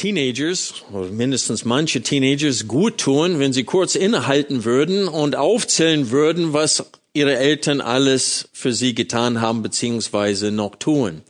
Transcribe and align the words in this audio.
Teenagers, 0.00 0.82
oder 0.90 1.08
mindestens 1.08 1.66
manche 1.66 2.00
Teenagers, 2.00 2.66
gut 2.66 2.96
tun, 2.96 3.38
wenn 3.38 3.52
sie 3.52 3.64
kurz 3.64 3.96
innehalten 3.96 4.64
würden 4.64 5.06
und 5.06 5.36
aufzählen 5.36 6.10
würden, 6.10 6.54
was 6.54 6.86
ihre 7.12 7.36
Eltern 7.36 7.82
alles 7.82 8.48
für 8.54 8.72
sie 8.72 8.94
getan 8.94 9.42
haben, 9.42 9.60
beziehungsweise 9.60 10.52
noch 10.52 10.76
tun. 10.76 11.20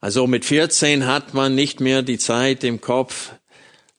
Also 0.00 0.26
mit 0.26 0.46
14 0.46 1.06
hat 1.06 1.34
man 1.34 1.54
nicht 1.54 1.80
mehr 1.80 2.00
die 2.00 2.16
Zeit 2.16 2.64
im 2.64 2.80
Kopf, 2.80 3.32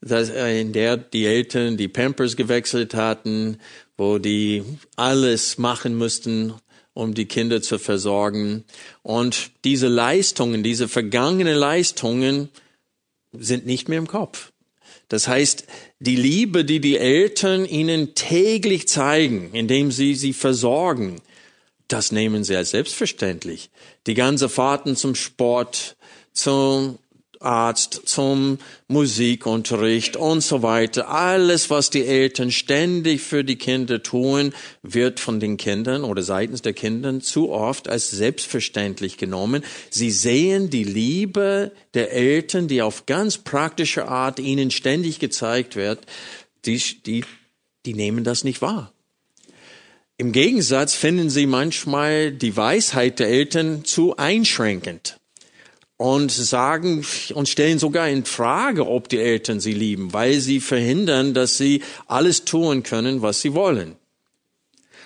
äh, 0.10 0.60
in 0.60 0.74
der 0.74 0.98
die 0.98 1.28
Eltern 1.28 1.78
die 1.78 1.88
Pampers 1.88 2.36
gewechselt 2.36 2.96
hatten, 2.96 3.60
wo 3.98 4.18
die 4.18 4.64
alles 4.96 5.60
machen 5.60 5.96
müssten, 5.96 6.56
um 6.96 7.14
die 7.14 7.26
Kinder 7.26 7.62
zu 7.62 7.78
versorgen. 7.78 8.64
Und 9.04 9.52
diese 9.64 9.90
Leistungen, 9.90 10.64
diese 10.64 10.88
vergangenen 10.88 11.56
Leistungen, 11.56 12.50
sind 13.34 13.66
nicht 13.66 13.90
mehr 13.90 14.00
im 14.00 14.08
Kopf. 14.08 14.52
Das 15.08 15.28
heißt, 15.28 15.66
die 16.00 16.16
Liebe, 16.16 16.64
die 16.64 16.80
die 16.80 16.98
Eltern 16.98 17.66
ihnen 17.66 18.16
täglich 18.16 18.88
zeigen, 18.88 19.52
indem 19.54 19.92
sie 19.92 20.16
sie 20.16 20.34
versorgen, 20.34 21.22
das 21.88 22.12
nehmen 22.12 22.44
sie 22.44 22.56
als 22.56 22.72
selbstverständlich. 22.72 23.70
Die 24.08 24.14
ganze 24.14 24.48
Fahrten 24.48 24.96
zum 24.96 25.16
Sport, 25.16 25.98
zum 26.32 26.98
Arzt, 27.42 28.02
zum 28.06 28.58
Musikunterricht 28.88 30.16
und 30.16 30.42
so 30.42 30.61
weiter. 30.61 31.09
Alles, 31.09 31.70
was 31.70 31.89
die 31.89 32.06
Eltern 32.06 32.52
ständig 32.52 33.22
für 33.22 33.44
die 33.44 33.56
Kinder 33.56 34.03
tun, 34.03 34.53
wird 34.84 35.20
von 35.20 35.39
den 35.39 35.58
Kindern 35.58 36.03
oder 36.03 36.23
seitens 36.23 36.62
der 36.62 36.73
Kinder 36.73 37.19
zu 37.19 37.52
oft 37.52 37.89
als 37.89 38.12
selbstverständlich 38.12 39.17
genommen. 39.17 39.64
Sie 39.89 40.12
sehen 40.12 40.69
die 40.69 40.84
Liebe 40.84 41.72
der 41.94 42.12
Eltern, 42.12 42.68
die 42.68 42.81
auf 42.81 43.06
ganz 43.06 43.38
praktische 43.38 44.07
Art 44.07 44.40
ihnen 44.40 44.72
ständig 44.72 45.19
gezeigt 45.19 45.75
wird, 45.75 46.00
die, 46.66 46.81
die, 47.06 47.24
die 47.85 47.94
nehmen 47.94 48.24
das 48.24 48.44
nicht 48.44 48.62
wahr. 48.62 48.91
Im 50.18 50.34
Gegensatz 50.34 50.94
finden 50.94 51.31
sie 51.31 51.47
manchmal 51.47 52.31
die 52.31 52.56
Weisheit 52.56 53.18
der 53.18 53.30
Eltern 53.30 53.85
zu 53.85 54.18
einschränkend 54.18 55.18
und 56.01 56.31
sagen 56.31 57.06
und 57.35 57.47
stellen 57.47 57.78
sogar 57.78 58.09
in 58.09 58.25
Frage, 58.25 58.88
ob 58.88 59.07
die 59.07 59.19
Eltern 59.19 59.59
sie 59.59 59.73
lieben, 59.73 60.13
weil 60.13 60.39
sie 60.39 60.59
verhindern, 60.59 61.35
dass 61.35 61.59
sie 61.59 61.84
alles 62.07 62.44
tun 62.44 62.81
können, 62.81 63.22
was 63.22 63.41
sie 63.41 63.53
wollen. 63.53 63.97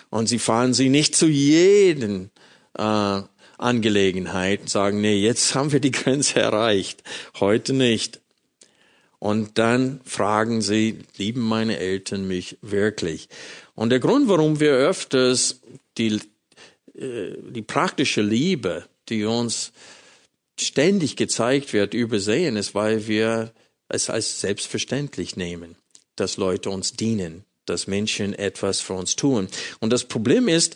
Und 0.09 0.27
sie 0.27 0.39
fahren 0.39 0.73
sie 0.73 0.87
nicht 0.87 1.13
zu 1.13 1.27
jeden 1.27 2.31
äh, 2.77 3.21
Angelegenheit, 3.57 4.69
sagen, 4.69 5.01
nee, 5.01 5.17
jetzt 5.17 5.53
haben 5.53 5.73
wir 5.73 5.81
die 5.81 5.91
Grenze 5.91 6.39
erreicht, 6.39 7.03
heute 7.41 7.73
nicht. 7.73 8.21
Und 9.19 9.57
dann 9.57 9.99
fragen 10.05 10.61
sie, 10.61 10.99
lieben 11.17 11.41
meine 11.41 11.77
Eltern 11.77 12.25
mich 12.25 12.57
wirklich? 12.61 13.27
Und 13.73 13.89
der 13.89 13.99
Grund, 13.99 14.29
warum 14.29 14.61
wir 14.61 14.71
öfters 14.71 15.59
die, 15.97 16.21
äh, 16.97 17.35
die 17.49 17.63
praktische 17.63 18.21
Liebe, 18.21 18.85
die 19.09 19.25
uns 19.25 19.73
ständig 20.59 21.15
gezeigt 21.15 21.73
wird, 21.73 21.93
übersehen 21.93 22.55
ist, 22.55 22.75
weil 22.75 23.07
wir 23.07 23.53
es 23.89 24.09
als 24.09 24.41
selbstverständlich 24.41 25.35
nehmen, 25.35 25.75
dass 26.15 26.37
Leute 26.37 26.69
uns 26.69 26.93
dienen, 26.93 27.45
dass 27.65 27.87
Menschen 27.87 28.33
etwas 28.33 28.79
für 28.79 28.93
uns 28.93 29.15
tun. 29.15 29.47
Und 29.79 29.91
das 29.91 30.05
Problem 30.05 30.47
ist, 30.47 30.75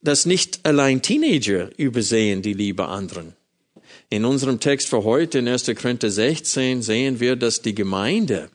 dass 0.00 0.26
nicht 0.26 0.64
allein 0.64 1.02
Teenager 1.02 1.70
übersehen 1.78 2.42
die 2.42 2.52
Liebe 2.52 2.86
anderen. 2.86 3.34
In 4.10 4.24
unserem 4.24 4.60
Text 4.60 4.88
für 4.88 5.04
heute 5.04 5.40
in 5.40 5.48
1. 5.48 5.66
Korinther 5.80 6.10
16 6.10 6.82
sehen 6.82 7.20
wir, 7.20 7.36
dass 7.36 7.62
die 7.62 7.74
Gemeinde 7.74 8.50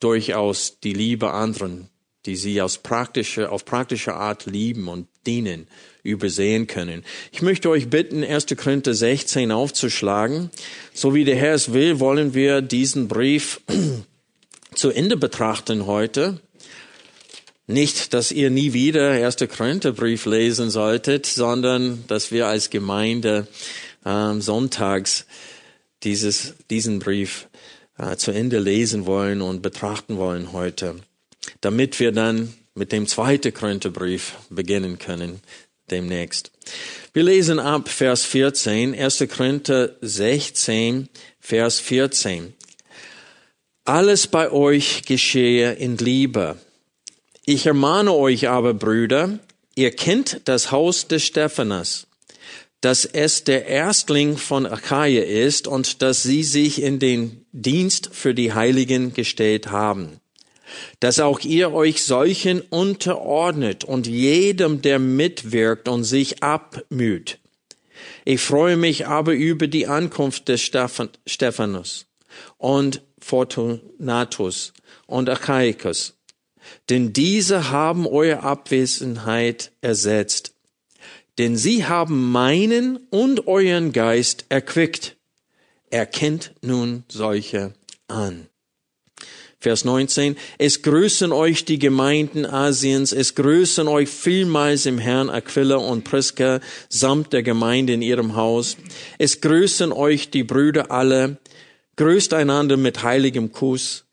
durchaus 0.00 0.80
die 0.80 0.92
Liebe 0.92 1.32
anderen, 1.32 1.88
die 2.24 2.36
sie 2.36 2.62
aus 2.62 2.78
praktischer, 2.78 3.50
auf 3.52 3.64
praktische 3.64 4.14
Art 4.14 4.46
lieben 4.46 4.88
und 4.88 5.08
dienen, 5.26 5.66
übersehen 6.08 6.66
können. 6.66 7.04
Ich 7.32 7.42
möchte 7.42 7.70
euch 7.70 7.88
bitten, 7.88 8.24
1. 8.24 8.46
Korinther 8.56 8.94
16 8.94 9.52
aufzuschlagen. 9.52 10.50
So 10.92 11.14
wie 11.14 11.24
der 11.24 11.36
Herr 11.36 11.54
es 11.54 11.72
will, 11.72 12.00
wollen 12.00 12.34
wir 12.34 12.62
diesen 12.62 13.08
Brief 13.08 13.60
zu 14.74 14.90
Ende 14.90 15.16
betrachten 15.16 15.86
heute. 15.86 16.40
Nicht, 17.66 18.14
dass 18.14 18.32
ihr 18.32 18.48
nie 18.48 18.72
wieder 18.72 19.10
1. 19.10 19.36
Korintherbrief 19.54 20.24
lesen 20.24 20.70
solltet, 20.70 21.26
sondern 21.26 22.02
dass 22.06 22.32
wir 22.32 22.46
als 22.46 22.70
Gemeinde 22.70 23.46
äh, 24.06 24.40
sonntags 24.40 25.26
dieses, 26.02 26.54
diesen 26.70 26.98
Brief 26.98 27.48
äh, 27.98 28.16
zu 28.16 28.30
Ende 28.30 28.58
lesen 28.58 29.04
wollen 29.04 29.42
und 29.42 29.60
betrachten 29.60 30.16
wollen 30.16 30.52
heute, 30.52 30.96
damit 31.60 32.00
wir 32.00 32.12
dann 32.12 32.54
mit 32.74 32.92
dem 32.92 33.06
zweiten 33.06 33.52
Korintherbrief 33.52 34.36
beginnen 34.48 34.98
können 34.98 35.40
demnächst. 35.88 36.50
Wir 37.12 37.22
lesen 37.22 37.58
ab 37.58 37.88
Vers 37.88 38.24
14, 38.24 38.94
1. 38.94 39.24
Korinther 39.34 39.96
16, 40.00 41.08
Vers 41.40 41.80
14. 41.80 42.54
Alles 43.84 44.26
bei 44.26 44.52
euch 44.52 45.02
geschehe 45.04 45.72
in 45.72 45.96
Liebe. 45.96 46.58
Ich 47.44 47.66
ermahne 47.66 48.12
euch 48.12 48.48
aber, 48.48 48.74
Brüder, 48.74 49.38
ihr 49.74 49.90
kennt 49.90 50.42
das 50.44 50.70
Haus 50.70 51.08
des 51.08 51.24
Stephanas, 51.24 52.06
dass 52.82 53.04
es 53.06 53.44
der 53.44 53.66
Erstling 53.66 54.36
von 54.36 54.66
Achaia 54.66 55.22
ist 55.22 55.66
und 55.66 56.02
dass 56.02 56.22
sie 56.22 56.44
sich 56.44 56.82
in 56.82 56.98
den 56.98 57.46
Dienst 57.52 58.10
für 58.12 58.34
die 58.34 58.52
Heiligen 58.52 59.14
gestellt 59.14 59.70
haben 59.70 60.20
dass 61.00 61.20
auch 61.20 61.40
ihr 61.40 61.72
euch 61.72 62.04
solchen 62.04 62.60
unterordnet 62.60 63.84
und 63.84 64.06
jedem, 64.06 64.82
der 64.82 64.98
mitwirkt 64.98 65.88
und 65.88 66.04
sich 66.04 66.42
abmüht. 66.42 67.38
Ich 68.24 68.40
freue 68.40 68.76
mich 68.76 69.06
aber 69.06 69.32
über 69.32 69.66
die 69.66 69.86
Ankunft 69.86 70.48
des 70.48 70.60
Stephanus 70.60 72.06
und 72.56 73.02
Fortunatus 73.18 74.72
und 75.06 75.28
Achaicus, 75.28 76.14
denn 76.88 77.12
diese 77.12 77.70
haben 77.70 78.06
eure 78.06 78.42
Abwesenheit 78.42 79.72
ersetzt, 79.80 80.54
denn 81.38 81.56
sie 81.56 81.86
haben 81.86 82.30
meinen 82.30 82.96
und 83.10 83.46
euren 83.46 83.92
Geist 83.92 84.46
erquickt. 84.48 85.16
Erkennt 85.90 86.52
nun 86.60 87.04
solche 87.08 87.72
an. 88.08 88.48
Vers 89.60 89.84
19. 89.84 90.36
Es 90.58 90.82
grüßen 90.82 91.32
euch 91.32 91.64
die 91.64 91.80
Gemeinden 91.80 92.46
Asiens, 92.46 93.12
es 93.12 93.34
grüßen 93.34 93.88
euch 93.88 94.08
vielmals 94.08 94.86
im 94.86 94.98
Herrn 94.98 95.30
Aquila 95.30 95.76
und 95.76 96.04
Priska 96.04 96.60
samt 96.88 97.32
der 97.32 97.42
Gemeinde 97.42 97.94
in 97.94 98.02
ihrem 98.02 98.36
Haus. 98.36 98.76
Es 99.18 99.40
grüßen 99.40 99.92
euch 99.92 100.30
die 100.30 100.44
Brüder 100.44 100.92
alle. 100.92 101.38
Grüßt 101.96 102.34
einander 102.34 102.76
mit 102.76 103.02
heiligem 103.02 103.50
Kuss. 103.50 104.04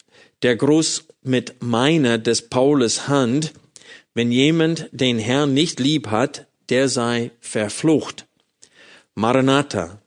Der 0.42 0.56
Gruß 0.56 1.06
mit 1.22 1.62
meiner 1.62 2.18
des 2.18 2.50
Paulus 2.50 3.08
Hand. 3.08 3.54
Wenn 4.16 4.32
jemand 4.32 4.90
den 4.92 5.20
Herrn 5.20 5.54
nicht 5.54 5.80
lieb 5.80 6.08
hat, 6.08 6.48
der 6.70 6.90
sei 6.90 7.30
verflucht. 7.40 8.26
Maranatha. 9.14 10.02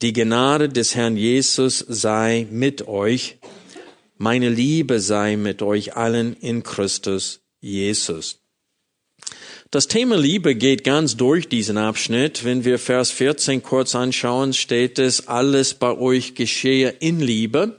Die 0.00 0.14
Gnade 0.14 0.70
des 0.70 0.94
Herrn 0.94 1.18
Jesus 1.18 1.78
sei 1.78 2.46
mit 2.50 2.88
euch. 2.88 3.35
Meine 4.18 4.48
Liebe 4.48 5.00
sei 5.00 5.36
mit 5.36 5.60
euch 5.60 5.94
allen 5.94 6.34
in 6.40 6.62
Christus 6.62 7.40
Jesus. 7.60 8.40
Das 9.70 9.88
Thema 9.88 10.16
Liebe 10.16 10.54
geht 10.54 10.84
ganz 10.84 11.18
durch 11.18 11.50
diesen 11.50 11.76
Abschnitt. 11.76 12.42
Wenn 12.42 12.64
wir 12.64 12.78
Vers 12.78 13.10
14 13.10 13.62
kurz 13.62 13.94
anschauen, 13.94 14.54
steht 14.54 14.98
es, 14.98 15.28
alles 15.28 15.74
bei 15.74 15.98
euch 15.98 16.34
geschehe 16.34 16.94
in 17.00 17.20
Liebe. 17.20 17.78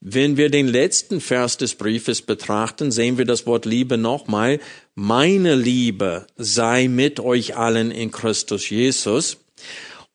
Wenn 0.00 0.38
wir 0.38 0.48
den 0.48 0.66
letzten 0.66 1.20
Vers 1.20 1.58
des 1.58 1.74
Briefes 1.74 2.22
betrachten, 2.22 2.90
sehen 2.90 3.18
wir 3.18 3.26
das 3.26 3.46
Wort 3.46 3.66
Liebe 3.66 3.98
nochmal. 3.98 4.60
Meine 4.94 5.56
Liebe 5.56 6.26
sei 6.36 6.88
mit 6.88 7.20
euch 7.20 7.56
allen 7.56 7.90
in 7.90 8.10
Christus 8.10 8.70
Jesus. 8.70 9.36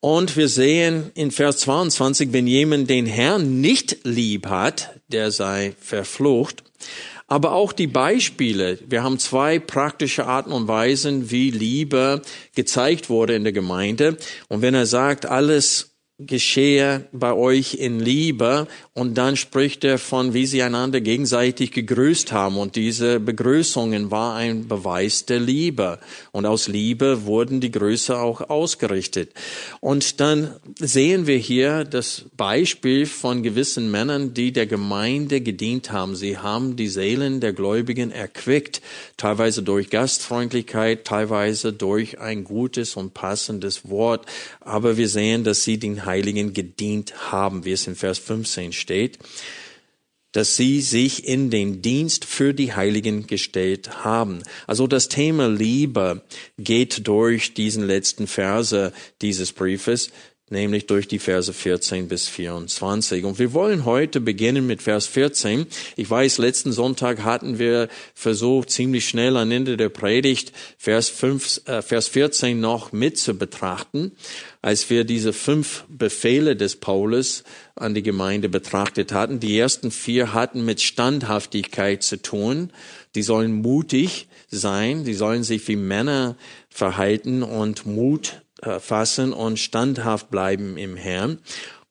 Und 0.04 0.36
wir 0.36 0.48
sehen 0.48 1.12
in 1.14 1.30
Vers 1.30 1.58
22, 1.58 2.32
wenn 2.32 2.48
jemand 2.48 2.90
den 2.90 3.06
Herrn 3.06 3.60
nicht 3.60 3.98
lieb 4.02 4.48
hat, 4.48 4.90
der 5.06 5.30
sei 5.30 5.76
verflucht. 5.78 6.64
Aber 7.28 7.52
auch 7.52 7.72
die 7.72 7.86
Beispiele. 7.86 8.80
Wir 8.88 9.04
haben 9.04 9.20
zwei 9.20 9.60
praktische 9.60 10.26
Arten 10.26 10.50
und 10.50 10.66
Weisen, 10.66 11.30
wie 11.30 11.52
Liebe 11.52 12.20
gezeigt 12.56 13.10
wurde 13.10 13.36
in 13.36 13.44
der 13.44 13.52
Gemeinde. 13.52 14.16
Und 14.48 14.60
wenn 14.60 14.74
er 14.74 14.86
sagt, 14.86 15.24
alles 15.24 15.91
geschehe 16.26 17.06
bei 17.12 17.32
euch 17.32 17.74
in 17.74 18.00
Liebe. 18.00 18.66
Und 18.94 19.16
dann 19.16 19.36
spricht 19.36 19.84
er 19.84 19.98
von, 19.98 20.34
wie 20.34 20.46
sie 20.46 20.62
einander 20.62 21.00
gegenseitig 21.00 21.70
gegrüßt 21.72 22.32
haben. 22.32 22.58
Und 22.58 22.76
diese 22.76 23.20
Begrüßungen 23.20 24.10
war 24.10 24.34
ein 24.34 24.68
Beweis 24.68 25.24
der 25.26 25.40
Liebe. 25.40 25.98
Und 26.30 26.46
aus 26.46 26.68
Liebe 26.68 27.24
wurden 27.24 27.60
die 27.60 27.70
Grüße 27.70 28.18
auch 28.18 28.40
ausgerichtet. 28.50 29.32
Und 29.80 30.20
dann 30.20 30.52
sehen 30.78 31.26
wir 31.26 31.38
hier 31.38 31.84
das 31.84 32.24
Beispiel 32.36 33.06
von 33.06 33.42
gewissen 33.42 33.90
Männern, 33.90 34.34
die 34.34 34.52
der 34.52 34.66
Gemeinde 34.66 35.40
gedient 35.40 35.92
haben. 35.92 36.16
Sie 36.16 36.38
haben 36.38 36.76
die 36.76 36.88
Seelen 36.88 37.40
der 37.40 37.52
Gläubigen 37.52 38.10
erquickt, 38.10 38.82
teilweise 39.16 39.62
durch 39.62 39.90
Gastfreundlichkeit, 39.90 41.04
teilweise 41.04 41.72
durch 41.72 42.20
ein 42.20 42.44
gutes 42.44 42.96
und 42.96 43.14
passendes 43.14 43.88
Wort. 43.88 44.26
Aber 44.60 44.96
wir 44.96 45.08
sehen, 45.08 45.44
dass 45.44 45.64
sie 45.64 45.78
den 45.78 46.04
Heiligen 46.12 46.52
gedient 46.52 47.32
haben, 47.32 47.64
wie 47.64 47.72
es 47.72 47.86
in 47.86 47.96
Vers 47.96 48.18
15 48.18 48.74
steht, 48.74 49.18
dass 50.32 50.56
sie 50.56 50.82
sich 50.82 51.26
in 51.26 51.50
den 51.50 51.80
Dienst 51.80 52.26
für 52.26 52.52
die 52.52 52.74
Heiligen 52.74 53.26
gestellt 53.26 54.04
haben. 54.04 54.42
Also 54.66 54.86
das 54.86 55.08
Thema 55.08 55.48
Liebe 55.48 56.22
geht 56.58 57.06
durch 57.06 57.54
diesen 57.54 57.86
letzten 57.86 58.26
Verse 58.26 58.92
dieses 59.22 59.52
Briefes 59.52 60.10
nämlich 60.52 60.86
durch 60.86 61.08
die 61.08 61.18
Verse 61.18 61.52
14 61.52 62.06
bis 62.06 62.28
24. 62.28 63.24
Und 63.24 63.40
wir 63.40 63.52
wollen 63.52 63.84
heute 63.84 64.20
beginnen 64.20 64.66
mit 64.66 64.82
Vers 64.82 65.06
14. 65.06 65.66
Ich 65.96 66.08
weiß, 66.08 66.38
letzten 66.38 66.70
Sonntag 66.70 67.24
hatten 67.24 67.58
wir 67.58 67.88
versucht, 68.14 68.70
ziemlich 68.70 69.08
schnell 69.08 69.36
am 69.36 69.50
Ende 69.50 69.76
der 69.76 69.88
Predigt 69.88 70.52
Vers, 70.78 71.08
5, 71.08 71.62
äh, 71.66 71.82
Vers 71.82 72.06
14 72.08 72.60
noch 72.60 72.92
mit 72.92 73.18
zu 73.18 73.34
betrachten, 73.34 74.12
als 74.60 74.88
wir 74.90 75.04
diese 75.04 75.32
fünf 75.32 75.84
Befehle 75.88 76.54
des 76.54 76.76
Paulus 76.76 77.42
an 77.74 77.94
die 77.94 78.02
Gemeinde 78.02 78.48
betrachtet 78.48 79.12
hatten. 79.12 79.40
Die 79.40 79.58
ersten 79.58 79.90
vier 79.90 80.34
hatten 80.34 80.64
mit 80.64 80.80
Standhaftigkeit 80.80 82.02
zu 82.02 82.22
tun. 82.22 82.70
Die 83.14 83.22
sollen 83.22 83.52
mutig 83.52 84.28
sein, 84.50 85.04
die 85.04 85.14
sollen 85.14 85.42
sich 85.42 85.66
wie 85.68 85.76
Männer 85.76 86.36
verhalten 86.68 87.42
und 87.42 87.86
Mut 87.86 88.41
fassen 88.80 89.32
und 89.32 89.58
standhaft 89.58 90.30
bleiben 90.30 90.76
im 90.76 90.96
Herrn. 90.96 91.38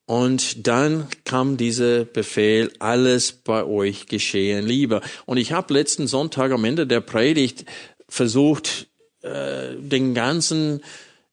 Und 0.05 0.67
dann 0.67 1.07
kam 1.23 1.55
dieser 1.55 2.03
Befehl, 2.03 2.71
alles 2.79 3.31
bei 3.31 3.63
euch 3.63 4.07
geschehen 4.07 4.65
Liebe. 4.65 5.01
Und 5.25 5.37
ich 5.37 5.53
habe 5.53 5.73
letzten 5.73 6.07
Sonntag 6.07 6.51
am 6.51 6.65
Ende 6.65 6.85
der 6.85 7.01
Predigt 7.01 7.65
versucht, 8.09 8.87
äh, 9.21 9.75
den 9.77 10.13
ganzen 10.13 10.81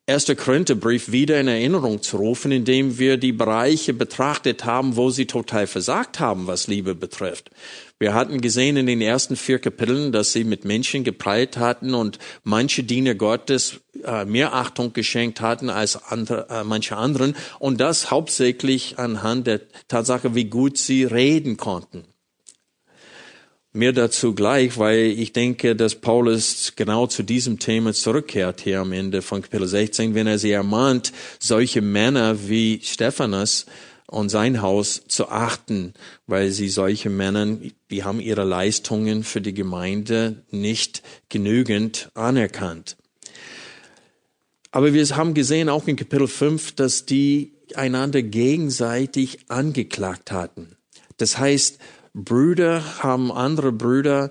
erste 0.08 0.34
Korintherbrief 0.36 1.12
wieder 1.12 1.38
in 1.38 1.48
Erinnerung 1.48 2.00
zu 2.00 2.16
rufen, 2.16 2.50
indem 2.50 2.98
wir 2.98 3.18
die 3.18 3.32
Bereiche 3.32 3.92
betrachtet 3.92 4.64
haben, 4.64 4.96
wo 4.96 5.10
sie 5.10 5.26
total 5.26 5.66
versagt 5.66 6.18
haben, 6.18 6.46
was 6.46 6.66
Liebe 6.66 6.94
betrifft. 6.94 7.50
Wir 7.98 8.14
hatten 8.14 8.40
gesehen 8.40 8.78
in 8.78 8.86
den 8.86 9.02
ersten 9.02 9.36
vier 9.36 9.58
Kapiteln, 9.58 10.10
dass 10.10 10.32
sie 10.32 10.44
mit 10.44 10.64
Menschen 10.64 11.04
geprallt 11.04 11.58
hatten 11.58 11.92
und 11.92 12.18
manche 12.42 12.84
Diener 12.84 13.14
Gottes 13.14 13.80
äh, 14.02 14.24
mehr 14.24 14.54
Achtung 14.54 14.94
geschenkt 14.94 15.42
hatten 15.42 15.68
als 15.68 16.02
andere, 16.02 16.48
äh, 16.48 16.64
manche 16.64 16.96
anderen 16.96 17.36
und 17.58 17.78
das 17.78 18.10
hauptsächlich 18.10 18.98
anhand 18.98 19.46
der 19.46 19.60
Tatsache, 19.88 20.34
wie 20.34 20.46
gut 20.46 20.78
sie 20.78 21.04
reden 21.04 21.58
konnten. 21.58 22.04
Mehr 23.74 23.92
dazu 23.92 24.34
gleich, 24.34 24.78
weil 24.78 25.06
ich 25.18 25.34
denke, 25.34 25.76
dass 25.76 25.94
Paulus 25.94 26.72
genau 26.74 27.06
zu 27.06 27.22
diesem 27.22 27.58
Thema 27.58 27.92
zurückkehrt 27.92 28.62
hier 28.62 28.80
am 28.80 28.92
Ende 28.92 29.20
von 29.20 29.42
Kapitel 29.42 29.66
16, 29.66 30.14
wenn 30.14 30.26
er 30.26 30.38
sie 30.38 30.52
ermahnt, 30.52 31.12
solche 31.38 31.82
Männer 31.82 32.48
wie 32.48 32.80
Stephanus 32.82 33.66
und 34.06 34.30
sein 34.30 34.62
Haus 34.62 35.02
zu 35.06 35.28
achten, 35.28 35.92
weil 36.26 36.50
sie 36.50 36.70
solche 36.70 37.10
Männer, 37.10 37.58
die 37.90 38.04
haben 38.04 38.20
ihre 38.20 38.44
Leistungen 38.44 39.22
für 39.22 39.42
die 39.42 39.52
Gemeinde 39.52 40.44
nicht 40.50 41.02
genügend 41.28 42.10
anerkannt. 42.14 42.96
Aber 44.70 44.94
wir 44.94 45.06
haben 45.08 45.34
gesehen 45.34 45.68
auch 45.68 45.86
in 45.86 45.96
Kapitel 45.96 46.26
5, 46.26 46.72
dass 46.72 47.04
die 47.04 47.52
einander 47.74 48.22
gegenseitig 48.22 49.40
angeklagt 49.48 50.32
hatten. 50.32 50.78
Das 51.18 51.38
heißt, 51.38 51.78
Brüder 52.24 53.02
haben 53.02 53.30
andere 53.30 53.72
Brüder 53.72 54.30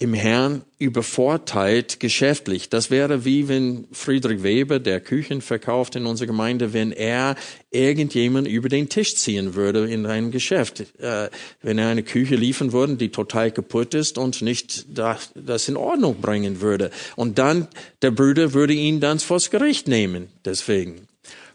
im 0.00 0.14
Herrn 0.14 0.62
übervorteilt 0.78 1.98
geschäftlich. 1.98 2.68
Das 2.68 2.88
wäre 2.88 3.24
wie 3.24 3.48
wenn 3.48 3.88
Friedrich 3.90 4.44
Weber, 4.44 4.78
der 4.78 5.00
Küchen 5.00 5.40
verkauft 5.40 5.96
in 5.96 6.06
unserer 6.06 6.28
Gemeinde, 6.28 6.72
wenn 6.72 6.92
er 6.92 7.34
irgendjemand 7.72 8.46
über 8.46 8.68
den 8.68 8.88
Tisch 8.88 9.16
ziehen 9.16 9.56
würde 9.56 9.90
in 9.90 10.06
einem 10.06 10.30
Geschäft. 10.30 10.84
Äh, 11.00 11.30
wenn 11.62 11.78
er 11.78 11.88
eine 11.88 12.04
Küche 12.04 12.36
liefern 12.36 12.72
würde, 12.72 12.94
die 12.94 13.08
total 13.08 13.50
kaputt 13.50 13.94
ist 13.94 14.18
und 14.18 14.40
nicht 14.40 14.86
das, 14.96 15.32
das 15.34 15.68
in 15.68 15.76
Ordnung 15.76 16.20
bringen 16.20 16.60
würde. 16.60 16.92
Und 17.16 17.38
dann, 17.38 17.66
der 18.00 18.12
Bruder 18.12 18.52
würde 18.52 18.74
ihn 18.74 19.00
dann 19.00 19.18
vors 19.18 19.50
Gericht 19.50 19.88
nehmen, 19.88 20.28
deswegen. 20.44 21.08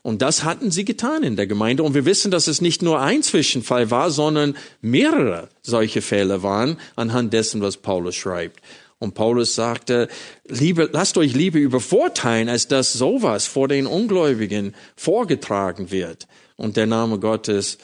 Und 0.04 0.22
das 0.22 0.44
hatten 0.44 0.70
sie 0.70 0.84
getan 0.84 1.24
in 1.24 1.38
der 1.38 1.48
Gemeinde. 1.48 1.82
Und 1.82 1.96
wir 1.96 2.06
wissen, 2.06 2.30
dass 2.30 2.48
es 2.48 2.60
nicht 2.60 2.82
nur 2.82 3.00
ein 3.00 3.24
Zwischenfall 3.24 3.90
war, 3.90 4.12
sondern 4.12 4.56
mehrere 4.82 5.48
solche 5.62 6.02
Fälle 6.02 6.44
waren, 6.44 6.78
anhand 6.98 7.32
dessen, 7.34 7.62
was 7.62 7.78
Paulus 7.78 8.16
schreibt. 8.16 8.60
Und 9.00 9.16
Paulus 9.16 9.56
sagte, 9.56 10.10
Liebe, 10.48 10.90
lasst 10.92 11.18
euch 11.18 11.34
Liebe 11.34 11.58
übervorteilen, 11.58 12.50
als 12.50 12.68
dass 12.68 12.94
sowas 12.94 13.48
vor 13.48 13.70
den 13.70 13.88
Ungläubigen 13.88 14.76
vorgetragen 14.96 15.90
wird 15.90 16.28
und 16.58 16.76
der 16.78 16.86
Name 16.86 17.18
Gottes 17.20 17.78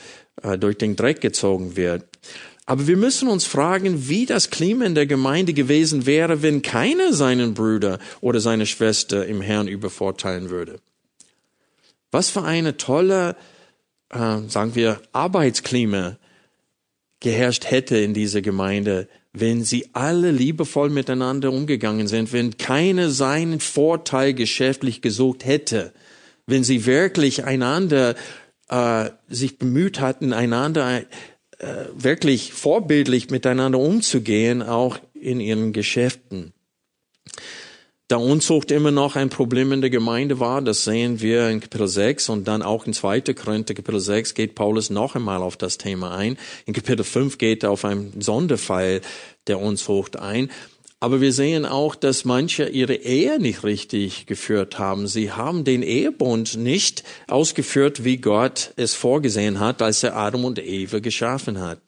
äh, 0.43 0.57
durch 0.57 0.77
den 0.77 0.97
Dreck 0.97 1.21
gezogen 1.21 1.77
wird. 1.77 2.05
Aber 2.65 2.85
wir 2.85 2.97
müssen 2.97 3.29
uns 3.29 3.45
fragen, 3.45 4.09
wie 4.09 4.25
das 4.25 4.49
Klima 4.49 4.85
in 4.85 4.93
der 4.93 5.07
Gemeinde 5.07 5.53
gewesen 5.53 6.05
wäre, 6.05 6.41
wenn 6.41 6.61
keiner 6.61 7.13
seinen 7.13 7.53
Bruder 7.53 7.97
oder 8.21 8.39
seine 8.41 8.65
Schwester 8.65 9.25
im 9.25 9.41
Herrn 9.41 9.67
übervorteilen 9.67 10.49
würde. 10.49 10.79
Was 12.11 12.29
für 12.29 12.43
eine 12.43 12.77
tolle, 12.77 13.35
äh, 14.09 14.39
sagen 14.47 14.75
wir, 14.75 15.01
Arbeitsklima 15.11 16.17
geherrscht 17.19 17.69
hätte 17.69 17.97
in 17.97 18.13
dieser 18.13 18.41
Gemeinde, 18.41 19.07
wenn 19.33 19.63
sie 19.63 19.89
alle 19.93 20.31
liebevoll 20.31 20.89
miteinander 20.89 21.51
umgegangen 21.51 22.07
sind, 22.07 22.33
wenn 22.33 22.57
keiner 22.57 23.09
seinen 23.09 23.59
Vorteil 23.59 24.33
geschäftlich 24.33 25.01
gesucht 25.01 25.45
hätte, 25.45 25.93
wenn 26.47 26.63
sie 26.63 26.85
wirklich 26.85 27.43
einander 27.43 28.15
äh, 28.69 29.09
sich 29.27 29.59
bemüht 29.59 29.99
hatten, 29.99 30.33
einander 30.33 31.01
äh, 31.59 31.85
wirklich 31.93 32.53
vorbildlich 32.53 33.29
miteinander 33.29 33.79
umzugehen, 33.79 34.63
auch 34.63 34.97
in 35.13 35.39
ihren 35.39 35.73
Geschäften. 35.73 36.53
Da 38.09 38.17
Unzucht 38.17 38.71
immer 38.71 38.89
noch 38.89 39.15
ein 39.15 39.29
Problem 39.29 39.71
in 39.71 39.81
der 39.81 39.91
Gemeinde 39.91 40.39
war, 40.39 40.63
das 40.63 40.83
sehen 40.83 41.21
wir 41.21 41.47
in 41.47 41.59
Kapitel 41.59 41.87
6 41.87 42.29
und 42.29 42.47
dann 42.47 42.63
auch 42.63 42.87
in 42.87 42.93
2. 42.93 43.21
Korinther 43.35 43.75
Kapitel 43.75 43.99
6 43.99 44.33
geht 44.33 44.55
Paulus 44.55 44.89
noch 44.89 45.15
einmal 45.15 45.43
auf 45.43 45.57
das 45.57 45.77
Thema 45.77 46.15
ein. 46.15 46.35
In 46.65 46.73
Kapitel 46.73 47.03
5 47.03 47.37
geht 47.37 47.61
er 47.61 47.69
auf 47.69 47.85
einen 47.85 48.19
Sonderfall 48.19 49.01
der 49.45 49.59
Unzucht 49.59 50.17
ein. 50.17 50.49
Aber 50.99 51.21
wir 51.21 51.31
sehen 51.31 51.67
auch, 51.67 51.93
dass 51.93 52.25
manche 52.25 52.67
ihre 52.67 52.95
Ehe 52.95 53.39
nicht 53.39 53.63
richtig 53.63 54.25
geführt 54.25 54.79
haben. 54.79 55.05
Sie 55.05 55.31
haben 55.31 55.63
den 55.63 55.83
Ehebund 55.83 56.57
nicht 56.57 57.03
ausgeführt, 57.27 58.05
wie 58.05 58.17
Gott 58.17 58.73
es 58.75 58.95
vorgesehen 58.95 59.59
hat, 59.59 59.83
als 59.83 60.01
er 60.01 60.17
Adam 60.17 60.45
und 60.45 60.57
Eve 60.57 60.99
geschaffen 60.99 61.59
hat. 61.59 61.79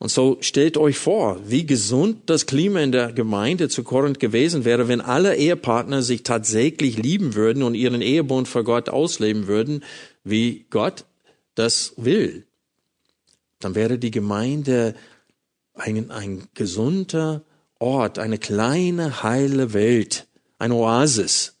Und 0.00 0.10
so 0.10 0.38
stellt 0.40 0.78
euch 0.78 0.96
vor, 0.96 1.38
wie 1.44 1.66
gesund 1.66 2.22
das 2.24 2.46
Klima 2.46 2.80
in 2.80 2.90
der 2.90 3.12
Gemeinde 3.12 3.68
zu 3.68 3.84
Korinth 3.84 4.18
gewesen 4.18 4.64
wäre, 4.64 4.88
wenn 4.88 5.02
alle 5.02 5.36
Ehepartner 5.36 6.00
sich 6.00 6.22
tatsächlich 6.22 6.96
lieben 6.96 7.34
würden 7.34 7.62
und 7.62 7.74
ihren 7.74 8.00
Ehebund 8.00 8.48
vor 8.48 8.64
Gott 8.64 8.88
ausleben 8.88 9.46
würden, 9.46 9.84
wie 10.24 10.64
Gott 10.70 11.04
das 11.54 11.92
will. 11.98 12.46
dann 13.58 13.74
wäre 13.74 13.98
die 13.98 14.10
Gemeinde 14.10 14.94
ein, 15.74 16.10
ein 16.10 16.48
gesunder 16.54 17.42
Ort, 17.78 18.18
eine 18.18 18.38
kleine, 18.38 19.22
heile 19.22 19.74
Welt, 19.74 20.26
eine 20.58 20.76
Oasis 20.76 21.56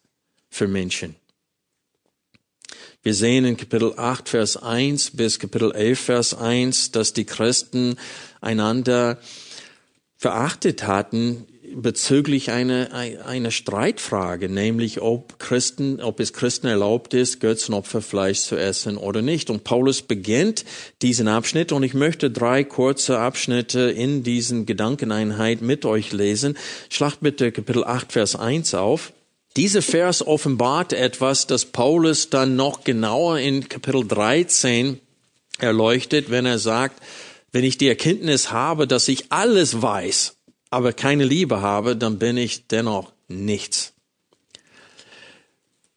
für 0.48 0.66
Menschen. 0.66 1.19
Wir 3.02 3.14
sehen 3.14 3.46
in 3.46 3.56
Kapitel 3.56 3.94
8, 3.96 4.28
Vers 4.28 4.58
1 4.58 5.12
bis 5.12 5.38
Kapitel 5.38 5.72
11, 5.72 5.98
Vers 5.98 6.34
1, 6.34 6.90
dass 6.92 7.14
die 7.14 7.24
Christen 7.24 7.96
einander 8.42 9.16
verachtet 10.18 10.86
hatten 10.86 11.46
bezüglich 11.74 12.50
einer 12.50 12.92
eine 12.92 13.52
Streitfrage, 13.52 14.50
nämlich 14.50 15.00
ob 15.00 15.38
Christen, 15.38 16.02
ob 16.02 16.20
es 16.20 16.34
Christen 16.34 16.66
erlaubt 16.66 17.14
ist, 17.14 17.40
Götzenopferfleisch 17.40 18.40
zu 18.40 18.56
essen 18.56 18.98
oder 18.98 19.22
nicht. 19.22 19.48
Und 19.48 19.64
Paulus 19.64 20.02
beginnt 20.02 20.66
diesen 21.00 21.26
Abschnitt 21.26 21.72
und 21.72 21.82
ich 21.84 21.94
möchte 21.94 22.30
drei 22.30 22.64
kurze 22.64 23.18
Abschnitte 23.18 23.80
in 23.80 24.24
diesen 24.24 24.66
Gedankeneinheit 24.66 25.62
mit 25.62 25.86
euch 25.86 26.12
lesen. 26.12 26.58
Schlacht 26.90 27.20
bitte 27.20 27.50
Kapitel 27.50 27.82
8, 27.82 28.12
Vers 28.12 28.36
1 28.36 28.74
auf. 28.74 29.14
Dieser 29.56 29.82
Vers 29.82 30.24
offenbart 30.24 30.92
etwas, 30.92 31.46
das 31.46 31.64
Paulus 31.64 32.30
dann 32.30 32.54
noch 32.54 32.84
genauer 32.84 33.38
in 33.38 33.68
Kapitel 33.68 34.06
13 34.06 35.00
erleuchtet, 35.58 36.30
wenn 36.30 36.46
er 36.46 36.58
sagt, 36.58 37.02
wenn 37.50 37.64
ich 37.64 37.76
die 37.76 37.88
Erkenntnis 37.88 38.52
habe, 38.52 38.86
dass 38.86 39.08
ich 39.08 39.32
alles 39.32 39.82
weiß, 39.82 40.36
aber 40.70 40.92
keine 40.92 41.24
Liebe 41.24 41.60
habe, 41.60 41.96
dann 41.96 42.18
bin 42.18 42.36
ich 42.36 42.68
dennoch 42.68 43.12
nichts. 43.26 43.92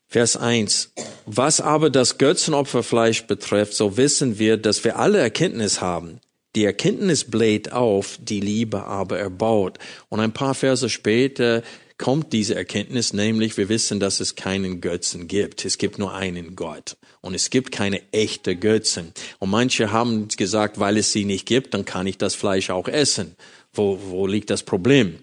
Vers 0.08 0.36
1. 0.38 0.92
Was 1.26 1.62
aber 1.62 1.90
das 1.90 2.18
Götzenopferfleisch 2.18 3.24
betrifft, 3.26 3.74
so 3.74 3.98
wissen 3.98 4.40
wir, 4.40 4.58
dass 4.58 4.84
wir 4.84 4.98
alle 4.98 5.20
Erkenntnis 5.20 5.80
haben. 5.80 6.20
Die 6.56 6.66
Erkenntnis 6.66 7.24
bläht 7.24 7.72
auf, 7.72 8.20
die 8.22 8.40
Liebe 8.40 8.84
aber 8.84 9.18
erbaut. 9.18 9.80
Und 10.10 10.20
ein 10.20 10.32
paar 10.32 10.54
Verse 10.54 10.88
später 10.88 11.64
kommt 12.04 12.34
diese 12.34 12.54
Erkenntnis, 12.54 13.14
nämlich 13.14 13.56
wir 13.56 13.70
wissen, 13.70 14.02
dass 14.02 14.20
es 14.20 14.36
keinen 14.36 14.82
Götzen 14.82 15.30
gibt. 15.30 15.64
Es 15.64 15.78
gibt 15.78 16.00
nur 16.00 16.14
einen 16.14 16.54
Gott. 16.58 16.98
Und 17.22 17.34
es 17.34 17.50
gibt 17.50 17.72
keine 17.72 18.02
echte 18.12 18.58
Götzen. 18.58 19.14
Und 19.40 19.50
manche 19.50 19.94
haben 19.94 20.28
gesagt, 20.28 20.82
weil 20.82 20.98
es 20.98 21.14
sie 21.14 21.24
nicht 21.24 21.46
gibt, 21.46 21.74
dann 21.74 21.86
kann 21.86 22.06
ich 22.06 22.18
das 22.18 22.36
Fleisch 22.36 22.72
auch 22.72 22.90
essen. 22.90 23.38
Wo, 23.74 23.98
wo 24.10 24.28
liegt 24.28 24.50
das 24.50 24.64
Problem? 24.64 25.20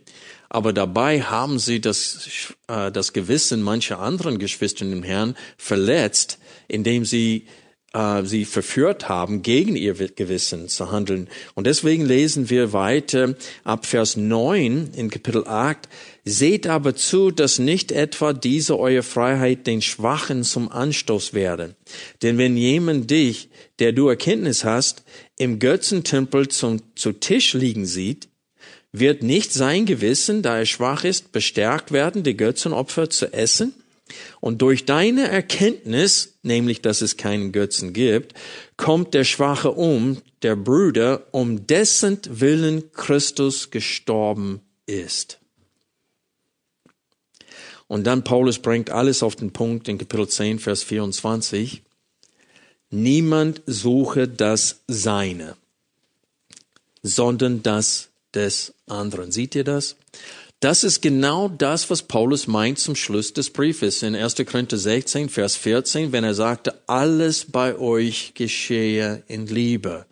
Aber 0.49 0.73
dabei 0.73 1.21
haben 1.21 1.59
sie 1.59 1.83
das, 1.83 2.55
äh, 2.67 2.91
das 2.91 3.13
Gewissen 3.13 3.61
mancher 3.61 3.99
anderen 3.99 4.39
Geschwister 4.39 4.87
im 4.87 5.03
Herrn 5.03 5.37
verletzt, 5.59 6.39
indem 6.67 7.05
sie 7.05 7.45
äh, 7.93 8.25
sie 8.25 8.45
verführt 8.45 9.09
haben, 9.09 9.43
gegen 9.43 9.77
ihr 9.77 9.95
Gewissen 9.95 10.69
zu 10.69 10.91
handeln. 10.91 11.29
Und 11.55 11.67
deswegen 11.67 12.05
lesen 12.05 12.51
wir 12.51 12.73
weiter 12.73 13.35
ab 13.65 13.87
Vers 13.87 14.17
9 14.17 14.91
in 14.95 15.11
Kapitel 15.11 15.47
8. 15.47 15.89
Seht 16.25 16.67
aber 16.67 16.95
zu, 16.95 17.31
dass 17.31 17.59
nicht 17.59 17.93
etwa 17.93 18.33
diese 18.33 18.79
eure 18.79 19.03
Freiheit 19.03 19.67
den 19.67 19.83
Schwachen 19.83 20.45
zum 20.45 20.71
Anstoß 20.71 21.35
werde. 21.35 21.75
Denn 22.23 22.39
wenn 22.39 22.57
jemand 22.57 23.11
dich, 23.11 23.49
der 23.79 23.93
du 23.93 24.09
Erkenntnis 24.09 24.65
hast, 24.65 25.03
im 25.39 25.59
Götzentempel 25.59 26.49
zum, 26.49 26.83
zu 26.95 27.13
Tisch 27.13 27.55
liegen 27.55 27.87
sieht, 27.87 28.29
wird 28.93 29.23
nicht 29.23 29.53
sein 29.53 29.87
Gewissen, 29.87 30.43
da 30.43 30.59
er 30.59 30.67
schwach 30.67 31.05
ist, 31.05 31.33
bestärkt 31.33 31.93
werden, 31.93 32.23
die 32.23 32.37
Götzenopfer 32.37 33.09
zu 33.09 33.33
essen? 33.33 33.73
Und 34.41 34.63
durch 34.63 34.85
deine 34.85 35.29
Erkenntnis, 35.29 36.39
nämlich 36.43 36.83
dass 36.83 37.01
es 37.01 37.17
keinen 37.17 37.53
Götzen 37.53 37.93
gibt, 37.93 38.35
kommt 38.77 39.15
der 39.15 39.25
Schwache 39.25 39.73
um, 39.73 40.19
der 40.43 40.57
Bruder, 40.57 41.27
um 41.33 41.67
dessen 41.67 42.19
Willen 42.29 42.93
Christus 42.93 43.71
gestorben 43.71 44.61
ist. 44.87 45.39
Und 47.91 48.07
dann 48.07 48.23
Paulus 48.23 48.61
bringt 48.61 48.91
alles 48.91 49.23
auf 49.23 49.35
den 49.35 49.53
Punkt 49.53 49.89
in 49.89 49.99
Kapitel 49.99 50.29
10, 50.29 50.61
Vers 50.61 50.85
24. 50.85 51.83
Niemand 52.91 53.63
suche 53.67 54.29
das 54.29 54.83
Seine, 54.87 55.57
sondern 57.03 57.63
das 57.63 58.11
des 58.35 58.75
anderen. 58.87 59.33
Seht 59.33 59.55
ihr 59.55 59.65
das? 59.65 59.97
Das 60.61 60.85
ist 60.85 61.01
genau 61.01 61.49
das, 61.49 61.89
was 61.89 62.03
Paulus 62.03 62.47
meint 62.47 62.79
zum 62.79 62.95
Schluss 62.95 63.33
des 63.33 63.49
Briefes 63.49 64.03
in 64.03 64.15
1. 64.15 64.35
Korinther 64.45 64.77
16, 64.77 65.31
Vers 65.31 65.57
14, 65.57 66.13
wenn 66.13 66.23
er 66.23 66.35
sagte, 66.35 66.83
alles 66.87 67.47
bei 67.47 67.79
euch 67.79 68.33
geschehe 68.35 69.23
in 69.27 69.47
Liebe. 69.47 70.05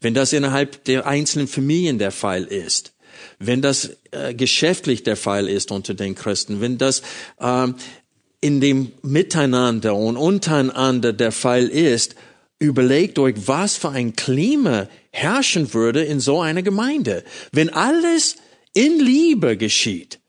Wenn 0.00 0.12
das 0.12 0.32
innerhalb 0.32 0.82
der 0.84 1.06
einzelnen 1.06 1.46
Familien 1.46 2.00
der 2.00 2.10
Fall 2.10 2.42
ist, 2.42 2.94
wenn 3.38 3.62
das 3.62 3.90
äh, 4.10 4.34
geschäftlich 4.34 5.04
der 5.04 5.16
Fall 5.16 5.48
ist 5.48 5.70
unter 5.70 5.94
den 5.94 6.16
Christen, 6.16 6.60
wenn 6.60 6.78
das 6.78 7.02
äh, 7.38 7.68
in 8.40 8.60
dem 8.60 8.90
Miteinander 9.02 9.94
und 9.94 10.16
untereinander 10.16 11.12
der 11.12 11.30
Fall 11.30 11.68
ist, 11.68 12.16
überlegt 12.58 13.20
euch, 13.20 13.36
was 13.46 13.76
für 13.76 13.90
ein 13.90 14.16
Klima 14.16 14.88
herrschen 15.10 15.72
würde 15.74 16.02
in 16.02 16.18
so 16.18 16.40
einer 16.40 16.62
Gemeinde. 16.62 17.22
Wenn 17.52 17.70
alles 17.70 18.36
in 18.72 18.98
Liebe 18.98 19.56
geschieht, 19.56 20.20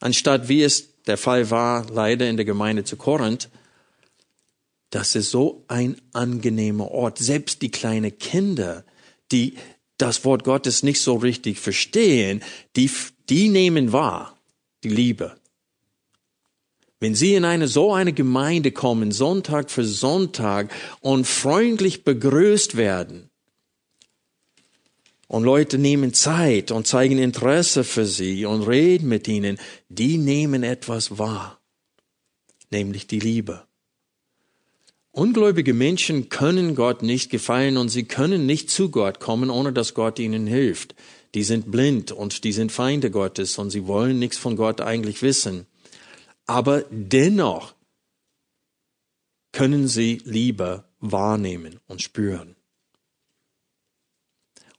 anstatt 0.00 0.48
wie 0.48 0.62
es 0.62 1.02
der 1.06 1.16
Fall 1.16 1.50
war, 1.50 1.86
leider 1.90 2.28
in 2.28 2.36
der 2.36 2.46
Gemeinde 2.46 2.84
zu 2.84 2.96
Korinth, 2.96 3.48
das 4.90 5.14
ist 5.14 5.30
so 5.30 5.64
ein 5.68 5.96
angenehmer 6.12 6.90
Ort. 6.90 7.18
Selbst 7.18 7.62
die 7.62 7.70
kleinen 7.70 8.18
Kinder, 8.18 8.84
die 9.32 9.54
das 9.96 10.24
Wort 10.24 10.44
Gottes 10.44 10.82
nicht 10.82 11.00
so 11.00 11.16
richtig 11.16 11.58
verstehen, 11.58 12.42
die, 12.76 12.90
die 13.28 13.48
nehmen 13.48 13.92
wahr, 13.92 14.38
die 14.84 14.90
Liebe. 14.90 15.36
Wenn 17.00 17.14
Sie 17.14 17.34
in 17.34 17.44
eine 17.44 17.66
so 17.66 17.92
eine 17.92 18.12
Gemeinde 18.12 18.70
kommen, 18.70 19.10
Sonntag 19.10 19.70
für 19.70 19.84
Sonntag 19.84 20.70
und 21.00 21.26
freundlich 21.26 22.04
begrüßt 22.04 22.76
werden, 22.76 23.31
und 25.32 25.44
Leute 25.44 25.78
nehmen 25.78 26.12
Zeit 26.12 26.70
und 26.70 26.86
zeigen 26.86 27.16
Interesse 27.16 27.84
für 27.84 28.04
sie 28.04 28.44
und 28.44 28.64
reden 28.64 29.08
mit 29.08 29.26
ihnen, 29.26 29.58
die 29.88 30.18
nehmen 30.18 30.62
etwas 30.62 31.16
wahr, 31.18 31.58
nämlich 32.70 33.06
die 33.06 33.18
Liebe. 33.18 33.62
Ungläubige 35.10 35.72
Menschen 35.72 36.28
können 36.28 36.74
Gott 36.74 37.02
nicht 37.02 37.30
gefallen 37.30 37.78
und 37.78 37.88
sie 37.88 38.04
können 38.04 38.44
nicht 38.44 38.68
zu 38.68 38.90
Gott 38.90 39.20
kommen, 39.20 39.48
ohne 39.48 39.72
dass 39.72 39.94
Gott 39.94 40.18
ihnen 40.18 40.46
hilft. 40.46 40.94
Die 41.34 41.44
sind 41.44 41.70
blind 41.70 42.12
und 42.12 42.44
die 42.44 42.52
sind 42.52 42.70
Feinde 42.70 43.10
Gottes 43.10 43.56
und 43.56 43.70
sie 43.70 43.86
wollen 43.86 44.18
nichts 44.18 44.36
von 44.36 44.54
Gott 44.54 44.82
eigentlich 44.82 45.22
wissen. 45.22 45.66
Aber 46.44 46.84
dennoch 46.90 47.74
können 49.52 49.88
sie 49.88 50.20
Liebe 50.26 50.84
wahrnehmen 51.00 51.80
und 51.86 52.02
spüren. 52.02 52.54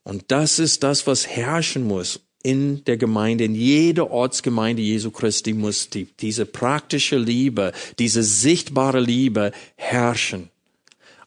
Und 0.04 0.24
das 0.28 0.58
ist 0.58 0.82
das, 0.82 1.06
was 1.06 1.26
herrschen 1.26 1.86
muss 1.86 2.20
in 2.44 2.84
der 2.84 2.98
Gemeinde, 2.98 3.44
in 3.44 3.54
jeder 3.54 4.10
Ortsgemeinde 4.10 4.82
Jesu 4.82 5.10
Christi 5.10 5.54
muss 5.54 5.88
die, 5.88 6.04
diese 6.04 6.44
praktische 6.44 7.16
Liebe, 7.16 7.72
diese 7.98 8.22
sichtbare 8.22 9.00
Liebe 9.00 9.50
herrschen. 9.76 10.50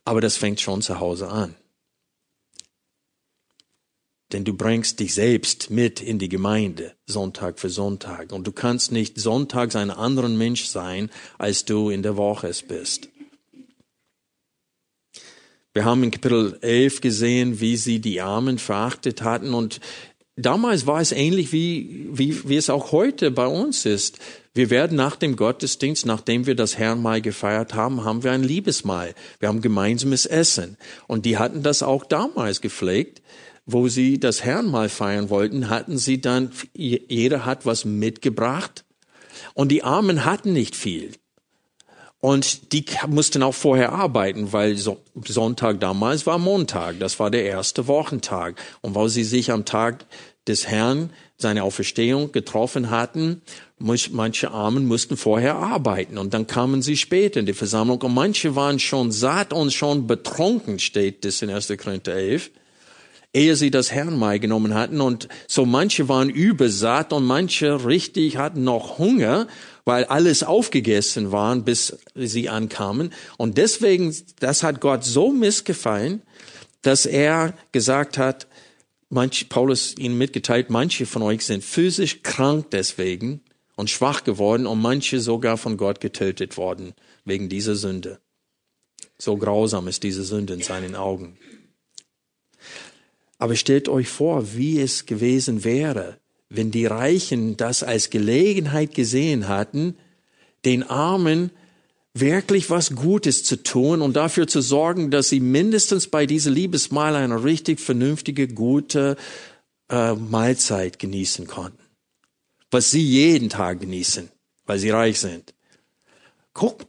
Aber 0.06 0.22
das 0.22 0.38
fängt 0.38 0.62
schon 0.62 0.84
zu 0.84 1.00
Hause 1.00 1.28
an. 1.28 1.56
Denn 4.32 4.46
du 4.46 4.54
bringst 4.54 5.00
dich 5.00 5.16
selbst 5.16 5.72
mit 5.72 6.02
in 6.02 6.20
die 6.20 6.30
Gemeinde, 6.30 6.94
Sonntag 7.08 7.60
für 7.60 7.70
Sonntag. 7.70 8.32
Und 8.32 8.46
du 8.46 8.52
kannst 8.52 8.92
nicht 8.92 9.20
sonntags 9.20 9.76
ein 9.76 9.90
anderer 9.90 10.30
Mensch 10.30 10.66
sein, 10.66 11.10
als 11.40 11.66
du 11.66 11.90
in 11.90 12.04
der 12.04 12.16
Woche 12.16 12.48
es 12.48 12.62
bist. 12.62 13.10
Wir 15.78 15.86
haben 15.86 16.02
in 16.02 16.10
Kapitel 16.10 16.58
11 16.62 17.02
gesehen, 17.02 17.60
wie 17.62 17.78
sie 17.78 18.00
die 18.00 18.20
Armen 18.20 18.58
verachtet 18.58 19.22
hatten 19.22 19.54
und 19.54 19.80
damals 20.36 20.88
war 20.88 21.02
es 21.02 21.12
ähnlich 21.12 21.52
wie, 21.52 22.08
wie, 22.12 22.50
wie 22.50 22.56
es 22.56 22.72
auch 22.72 22.92
heute 22.92 23.30
bei 23.30 23.46
uns 23.46 23.86
ist. 23.86 24.18
Wir 24.56 24.72
werden 24.72 24.98
nach 24.98 25.18
dem 25.18 25.36
Gottesdienst, 25.36 26.08
nachdem 26.08 26.48
wir 26.48 26.56
das 26.56 26.80
Herrnmal 26.80 27.22
gefeiert 27.22 27.76
haben, 27.76 28.04
haben 28.04 28.24
wir 28.24 28.32
ein 28.32 28.42
Liebesmahl. 28.42 29.14
Wir 29.40 29.50
haben 29.50 29.62
gemeinsames 29.62 30.26
Essen. 30.26 30.78
Und 31.06 31.28
die 31.28 31.38
hatten 31.38 31.62
das 31.62 31.84
auch 31.84 32.06
damals 32.06 32.62
gepflegt. 32.62 33.22
Wo 33.68 33.88
sie 33.88 34.20
das 34.20 34.44
Herrnmal 34.44 34.90
feiern 34.90 35.30
wollten, 35.30 35.70
hatten 35.70 36.00
sie 36.00 36.20
dann, 36.20 36.50
jeder 36.74 37.46
hat 37.46 37.68
was 37.68 37.86
mitgebracht. 37.86 38.84
Und 39.54 39.72
die 39.72 39.84
Armen 39.84 40.26
hatten 40.26 40.54
nicht 40.54 40.76
viel. 40.76 41.12
Und 42.28 42.74
die 42.74 42.84
mussten 43.08 43.42
auch 43.42 43.54
vorher 43.54 43.94
arbeiten, 43.94 44.52
weil 44.52 44.76
Sonntag 44.76 45.80
damals 45.80 46.26
war 46.26 46.38
Montag. 46.38 47.00
Das 47.00 47.22
war 47.22 47.32
der 47.32 47.46
erste 47.46 47.88
Wochentag. 47.88 48.62
Und 48.82 48.96
weil 48.96 49.08
sie 49.08 49.24
sich 49.24 49.50
am 49.50 49.64
Tag 49.64 50.06
des 50.46 50.68
Herrn, 50.68 51.10
seine 51.38 51.64
Auferstehung 51.64 52.34
getroffen 52.34 52.90
hatten, 52.90 53.42
manche 53.80 54.52
Armen 54.52 54.88
mussten 54.88 55.16
vorher 55.16 55.56
arbeiten. 55.56 56.18
Und 56.18 56.34
dann 56.34 56.48
kamen 56.48 56.82
sie 56.82 56.98
später 56.98 57.40
in 57.40 57.46
die 57.46 57.54
Versammlung. 57.54 58.02
Und 58.02 58.14
manche 58.14 58.58
waren 58.58 58.80
schon 58.80 59.14
satt 59.14 59.54
und 59.54 59.72
schon 59.72 60.06
betrunken, 60.06 60.80
steht 60.80 61.24
das 61.24 61.42
in 61.42 61.50
1. 61.50 61.72
Korinther 61.82 62.14
11. 62.14 62.52
ehe 63.32 63.56
sie 63.56 63.72
das 63.72 63.94
Herrnmal 63.94 64.40
genommen 64.40 64.74
hatten. 64.74 65.00
Und 65.00 65.30
so 65.48 65.66
manche 65.66 66.10
waren 66.10 66.30
übersatt 66.30 67.14
und 67.14 67.24
manche 67.24 67.86
richtig 67.86 68.36
hatten 68.36 68.66
noch 68.66 68.98
Hunger, 68.98 69.48
weil 69.88 70.04
alles 70.04 70.44
aufgegessen 70.44 71.32
waren, 71.32 71.64
bis 71.64 71.98
sie 72.14 72.50
ankamen. 72.50 73.14
Und 73.38 73.58
deswegen, 73.58 74.14
das 74.42 74.62
hat 74.62 74.82
Gott 74.82 75.06
so 75.06 75.32
missgefallen, 75.32 76.24
dass 76.82 77.06
er 77.06 77.54
gesagt 77.72 78.18
hat, 78.18 78.48
manch, 79.08 79.48
Paulus 79.48 79.98
ihnen 79.98 80.18
mitgeteilt, 80.18 80.70
manche 80.70 81.06
von 81.06 81.22
euch 81.22 81.46
sind 81.46 81.64
physisch 81.64 82.22
krank 82.22 82.70
deswegen 82.72 83.40
und 83.78 83.90
schwach 83.90 84.26
geworden 84.26 84.68
und 84.68 84.82
manche 84.82 85.22
sogar 85.22 85.56
von 85.56 85.78
Gott 85.78 86.02
getötet 86.02 86.58
worden 86.58 86.94
wegen 87.24 87.48
dieser 87.48 87.78
Sünde. 87.78 88.20
So 89.18 89.38
grausam 89.38 89.88
ist 89.88 90.04
diese 90.04 90.26
Sünde 90.26 90.54
in 90.56 90.62
seinen 90.62 90.98
Augen. 90.98 91.38
Aber 93.38 93.56
stellt 93.56 93.88
euch 93.88 94.10
vor, 94.10 94.54
wie 94.54 94.82
es 94.82 95.06
gewesen 95.06 95.64
wäre, 95.64 96.20
wenn 96.50 96.72
die 96.72 96.86
Reichen 96.86 97.58
das 97.58 97.84
als 97.84 98.10
Gelegenheit 98.10 98.94
gesehen 98.94 99.48
hatten, 99.48 99.98
den 100.66 100.84
Armen 100.84 101.52
wirklich 102.14 102.70
was 102.70 102.96
Gutes 102.96 103.44
zu 103.44 103.62
tun 103.62 104.02
und 104.02 104.16
dafür 104.16 104.48
zu 104.48 104.62
sorgen, 104.62 105.12
dass 105.12 105.30
sie 105.30 105.40
mindestens 105.40 106.08
bei 106.08 106.26
dieser 106.26 106.52
Liebesmahl 106.52 107.16
eine 107.16 107.44
richtig 107.44 107.80
vernünftige, 107.80 108.48
gute 108.48 109.18
äh, 109.90 110.14
Mahlzeit 110.14 111.00
genießen 111.00 111.48
konnten. 111.48 111.80
Was 112.72 112.92
sie 112.92 113.04
jeden 113.04 113.50
Tag 113.50 113.80
genießen, 113.80 114.30
weil 114.66 114.80
sie 114.80 114.90
reich 114.90 115.20
sind. 115.20 115.54
Guckt, 116.54 116.88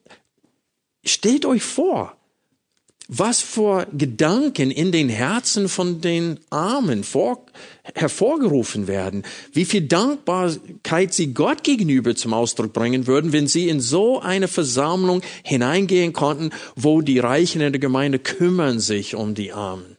stellt 1.05 1.45
euch 1.45 1.63
vor, 1.63 2.18
was 3.09 3.41
für 3.41 3.87
Gedanken 3.97 4.71
in 4.71 4.93
den 4.93 5.09
Herzen 5.09 5.71
von 5.71 6.03
den 6.03 6.39
Armen 6.51 7.05
vor, 7.05 7.47
hervorgerufen 7.95 8.87
werden, 8.87 9.25
wie 9.53 9.65
viel 9.65 9.89
Dankbarkeit 9.89 11.15
sie 11.15 11.33
Gott 11.33 11.65
gegenüber 11.65 12.15
zum 12.15 12.35
Ausdruck 12.35 12.75
bringen 12.75 13.07
würden, 13.07 13.33
wenn 13.33 13.47
sie 13.47 13.71
in 13.71 13.81
so 13.81 14.21
eine 14.21 14.47
Versammlung 14.47 15.23
hineingehen 15.43 16.13
konnten, 16.13 16.51
wo 16.77 17.01
die 17.01 17.19
Reichen 17.19 17.63
in 17.63 17.73
der 17.73 17.81
Gemeinde 17.81 18.19
kümmern 18.19 18.79
sich 18.79 19.15
um 19.15 19.35
die 19.35 19.53
Armen. 19.53 19.97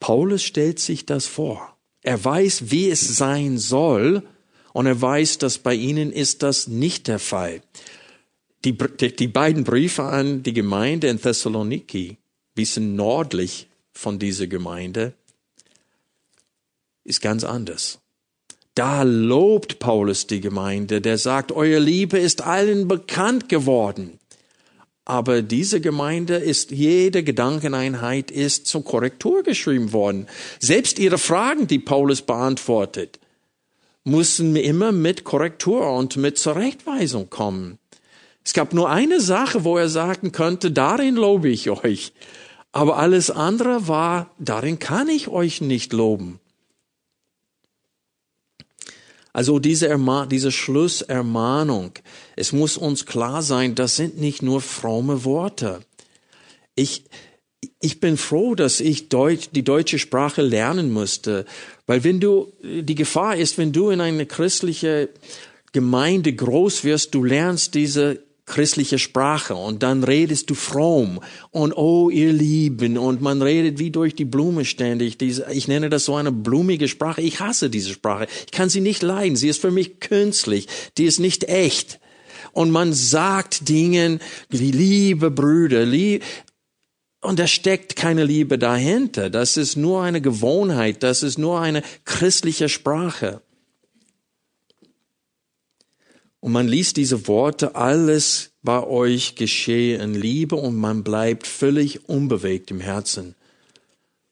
Paulus 0.00 0.42
stellt 0.42 0.80
sich 0.80 1.06
das 1.06 1.26
vor. 1.26 1.76
Er 2.02 2.22
weiß, 2.22 2.70
wie 2.70 2.90
es 2.90 3.16
sein 3.16 3.58
soll, 3.58 4.24
und 4.72 4.86
er 4.86 5.00
weiß, 5.00 5.38
dass 5.38 5.58
bei 5.58 5.72
ihnen 5.72 6.10
ist 6.12 6.42
das 6.42 6.66
nicht 6.66 7.06
der 7.06 7.20
Fall 7.20 7.62
die, 8.64 8.72
die 8.72 9.28
beiden 9.28 9.64
Briefe 9.64 10.04
an 10.04 10.42
die 10.42 10.52
Gemeinde 10.52 11.08
in 11.08 11.20
Thessaloniki, 11.20 12.16
bisschen 12.54 12.96
nördlich 12.96 13.68
von 13.92 14.18
dieser 14.18 14.46
Gemeinde, 14.46 15.12
ist 17.04 17.20
ganz 17.20 17.44
anders. 17.44 17.98
Da 18.74 19.02
lobt 19.02 19.78
Paulus 19.78 20.26
die 20.26 20.40
Gemeinde, 20.40 21.00
der 21.00 21.18
sagt, 21.18 21.52
euer 21.52 21.78
Liebe 21.78 22.18
ist 22.18 22.42
allen 22.42 22.88
bekannt 22.88 23.48
geworden. 23.48 24.18
Aber 25.04 25.42
diese 25.42 25.80
Gemeinde 25.80 26.36
ist, 26.36 26.70
jede 26.70 27.22
Gedankeneinheit 27.22 28.30
ist 28.30 28.66
zur 28.66 28.84
Korrektur 28.84 29.42
geschrieben 29.42 29.92
worden. 29.92 30.26
Selbst 30.58 30.98
ihre 30.98 31.18
Fragen, 31.18 31.66
die 31.66 31.78
Paulus 31.78 32.22
beantwortet, 32.22 33.20
mussten 34.02 34.56
immer 34.56 34.92
mit 34.92 35.24
Korrektur 35.24 35.92
und 35.92 36.16
mit 36.16 36.38
Zurechtweisung 36.38 37.28
kommen. 37.30 37.78
Es 38.44 38.52
gab 38.52 38.74
nur 38.74 38.90
eine 38.90 39.20
Sache, 39.20 39.64
wo 39.64 39.78
er 39.78 39.88
sagen 39.88 40.30
könnte, 40.30 40.70
darin 40.70 41.14
lobe 41.14 41.48
ich 41.48 41.70
euch. 41.70 42.12
Aber 42.72 42.98
alles 42.98 43.30
andere 43.30 43.88
war, 43.88 44.30
darin 44.38 44.78
kann 44.78 45.08
ich 45.08 45.28
euch 45.28 45.60
nicht 45.60 45.92
loben. 45.92 46.40
Also 49.32 49.58
diese, 49.58 49.88
Erma 49.88 50.26
diese 50.26 50.52
Schlussermahnung, 50.52 51.92
es 52.36 52.52
muss 52.52 52.76
uns 52.76 53.06
klar 53.06 53.42
sein, 53.42 53.74
das 53.74 53.96
sind 53.96 54.18
nicht 54.18 54.42
nur 54.42 54.60
fromme 54.60 55.24
Worte. 55.24 55.80
Ich, 56.76 57.04
ich 57.80 57.98
bin 57.98 58.16
froh, 58.16 58.54
dass 58.54 58.78
ich 58.78 59.08
Deutsch, 59.08 59.48
die 59.52 59.64
deutsche 59.64 59.98
Sprache 59.98 60.42
lernen 60.42 60.92
musste, 60.92 61.46
weil 61.86 62.04
wenn 62.04 62.20
du, 62.20 62.52
die 62.62 62.94
Gefahr 62.94 63.36
ist, 63.36 63.58
wenn 63.58 63.72
du 63.72 63.90
in 63.90 64.00
eine 64.00 64.26
christliche 64.26 65.08
Gemeinde 65.72 66.32
groß 66.32 66.84
wirst, 66.84 67.14
du 67.14 67.24
lernst 67.24 67.74
diese 67.74 68.22
christliche 68.46 68.98
Sprache 68.98 69.54
und 69.54 69.82
dann 69.82 70.04
redest 70.04 70.50
du 70.50 70.54
fromm 70.54 71.20
und 71.50 71.76
oh 71.76 72.10
ihr 72.10 72.32
Lieben 72.32 72.98
und 72.98 73.22
man 73.22 73.40
redet 73.40 73.78
wie 73.78 73.90
durch 73.90 74.14
die 74.14 74.26
Blume 74.26 74.64
ständig. 74.64 75.16
Diese, 75.16 75.46
ich 75.50 75.66
nenne 75.66 75.88
das 75.88 76.04
so 76.04 76.16
eine 76.16 76.32
blumige 76.32 76.88
Sprache. 76.88 77.22
Ich 77.22 77.40
hasse 77.40 77.70
diese 77.70 77.92
Sprache. 77.92 78.26
Ich 78.46 78.52
kann 78.52 78.68
sie 78.68 78.80
nicht 78.80 79.02
leiden. 79.02 79.36
Sie 79.36 79.48
ist 79.48 79.60
für 79.60 79.70
mich 79.70 80.00
künstlich. 80.00 80.68
Die 80.98 81.04
ist 81.04 81.20
nicht 81.20 81.44
echt. 81.44 82.00
Und 82.52 82.70
man 82.70 82.92
sagt 82.92 83.68
Dingen 83.68 84.20
wie 84.50 84.70
liebe 84.70 85.30
Brüder, 85.30 85.84
lieb, 85.84 86.22
und 87.24 87.38
da 87.38 87.46
steckt 87.46 87.96
keine 87.96 88.24
Liebe 88.24 88.58
dahinter. 88.58 89.30
Das 89.30 89.56
ist 89.56 89.76
nur 89.76 90.02
eine 90.02 90.20
Gewohnheit. 90.20 91.02
Das 91.02 91.22
ist 91.22 91.38
nur 91.38 91.58
eine 91.58 91.82
christliche 92.04 92.68
Sprache. 92.68 93.40
Und 96.44 96.52
man 96.52 96.68
liest 96.68 96.98
diese 96.98 97.26
Worte, 97.26 97.74
alles 97.74 98.50
bei 98.62 98.86
euch 98.86 99.34
geschehe 99.34 99.96
in 99.96 100.12
Liebe 100.12 100.56
und 100.56 100.76
man 100.76 101.02
bleibt 101.02 101.46
völlig 101.46 102.06
unbewegt 102.06 102.70
im 102.70 102.80
Herzen. 102.80 103.34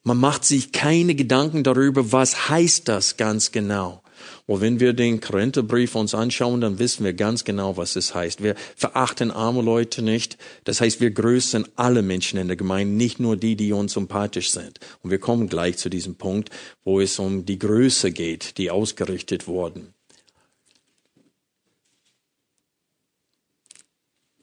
Man 0.03 0.19
macht 0.19 0.45
sich 0.45 0.73
keine 0.73 1.15
Gedanken 1.15 1.65
darüber, 1.65 2.13
was 2.13 2.51
heißt 2.51 2.87
das 2.87 3.17
ganz 3.17 3.51
genau. 3.51 4.03
Und 4.45 4.61
wenn 4.61 4.79
wir 4.79 4.93
den 4.93 5.23
Korintherbrief 5.23 5.95
uns 5.95 6.15
anschauen, 6.15 6.61
dann 6.61 6.79
wissen 6.79 7.03
wir 7.03 7.15
ganz 7.15 7.45
genau, 7.45 7.79
was 7.79 7.97
es 7.97 8.15
heißt. 8.15 8.43
Wir 8.43 8.57
verachten 8.77 9.31
arme 9.31 9.63
Leute 9.63 10.03
nicht. 10.03 10.37
Das 10.65 10.83
heißt, 10.83 11.01
wir 11.01 11.13
grüßen 11.13 11.67
alle 11.77 12.03
Menschen 12.03 12.39
in 12.39 12.47
der 12.47 12.59
Gemeinde, 12.59 12.95
nicht 12.95 13.21
nur 13.21 13.39
die, 13.39 13.57
die 13.57 13.73
uns 13.73 13.95
sympathisch 13.95 14.51
sind. 14.51 14.81
Und 15.01 15.11
wir 15.11 15.19
kommen 15.19 15.49
gleich 15.49 15.79
zu 15.79 15.89
diesem 15.89 16.17
Punkt, 16.17 16.51
wo 16.85 17.01
es 17.01 17.19
um 17.19 17.47
die 17.47 17.59
Größe 17.59 18.13
geht, 18.13 18.59
die 18.59 18.71
ausgerichtet 18.71 19.47
wurden. 19.47 19.95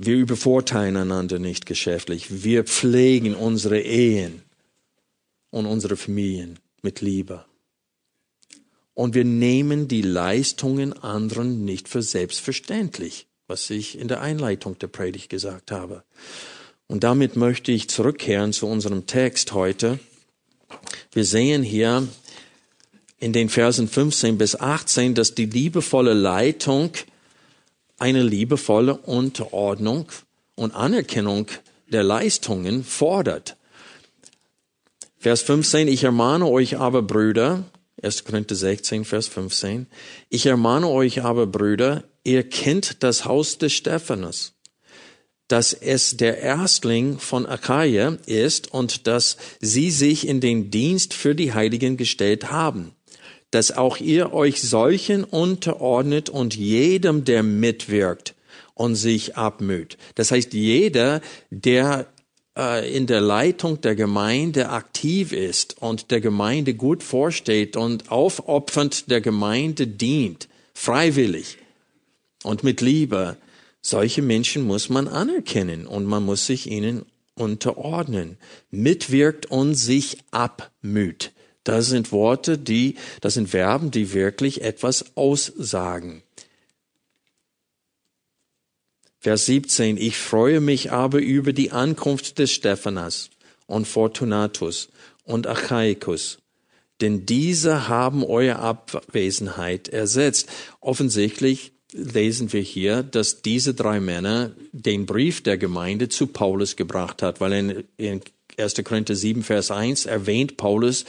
Wir 0.02 0.16
übervorteilen 0.16 0.96
einander 0.96 1.40
nicht 1.40 1.66
geschäftlich. 1.66 2.44
Wir 2.44 2.64
pflegen 2.64 3.36
unsere 3.36 3.82
Ehen 3.82 4.42
und 5.50 5.66
unsere 5.66 5.98
Familien 5.98 6.58
mit 6.82 7.02
Liebe. 7.02 7.44
Und 8.94 9.14
wir 9.14 9.26
nehmen 9.26 9.90
die 9.90 10.02
Leistungen 10.02 10.94
anderen 10.94 11.66
nicht 11.66 11.90
für 11.90 12.02
selbstverständlich, 12.02 13.28
was 13.48 13.70
ich 13.70 14.00
in 14.00 14.08
der 14.08 14.22
Einleitung 14.22 14.80
der 14.80 14.88
Predigt 14.88 15.30
gesagt 15.30 15.70
habe. 15.70 16.06
Und 16.88 17.04
damit 17.04 17.36
möchte 17.36 17.74
ich 17.74 17.90
zurückkehren 17.90 18.54
zu 18.54 18.68
unserem 18.68 19.06
Text 19.06 19.52
heute. 19.52 20.00
Wir 21.12 21.26
sehen 21.26 21.62
hier 21.62 22.08
in 23.20 23.34
den 23.34 23.50
Versen 23.50 23.90
15 23.90 24.38
bis 24.38 24.56
18, 24.56 25.14
dass 25.14 25.36
die 25.36 25.46
liebevolle 25.46 26.14
Leitung 26.14 26.92
eine 28.00 28.24
liebevolle 28.24 28.96
Unterordnung 28.98 30.08
und 30.56 30.74
Anerkennung 30.74 31.48
der 31.88 32.04
Leistungen 32.04 32.84
fordert. 32.84 33.58
Vers 35.18 35.42
15, 35.42 35.88
ich 35.88 36.04
ermahne 36.04 36.48
euch 36.48 36.78
aber, 36.78 37.02
Brüder, 37.02 37.66
1. 38.02 38.24
Korinther 38.24 38.56
16, 38.56 39.04
Vers 39.04 39.28
15, 39.28 39.88
ich 40.30 40.46
ermahne 40.46 40.88
euch 40.88 41.24
aber, 41.24 41.46
Brüder, 41.46 42.06
ihr 42.24 42.48
kennt 42.48 43.04
das 43.04 43.26
Haus 43.26 43.58
des 43.58 43.74
Stephanus, 43.74 44.54
dass 45.50 45.74
es 45.74 46.16
der 46.16 46.38
Erstling 46.38 47.20
von 47.20 47.46
Achaia 47.46 48.18
ist 48.28 48.74
und 48.74 49.08
dass 49.08 49.36
sie 49.60 49.92
sich 49.92 50.28
in 50.28 50.40
den 50.40 50.72
Dienst 50.72 51.14
für 51.14 51.36
die 51.36 51.54
Heiligen 51.54 51.98
gestellt 51.98 52.52
haben 52.52 52.96
dass 53.52 53.72
auch 53.72 53.98
ihr 53.98 54.34
euch 54.34 54.62
solchen 54.62 55.24
unterordnet 55.24 56.30
und 56.30 56.56
jedem, 56.56 57.26
der 57.26 57.44
mitwirkt 57.44 58.36
und 58.74 58.96
sich 58.96 59.36
abmüht. 59.36 59.98
Das 60.16 60.32
heißt, 60.32 60.54
jeder, 60.54 61.22
der 61.50 62.08
äh, 62.58 62.96
in 62.96 63.08
der 63.08 63.22
Leitung 63.22 63.82
der 63.82 63.96
Gemeinde 63.96 64.70
aktiv 64.70 65.32
ist 65.32 65.82
und 65.82 66.12
der 66.12 66.22
Gemeinde 66.22 66.74
gut 66.74 67.04
vorsteht 67.04 67.76
und 67.76 68.12
aufopfernd 68.12 69.10
der 69.10 69.22
Gemeinde 69.22 69.88
dient, 69.88 70.48
freiwillig 70.74 71.58
und 72.44 72.64
mit 72.64 72.82
Liebe, 72.82 73.38
solche 73.82 74.22
Menschen 74.22 74.64
muss 74.64 74.90
man 74.90 75.08
anerkennen 75.08 75.88
und 75.88 76.06
man 76.06 76.24
muss 76.24 76.46
sich 76.46 76.70
ihnen 76.70 77.06
unterordnen, 77.36 78.38
mitwirkt 78.70 79.46
und 79.48 79.76
sich 79.76 80.18
abmüht. 80.32 81.32
Das 81.70 81.86
sind 81.86 82.12
Worte, 82.12 82.58
die, 82.58 82.96
das 83.22 83.36
sind 83.36 83.50
Verben, 83.50 83.92
die 83.92 84.12
wirklich 84.12 84.64
etwas 84.64 85.16
aussagen. 85.16 86.24
Vers 89.20 89.46
17. 89.46 89.98
Ich 89.98 90.18
freue 90.18 90.62
mich 90.62 90.92
aber 90.92 91.20
über 91.20 91.54
die 91.54 91.70
Ankunft 91.70 92.40
des 92.40 92.52
Stephanas 92.52 93.30
und 93.68 93.88
Fortunatus 93.88 94.90
und 95.24 95.46
Achaicus. 95.46 96.40
Denn 97.02 97.28
diese 97.28 97.88
haben 97.88 98.24
eure 98.24 98.58
Abwesenheit 98.58 99.90
ersetzt. 99.90 100.50
Offensichtlich 100.82 101.74
lesen 101.94 102.52
wir 102.52 102.62
hier, 102.62 103.04
dass 103.04 103.44
diese 103.44 103.76
drei 103.76 104.00
Männer 104.00 104.54
den 104.72 105.06
Brief 105.06 105.44
der 105.44 105.60
Gemeinde 105.60 106.10
zu 106.10 106.26
Paulus 106.26 106.76
gebracht 106.76 107.22
hat, 107.22 107.40
weil 107.40 107.54
in, 107.54 107.84
in 107.98 108.22
1. 108.58 108.74
Korinther 108.84 109.16
7, 109.16 109.44
Vers 109.44 109.70
1 109.70 110.08
erwähnt 110.08 110.58
Paulus 110.58 111.06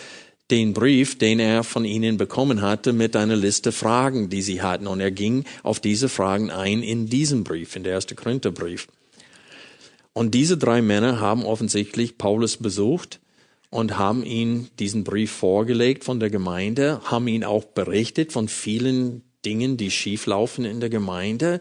den 0.51 0.73
Brief, 0.73 1.19
den 1.19 1.39
er 1.39 1.65
von 1.65 1.85
ihnen 1.85 2.17
bekommen 2.17 2.63
hatte, 2.63 2.93
mit 2.93 3.17
einer 3.17 3.37
Liste 3.37 3.73
Fragen, 3.73 4.29
die 4.29 4.43
sie 4.43 4.63
hatten. 4.63 4.87
Und 4.87 5.01
er 5.01 5.11
ging 5.11 5.45
auf 5.63 5.81
diese 5.81 6.09
Fragen 6.09 6.51
ein 6.51 6.83
in 6.83 7.07
diesem 7.07 7.45
Brief, 7.45 7.77
in 7.77 7.85
der 7.85 7.97
1. 7.97 8.09
Korintherbrief. 8.17 8.89
Und 10.13 10.35
diese 10.35 10.57
drei 10.57 10.83
Männer 10.83 11.21
haben 11.21 11.45
offensichtlich 11.45 12.19
Paulus 12.19 12.57
besucht 12.57 13.21
und 13.71 13.97
haben 13.97 14.25
ihn 14.25 14.69
diesen 14.79 15.05
Brief 15.05 15.31
vorgelegt 15.31 16.05
von 16.05 16.19
der 16.19 16.31
Gemeinde, 16.31 17.01
haben 17.05 17.29
ihn 17.29 17.45
auch 17.45 17.65
berichtet 17.65 18.33
von 18.33 18.49
vielen 18.49 19.23
Dingen, 19.45 19.77
die 19.77 19.91
schieflaufen 19.91 20.65
in 20.65 20.81
der 20.81 20.91
Gemeinde. 20.91 21.61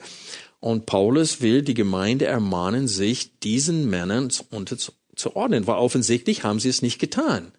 Und 0.59 0.85
Paulus 0.87 1.41
will 1.41 1.61
die 1.61 1.75
Gemeinde 1.75 2.25
ermahnen, 2.25 2.87
sich 2.87 3.39
diesen 3.39 3.89
Männern 3.89 4.29
unterzuordnen, 4.49 5.67
weil 5.67 5.77
offensichtlich 5.77 6.43
haben 6.43 6.59
sie 6.59 6.69
es 6.69 6.81
nicht 6.81 6.99
getan. 6.99 7.51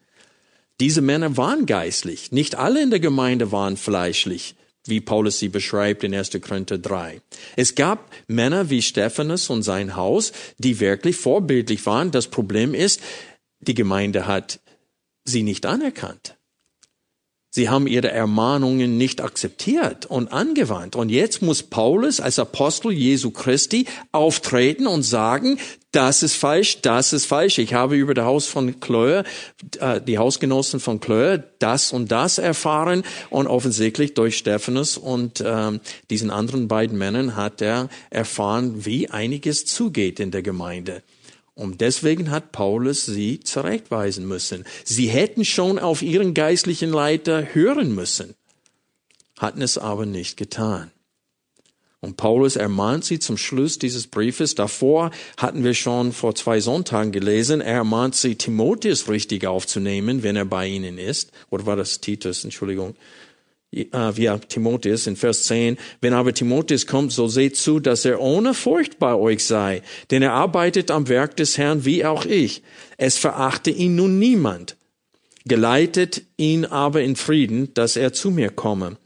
Diese 0.80 1.02
Männer 1.02 1.36
waren 1.36 1.66
geistlich. 1.66 2.32
Nicht 2.32 2.54
alle 2.54 2.82
in 2.82 2.90
der 2.90 3.00
Gemeinde 3.00 3.52
waren 3.52 3.76
fleischlich, 3.76 4.54
wie 4.86 5.02
Paulus 5.02 5.38
sie 5.38 5.50
beschreibt 5.50 6.02
in 6.04 6.14
1. 6.14 6.30
Korinther 6.40 6.78
3. 6.78 7.20
Es 7.54 7.74
gab 7.74 8.10
Männer 8.26 8.70
wie 8.70 8.80
Stephanus 8.80 9.50
und 9.50 9.62
sein 9.62 9.94
Haus, 9.94 10.32
die 10.58 10.80
wirklich 10.80 11.16
vorbildlich 11.16 11.84
waren. 11.84 12.10
Das 12.10 12.28
Problem 12.28 12.72
ist, 12.72 13.00
die 13.60 13.74
Gemeinde 13.74 14.26
hat 14.26 14.60
sie 15.24 15.42
nicht 15.42 15.66
anerkannt. 15.66 16.36
Sie 17.52 17.68
haben 17.68 17.88
ihre 17.88 18.12
Ermahnungen 18.12 18.96
nicht 18.96 19.20
akzeptiert 19.20 20.06
und 20.06 20.32
angewandt. 20.32 20.94
Und 20.94 21.08
jetzt 21.08 21.42
muss 21.42 21.64
Paulus 21.64 22.20
als 22.20 22.38
Apostel 22.38 22.92
Jesu 22.92 23.32
Christi 23.32 23.86
auftreten 24.12 24.86
und 24.86 25.02
sagen, 25.02 25.58
das 25.90 26.22
ist 26.22 26.36
falsch, 26.36 26.80
das 26.82 27.12
ist 27.12 27.26
falsch. 27.26 27.58
Ich 27.58 27.74
habe 27.74 27.96
über 27.96 28.14
das 28.14 28.24
Haus 28.24 28.46
von 28.46 28.78
Chloe, 28.78 29.24
äh, 29.80 30.00
die 30.00 30.18
Hausgenossen 30.18 30.78
von 30.78 31.00
Chloe, 31.00 31.42
das 31.58 31.92
und 31.92 32.12
das 32.12 32.38
erfahren. 32.38 33.02
Und 33.30 33.48
offensichtlich 33.48 34.14
durch 34.14 34.38
Stephanus 34.38 34.96
und 34.96 35.42
ähm, 35.44 35.80
diesen 36.08 36.30
anderen 36.30 36.68
beiden 36.68 36.96
Männern 36.96 37.34
hat 37.34 37.60
er 37.60 37.88
erfahren, 38.10 38.84
wie 38.86 39.10
einiges 39.10 39.66
zugeht 39.66 40.20
in 40.20 40.30
der 40.30 40.42
Gemeinde. 40.42 41.02
Und 41.60 41.82
deswegen 41.82 42.30
hat 42.30 42.52
Paulus 42.52 43.04
sie 43.04 43.40
zurechtweisen 43.40 44.26
müssen. 44.26 44.64
Sie 44.82 45.08
hätten 45.08 45.44
schon 45.44 45.78
auf 45.78 46.00
ihren 46.00 46.32
geistlichen 46.32 46.88
Leiter 46.88 47.54
hören 47.54 47.94
müssen, 47.94 48.34
hatten 49.38 49.60
es 49.60 49.76
aber 49.76 50.06
nicht 50.06 50.38
getan. 50.38 50.90
Und 52.00 52.16
Paulus 52.16 52.56
ermahnt 52.56 53.04
sie 53.04 53.18
zum 53.18 53.36
Schluss 53.36 53.78
dieses 53.78 54.06
Briefes. 54.06 54.54
Davor 54.54 55.10
hatten 55.36 55.62
wir 55.62 55.74
schon 55.74 56.12
vor 56.12 56.34
zwei 56.34 56.60
Sonntagen 56.60 57.12
gelesen. 57.12 57.60
Er 57.60 57.74
ermahnt 57.74 58.16
sie, 58.16 58.36
Timotheus 58.36 59.10
richtig 59.10 59.46
aufzunehmen, 59.46 60.22
wenn 60.22 60.36
er 60.36 60.46
bei 60.46 60.66
ihnen 60.66 60.96
ist. 60.96 61.30
Oder 61.50 61.66
war 61.66 61.76
das 61.76 62.00
Titus? 62.00 62.42
Entschuldigung 62.42 62.96
via 63.72 64.38
Timotheus 64.38 65.06
in 65.06 65.16
Vers 65.16 65.44
10. 65.44 65.78
Wenn 66.00 66.12
aber 66.12 66.34
Timotheus 66.34 66.86
kommt, 66.86 67.12
so 67.12 67.28
seht 67.28 67.56
zu, 67.56 67.78
dass 67.78 68.04
er 68.04 68.20
ohne 68.20 68.54
Furcht 68.54 68.98
bei 68.98 69.14
euch 69.14 69.44
sei, 69.44 69.82
denn 70.10 70.22
er 70.22 70.32
arbeitet 70.32 70.90
am 70.90 71.08
Werk 71.08 71.36
des 71.36 71.56
Herrn 71.56 71.84
wie 71.84 72.04
auch 72.04 72.24
ich. 72.24 72.62
Es 72.96 73.16
verachte 73.16 73.70
ihn 73.70 73.96
nun 73.96 74.18
niemand. 74.18 74.76
Geleitet 75.44 76.22
ihn 76.36 76.64
aber 76.64 77.02
in 77.02 77.16
Frieden, 77.16 77.72
dass 77.74 77.96
er 77.96 78.12
zu 78.12 78.30
mir 78.30 78.50
komme, 78.50 78.98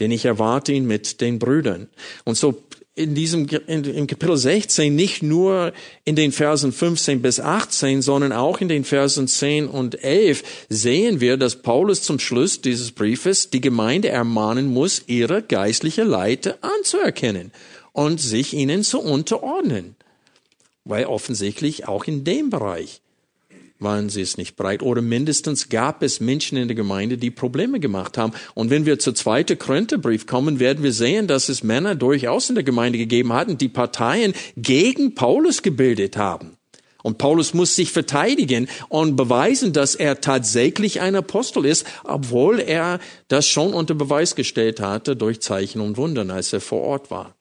denn 0.00 0.10
ich 0.10 0.24
erwarte 0.24 0.72
ihn 0.72 0.86
mit 0.86 1.20
den 1.20 1.38
Brüdern. 1.38 1.88
Und 2.24 2.36
so 2.36 2.64
in 2.98 3.14
diesem, 3.14 3.46
in, 3.66 3.84
im 3.84 4.06
Kapitel 4.06 4.36
16 4.36 4.94
nicht 4.94 5.22
nur 5.22 5.72
in 6.04 6.16
den 6.16 6.32
Versen 6.32 6.72
15 6.72 7.22
bis 7.22 7.38
18, 7.38 8.02
sondern 8.02 8.32
auch 8.32 8.60
in 8.60 8.68
den 8.68 8.84
Versen 8.84 9.28
10 9.28 9.68
und 9.68 10.02
11 10.02 10.42
sehen 10.68 11.20
wir, 11.20 11.36
dass 11.36 11.62
Paulus 11.62 12.02
zum 12.02 12.18
Schluss 12.18 12.60
dieses 12.60 12.90
Briefes 12.90 13.50
die 13.50 13.60
Gemeinde 13.60 14.08
ermahnen 14.08 14.66
muss, 14.66 15.04
ihre 15.06 15.42
geistliche 15.42 16.02
Leiter 16.02 16.58
anzuerkennen 16.60 17.52
und 17.92 18.20
sich 18.20 18.52
ihnen 18.52 18.82
zu 18.82 19.00
unterordnen. 19.00 19.94
Weil 20.84 21.06
offensichtlich 21.06 21.86
auch 21.86 22.04
in 22.04 22.24
dem 22.24 22.50
Bereich 22.50 23.00
waren 23.80 24.08
sie 24.08 24.22
es 24.22 24.36
nicht 24.36 24.56
bereit. 24.56 24.82
Oder 24.82 25.02
mindestens 25.02 25.68
gab 25.68 26.02
es 26.02 26.20
Menschen 26.20 26.58
in 26.58 26.68
der 26.68 26.74
Gemeinde, 26.74 27.16
die 27.16 27.30
Probleme 27.30 27.80
gemacht 27.80 28.18
haben. 28.18 28.32
Und 28.54 28.70
wenn 28.70 28.86
wir 28.86 28.98
zur 28.98 29.14
zweiten 29.14 29.58
Korintherbrief 29.58 30.26
kommen, 30.26 30.58
werden 30.58 30.82
wir 30.82 30.92
sehen, 30.92 31.26
dass 31.26 31.48
es 31.48 31.62
Männer 31.62 31.94
durchaus 31.94 32.48
in 32.48 32.56
der 32.56 32.64
Gemeinde 32.64 32.98
gegeben 32.98 33.32
hatten, 33.32 33.58
die 33.58 33.68
Parteien 33.68 34.34
gegen 34.56 35.14
Paulus 35.14 35.62
gebildet 35.62 36.16
haben. 36.16 36.56
Und 37.04 37.18
Paulus 37.18 37.54
muss 37.54 37.76
sich 37.76 37.92
verteidigen 37.92 38.68
und 38.88 39.14
beweisen, 39.14 39.72
dass 39.72 39.94
er 39.94 40.20
tatsächlich 40.20 41.00
ein 41.00 41.14
Apostel 41.14 41.64
ist, 41.64 41.86
obwohl 42.02 42.58
er 42.58 42.98
das 43.28 43.46
schon 43.46 43.72
unter 43.72 43.94
Beweis 43.94 44.34
gestellt 44.34 44.80
hatte 44.80 45.14
durch 45.14 45.40
Zeichen 45.40 45.80
und 45.80 45.96
Wundern, 45.96 46.32
als 46.32 46.52
er 46.52 46.60
vor 46.60 46.82
Ort 46.82 47.10
war. 47.12 47.36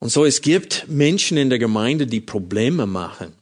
Und 0.00 0.10
so, 0.10 0.24
es 0.24 0.42
gibt 0.42 0.86
Menschen 0.88 1.36
in 1.36 1.48
der 1.48 1.60
Gemeinde, 1.60 2.06
die 2.06 2.20
Probleme 2.20 2.86
machen 2.86 3.34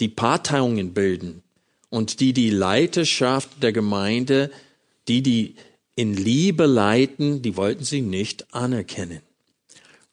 die 0.00 0.08
Parteiungen 0.08 0.94
bilden 0.94 1.42
und 1.90 2.20
die 2.20 2.32
die 2.32 2.50
Leiterschaft 2.50 3.62
der 3.62 3.72
Gemeinde, 3.72 4.50
die 5.08 5.22
die 5.22 5.56
in 5.94 6.14
Liebe 6.14 6.66
leiten, 6.66 7.42
die 7.42 7.56
wollten 7.56 7.84
sie 7.84 8.00
nicht 8.00 8.54
anerkennen. 8.54 9.20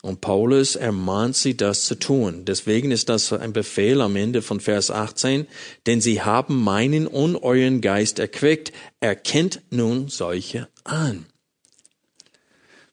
Und 0.01 0.21
Paulus 0.21 0.75
ermahnt 0.77 1.35
sie, 1.35 1.57
das 1.57 1.85
zu 1.85 1.95
tun. 1.95 2.45
Deswegen 2.45 2.91
ist 2.91 3.09
das 3.09 3.33
ein 3.33 3.51
Befehl 3.51 3.99
am 3.99 4.15
Ende 4.15 4.41
von 4.41 4.61
Vers 4.61 4.91
18, 4.91 5.45
denn 5.87 5.99
sie 5.99 6.21
haben 6.21 6.63
meinen 6.63 7.05
und 7.05 7.35
euren 7.35 7.81
Geist 7.81 8.19
erquickt, 8.19 8.71
erkennt 9.01 9.61
nun 9.71 10.07
solche 10.07 10.69
an. 10.85 11.25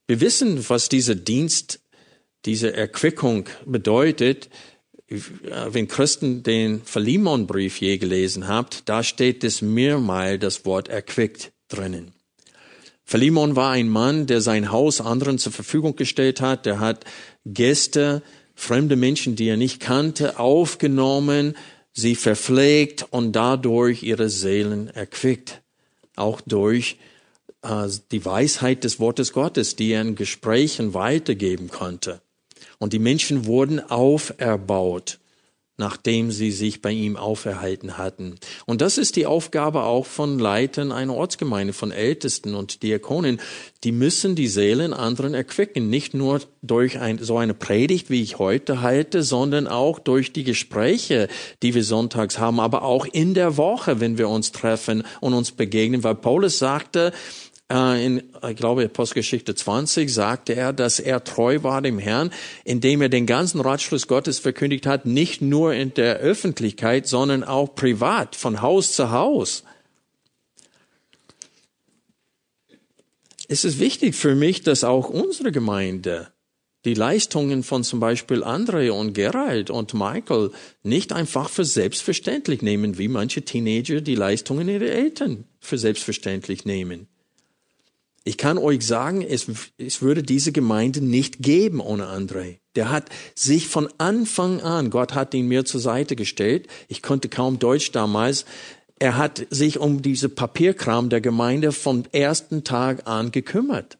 Wir 0.08 0.20
wissen, 0.20 0.68
was 0.68 0.88
dieser 0.88 1.14
Dienst, 1.14 1.80
diese 2.44 2.72
Erquickung 2.72 3.48
bedeutet 3.64 4.48
wenn 5.08 5.86
Christen 5.86 6.42
den 6.42 6.82
Philemon-Brief 6.82 7.80
je 7.80 7.98
gelesen 7.98 8.48
habt, 8.48 8.88
da 8.88 9.02
steht 9.02 9.44
es 9.44 9.62
mehrmal 9.62 10.38
das 10.38 10.64
Wort 10.64 10.88
erquickt 10.88 11.52
drinnen. 11.68 12.12
Philemon 13.04 13.54
war 13.54 13.70
ein 13.70 13.88
Mann, 13.88 14.26
der 14.26 14.40
sein 14.40 14.72
Haus 14.72 15.00
anderen 15.00 15.38
zur 15.38 15.52
Verfügung 15.52 15.94
gestellt 15.94 16.40
hat. 16.40 16.66
Der 16.66 16.80
hat 16.80 17.04
Gäste, 17.44 18.22
fremde 18.56 18.96
Menschen, 18.96 19.36
die 19.36 19.46
er 19.46 19.56
nicht 19.56 19.78
kannte, 19.78 20.40
aufgenommen, 20.40 21.56
sie 21.92 22.16
verpflegt 22.16 23.06
und 23.10 23.32
dadurch 23.32 24.02
ihre 24.02 24.28
Seelen 24.28 24.88
erquickt. 24.88 25.62
Auch 26.16 26.40
durch 26.40 26.96
äh, 27.62 27.88
die 28.10 28.24
Weisheit 28.24 28.82
des 28.82 28.98
Wortes 28.98 29.32
Gottes, 29.32 29.76
die 29.76 29.92
er 29.92 30.02
in 30.02 30.16
Gesprächen 30.16 30.92
weitergeben 30.92 31.68
konnte. 31.68 32.20
Und 32.78 32.92
die 32.92 32.98
Menschen 32.98 33.46
wurden 33.46 33.80
auferbaut, 33.80 35.18
nachdem 35.78 36.30
sie 36.30 36.52
sich 36.52 36.80
bei 36.80 36.90
ihm 36.90 37.16
auferhalten 37.16 37.98
hatten. 37.98 38.36
Und 38.64 38.80
das 38.80 38.96
ist 38.96 39.16
die 39.16 39.26
Aufgabe 39.26 39.82
auch 39.82 40.06
von 40.06 40.38
Leitern 40.38 40.90
einer 40.90 41.14
Ortsgemeinde, 41.14 41.74
von 41.74 41.90
Ältesten 41.90 42.54
und 42.54 42.82
Diakonen. 42.82 43.40
Die 43.84 43.92
müssen 43.92 44.34
die 44.34 44.48
Seelen 44.48 44.94
anderen 44.94 45.34
erquicken, 45.34 45.90
nicht 45.90 46.14
nur 46.14 46.40
durch 46.62 46.98
ein, 46.98 47.18
so 47.18 47.36
eine 47.36 47.52
Predigt, 47.52 48.08
wie 48.08 48.22
ich 48.22 48.38
heute 48.38 48.80
halte, 48.80 49.22
sondern 49.22 49.66
auch 49.66 49.98
durch 49.98 50.32
die 50.32 50.44
Gespräche, 50.44 51.28
die 51.62 51.74
wir 51.74 51.84
sonntags 51.84 52.38
haben, 52.38 52.58
aber 52.58 52.82
auch 52.82 53.04
in 53.04 53.34
der 53.34 53.58
Woche, 53.58 54.00
wenn 54.00 54.16
wir 54.16 54.30
uns 54.30 54.52
treffen 54.52 55.04
und 55.20 55.34
uns 55.34 55.52
begegnen, 55.52 56.04
weil 56.04 56.14
Paulus 56.14 56.58
sagte, 56.58 57.12
in, 57.68 58.22
ich 58.48 58.56
glaube, 58.56 58.84
Apostelgeschichte 58.84 59.54
20 59.54 60.12
sagte 60.12 60.54
er, 60.54 60.72
dass 60.72 61.00
er 61.00 61.24
treu 61.24 61.64
war 61.64 61.82
dem 61.82 61.98
Herrn, 61.98 62.30
indem 62.64 63.02
er 63.02 63.08
den 63.08 63.26
ganzen 63.26 63.60
Ratschluss 63.60 64.06
Gottes 64.06 64.38
verkündigt 64.38 64.86
hat, 64.86 65.04
nicht 65.04 65.42
nur 65.42 65.74
in 65.74 65.92
der 65.94 66.18
Öffentlichkeit, 66.18 67.08
sondern 67.08 67.42
auch 67.42 67.74
privat, 67.74 68.36
von 68.36 68.62
Haus 68.62 68.92
zu 68.92 69.10
Haus. 69.10 69.64
Es 73.48 73.64
ist 73.64 73.80
wichtig 73.80 74.14
für 74.14 74.36
mich, 74.36 74.62
dass 74.62 74.84
auch 74.84 75.08
unsere 75.08 75.50
Gemeinde 75.50 76.28
die 76.84 76.94
Leistungen 76.94 77.64
von 77.64 77.82
zum 77.82 77.98
Beispiel 77.98 78.44
Andre 78.44 78.92
und 78.92 79.12
Gerald 79.12 79.70
und 79.70 79.92
Michael 79.92 80.52
nicht 80.84 81.12
einfach 81.12 81.48
für 81.50 81.64
selbstverständlich 81.64 82.62
nehmen, 82.62 82.96
wie 82.96 83.08
manche 83.08 83.42
Teenager 83.42 84.00
die 84.00 84.14
Leistungen 84.14 84.68
ihrer 84.68 84.86
Eltern 84.86 85.46
für 85.58 85.78
selbstverständlich 85.78 86.64
nehmen. 86.64 87.08
Ich 88.28 88.38
kann 88.38 88.58
euch 88.58 88.84
sagen, 88.84 89.22
es, 89.22 89.46
es 89.78 90.02
würde 90.02 90.24
diese 90.24 90.50
Gemeinde 90.50 91.00
nicht 91.00 91.38
geben 91.38 91.78
ohne 91.78 92.06
André. 92.08 92.56
Der 92.74 92.90
hat 92.90 93.08
sich 93.36 93.68
von 93.68 93.88
Anfang 93.98 94.60
an, 94.62 94.90
Gott 94.90 95.14
hat 95.14 95.32
ihn 95.32 95.46
mir 95.46 95.64
zur 95.64 95.80
Seite 95.80 96.16
gestellt. 96.16 96.66
Ich 96.88 97.02
konnte 97.02 97.28
kaum 97.28 97.60
Deutsch 97.60 97.92
damals. 97.92 98.44
Er 98.98 99.16
hat 99.16 99.46
sich 99.50 99.78
um 99.78 100.02
diese 100.02 100.28
Papierkram 100.28 101.08
der 101.08 101.20
Gemeinde 101.20 101.70
vom 101.70 102.02
ersten 102.10 102.64
Tag 102.64 103.06
an 103.06 103.30
gekümmert. 103.30 103.96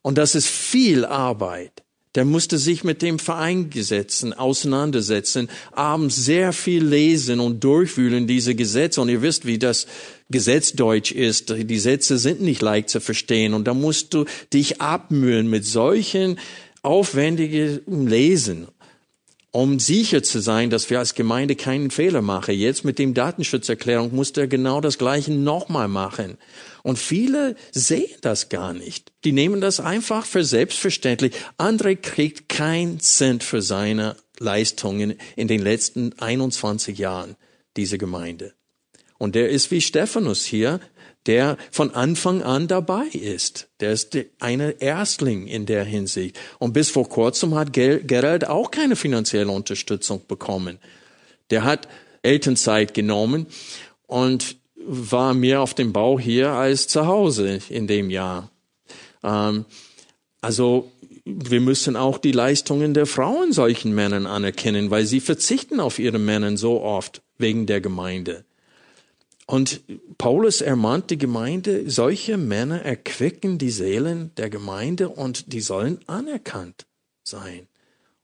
Und 0.00 0.16
das 0.16 0.36
ist 0.36 0.46
viel 0.46 1.04
Arbeit. 1.04 1.82
Der 2.14 2.24
musste 2.24 2.58
sich 2.58 2.84
mit 2.84 3.02
dem 3.02 3.18
Verein 3.18 3.68
gesetzen, 3.68 4.32
auseinandersetzen, 4.32 5.50
abends 5.72 6.14
sehr 6.14 6.52
viel 6.52 6.84
lesen 6.84 7.40
und 7.40 7.64
durchwühlen 7.64 8.28
diese 8.28 8.54
Gesetze. 8.54 9.00
Und 9.00 9.08
ihr 9.08 9.22
wisst, 9.22 9.44
wie 9.44 9.58
das 9.58 9.88
Gesetzdeutsch 10.30 11.12
ist. 11.12 11.50
Die 11.50 11.78
Sätze 11.78 12.18
sind 12.18 12.40
nicht 12.40 12.62
leicht 12.62 12.88
zu 12.88 13.00
verstehen. 13.00 13.54
Und 13.54 13.64
da 13.64 13.74
musst 13.74 14.14
du 14.14 14.24
dich 14.52 14.80
abmühen 14.80 15.48
mit 15.48 15.64
solchen 15.64 16.38
aufwendigen 16.82 18.06
Lesen, 18.06 18.68
um 19.50 19.78
sicher 19.78 20.22
zu 20.22 20.40
sein, 20.40 20.68
dass 20.68 20.90
wir 20.90 20.98
als 20.98 21.14
Gemeinde 21.14 21.56
keinen 21.56 21.90
Fehler 21.90 22.22
machen. 22.22 22.54
Jetzt 22.54 22.84
mit 22.84 22.98
dem 22.98 23.14
Datenschutzerklärung 23.14 24.14
musste 24.14 24.42
er 24.42 24.46
genau 24.48 24.80
das 24.80 24.98
Gleiche 24.98 25.32
nochmal 25.32 25.88
machen. 25.88 26.36
Und 26.82 26.98
viele 26.98 27.56
sehen 27.70 28.10
das 28.20 28.48
gar 28.48 28.74
nicht. 28.74 29.12
Die 29.24 29.32
nehmen 29.32 29.60
das 29.60 29.80
einfach 29.80 30.26
für 30.26 30.44
selbstverständlich. 30.44 31.32
André 31.56 31.96
kriegt 31.96 32.48
kein 32.48 33.00
Cent 33.00 33.42
für 33.42 33.62
seine 33.62 34.16
Leistungen 34.38 35.14
in 35.36 35.48
den 35.48 35.62
letzten 35.62 36.12
21 36.18 36.98
Jahren, 36.98 37.36
diese 37.76 37.96
Gemeinde. 37.96 38.54
Und 39.18 39.34
der 39.34 39.48
ist 39.48 39.70
wie 39.70 39.80
Stephanus 39.80 40.44
hier, 40.44 40.80
der 41.26 41.56
von 41.70 41.90
Anfang 41.92 42.42
an 42.42 42.68
dabei 42.68 43.06
ist. 43.06 43.68
Der 43.80 43.92
ist 43.92 44.16
eine 44.40 44.72
Erstling 44.80 45.46
in 45.46 45.66
der 45.66 45.84
Hinsicht. 45.84 46.38
Und 46.58 46.72
bis 46.72 46.90
vor 46.90 47.08
kurzem 47.08 47.54
hat 47.54 47.72
Gerald 47.72 48.46
auch 48.46 48.70
keine 48.70 48.96
finanzielle 48.96 49.50
Unterstützung 49.50 50.22
bekommen. 50.28 50.78
Der 51.50 51.64
hat 51.64 51.88
Elternzeit 52.22 52.94
genommen 52.94 53.46
und 54.06 54.56
war 54.76 55.32
mehr 55.32 55.62
auf 55.62 55.74
dem 55.74 55.92
Bau 55.92 56.18
hier 56.18 56.50
als 56.50 56.88
zu 56.88 57.06
Hause 57.06 57.60
in 57.70 57.86
dem 57.86 58.10
Jahr. 58.10 58.50
Ähm, 59.22 59.64
also 60.40 60.90
wir 61.24 61.60
müssen 61.60 61.96
auch 61.96 62.18
die 62.18 62.32
Leistungen 62.32 62.92
der 62.92 63.06
Frauen 63.06 63.52
solchen 63.52 63.94
Männern 63.94 64.26
anerkennen, 64.26 64.90
weil 64.90 65.06
sie 65.06 65.20
verzichten 65.20 65.80
auf 65.80 65.98
ihre 65.98 66.18
Männer 66.18 66.54
so 66.58 66.82
oft 66.82 67.22
wegen 67.38 67.64
der 67.64 67.80
Gemeinde. 67.80 68.44
Und 69.46 69.82
Paulus 70.16 70.60
ermahnt 70.62 71.10
die 71.10 71.18
Gemeinde, 71.18 71.90
solche 71.90 72.38
Männer 72.38 72.82
erquicken 72.82 73.58
die 73.58 73.70
Seelen 73.70 74.34
der 74.36 74.48
Gemeinde 74.48 75.10
und 75.10 75.52
die 75.52 75.60
sollen 75.60 76.00
anerkannt 76.06 76.86
sein. 77.24 77.68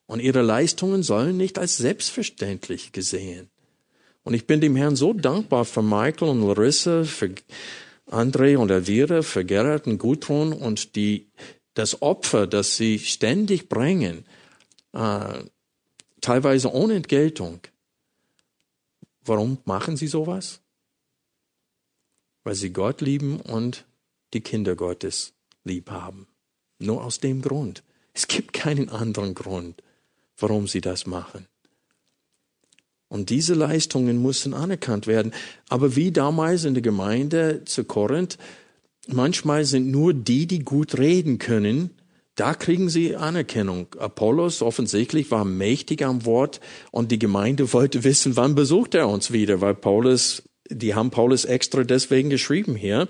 Und 0.06 0.20
ihre 0.20 0.42
Leistungen 0.42 1.02
sollen 1.02 1.36
nicht 1.36 1.58
als 1.58 1.76
selbstverständlich 1.76 2.92
gesehen. 2.92 3.50
Und 4.24 4.34
ich 4.34 4.46
bin 4.46 4.60
dem 4.60 4.76
Herrn 4.76 4.96
so 4.96 5.12
dankbar 5.12 5.64
für 5.64 5.82
Michael 5.82 6.28
und 6.28 6.42
Larissa, 6.42 7.04
für 7.04 7.34
André 8.10 8.56
und 8.56 8.70
Elvira, 8.70 9.22
für 9.22 9.44
Gerhard 9.44 9.86
und 9.86 9.98
Gudrun 9.98 10.52
und 10.52 10.96
die, 10.96 11.28
das 11.74 12.02
Opfer, 12.02 12.46
das 12.46 12.76
sie 12.76 12.98
ständig 12.98 13.68
bringen, 13.68 14.24
äh, 14.92 15.44
teilweise 16.20 16.72
ohne 16.72 16.94
Entgeltung. 16.94 17.60
Warum 19.24 19.58
machen 19.64 19.96
sie 19.96 20.08
sowas? 20.08 20.59
Weil 22.44 22.54
sie 22.54 22.72
Gott 22.72 23.00
lieben 23.00 23.40
und 23.40 23.86
die 24.32 24.40
Kinder 24.40 24.76
Gottes 24.76 25.34
lieb 25.64 25.90
haben. 25.90 26.26
Nur 26.78 27.04
aus 27.04 27.20
dem 27.20 27.42
Grund. 27.42 27.82
Es 28.12 28.26
gibt 28.26 28.52
keinen 28.52 28.88
anderen 28.88 29.34
Grund, 29.34 29.82
warum 30.38 30.66
sie 30.66 30.80
das 30.80 31.06
machen. 31.06 31.46
Und 33.08 33.30
diese 33.30 33.54
Leistungen 33.54 34.22
müssen 34.22 34.54
anerkannt 34.54 35.06
werden. 35.06 35.32
Aber 35.68 35.96
wie 35.96 36.12
damals 36.12 36.64
in 36.64 36.74
der 36.74 36.82
Gemeinde 36.82 37.62
zu 37.64 37.84
Korinth, 37.84 38.38
manchmal 39.08 39.64
sind 39.64 39.90
nur 39.90 40.14
die, 40.14 40.46
die 40.46 40.60
gut 40.60 40.96
reden 40.96 41.38
können, 41.38 41.90
da 42.36 42.54
kriegen 42.54 42.88
sie 42.88 43.16
Anerkennung. 43.16 43.88
Apollos 43.98 44.62
offensichtlich 44.62 45.30
war 45.30 45.44
mächtig 45.44 46.04
am 46.04 46.24
Wort 46.24 46.60
und 46.92 47.10
die 47.10 47.18
Gemeinde 47.18 47.72
wollte 47.72 48.04
wissen, 48.04 48.36
wann 48.36 48.54
besucht 48.54 48.94
er 48.94 49.08
uns 49.08 49.32
wieder, 49.32 49.60
weil 49.60 49.74
Paulus, 49.74 50.42
die 50.70 50.94
haben 50.94 51.10
Paulus 51.10 51.44
extra 51.44 51.84
deswegen 51.84 52.30
geschrieben 52.30 52.74
hier 52.74 53.08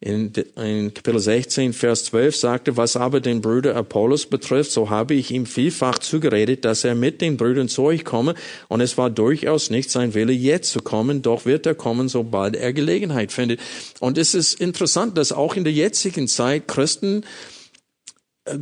in, 0.00 0.32
in 0.56 0.94
Kapitel 0.94 1.18
16, 1.18 1.72
Vers 1.72 2.04
12 2.04 2.36
sagte, 2.36 2.76
was 2.76 2.96
aber 2.96 3.20
den 3.20 3.40
Bruder 3.40 3.74
Apollos 3.74 4.26
betrifft, 4.26 4.70
so 4.70 4.90
habe 4.90 5.14
ich 5.14 5.32
ihm 5.32 5.44
vielfach 5.44 5.98
zugeredet, 5.98 6.64
dass 6.64 6.84
er 6.84 6.94
mit 6.94 7.20
den 7.20 7.36
Brüdern 7.36 7.68
zu 7.68 7.82
euch 7.82 8.04
komme, 8.04 8.34
und 8.68 8.80
es 8.80 8.96
war 8.96 9.10
durchaus 9.10 9.70
nicht 9.70 9.90
sein 9.90 10.14
Wille, 10.14 10.32
jetzt 10.32 10.70
zu 10.70 10.80
kommen, 10.80 11.22
doch 11.22 11.46
wird 11.46 11.66
er 11.66 11.74
kommen, 11.74 12.08
sobald 12.08 12.54
er 12.54 12.72
Gelegenheit 12.72 13.32
findet. 13.32 13.60
Und 13.98 14.18
es 14.18 14.34
ist 14.34 14.60
interessant, 14.60 15.18
dass 15.18 15.32
auch 15.32 15.56
in 15.56 15.64
der 15.64 15.72
jetzigen 15.72 16.28
Zeit 16.28 16.68
Christen 16.68 17.24
äh, 18.44 18.56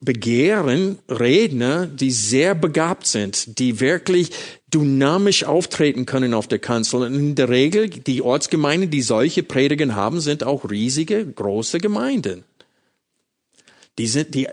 begehren 0.00 0.98
Redner, 1.08 1.86
die 1.86 2.10
sehr 2.10 2.54
begabt 2.54 3.06
sind, 3.06 3.58
die 3.58 3.80
wirklich 3.80 4.30
dynamisch 4.72 5.44
auftreten 5.44 6.06
können 6.06 6.34
auf 6.34 6.48
der 6.48 6.58
Kanzel. 6.58 7.02
Und 7.02 7.14
in 7.14 7.34
der 7.34 7.48
Regel, 7.48 7.88
die 7.88 8.22
Ortsgemeinden, 8.22 8.90
die 8.90 9.02
solche 9.02 9.42
Prediger 9.42 9.94
haben, 9.94 10.20
sind 10.20 10.44
auch 10.44 10.68
riesige, 10.68 11.24
große 11.24 11.78
Gemeinden. 11.78 12.44
Die 13.98 14.06
sind, 14.06 14.34
die, 14.34 14.48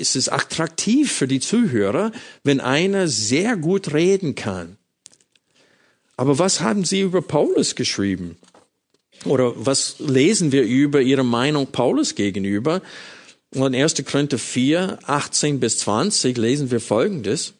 es 0.00 0.16
ist 0.16 0.32
attraktiv 0.32 1.12
für 1.12 1.28
die 1.28 1.40
Zuhörer, 1.40 2.12
wenn 2.44 2.60
einer 2.60 3.08
sehr 3.08 3.56
gut 3.56 3.92
reden 3.92 4.34
kann. 4.34 4.78
Aber 6.16 6.38
was 6.38 6.62
haben 6.62 6.84
Sie 6.84 7.00
über 7.00 7.20
Paulus 7.20 7.74
geschrieben? 7.74 8.38
Oder 9.24 9.52
was 9.56 9.96
lesen 9.98 10.52
wir 10.52 10.62
über 10.62 11.02
Ihre 11.02 11.24
Meinung 11.24 11.66
Paulus 11.66 12.14
gegenüber? 12.14 12.80
Und 13.54 13.74
in 13.74 13.82
1. 13.82 14.04
Korinther 14.04 14.38
4, 14.38 14.98
18 15.04 15.60
bis 15.60 15.78
20 15.78 16.36
lesen 16.36 16.70
wir 16.70 16.80
Folgendes. 16.80 17.54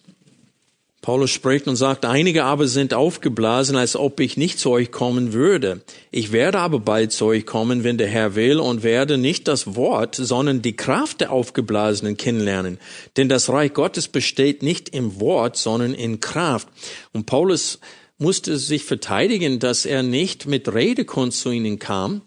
Paulus 1.07 1.31
spricht 1.31 1.69
und 1.69 1.77
sagt, 1.77 2.05
einige 2.05 2.43
aber 2.43 2.67
sind 2.67 2.93
aufgeblasen, 2.93 3.77
als 3.77 3.95
ob 3.95 4.19
ich 4.19 4.37
nicht 4.37 4.59
zu 4.59 4.71
euch 4.71 4.91
kommen 4.91 5.33
würde. 5.33 5.83
Ich 6.11 6.33
werde 6.33 6.59
aber 6.59 6.81
bald 6.81 7.13
zu 7.13 7.27
euch 7.27 7.47
kommen, 7.47 7.85
wenn 7.85 7.97
der 7.97 8.09
Herr 8.09 8.35
will, 8.35 8.59
und 8.59 8.83
werde 8.83 9.17
nicht 9.17 9.47
das 9.47 9.77
Wort, 9.77 10.17
sondern 10.17 10.63
die 10.63 10.75
Kraft 10.75 11.21
der 11.21 11.31
Aufgeblasenen 11.31 12.17
kennenlernen. 12.17 12.81
Denn 13.17 13.29
das 13.29 13.49
Reich 13.49 13.73
Gottes 13.73 14.09
besteht 14.09 14.65
nicht 14.65 14.89
im 14.89 15.21
Wort, 15.21 15.57
sondern 15.57 15.95
in 15.95 16.19
Kraft. 16.19 16.67
Und 17.13 17.27
Paulus 17.27 17.79
musste 18.19 18.59
sich 18.59 18.83
verteidigen, 18.83 19.61
dass 19.61 19.87
er 19.87 20.03
nicht 20.03 20.47
mit 20.47 20.75
Redekunst 20.75 21.41
zu 21.41 21.53
ihnen 21.53 21.79
kam, 21.79 22.23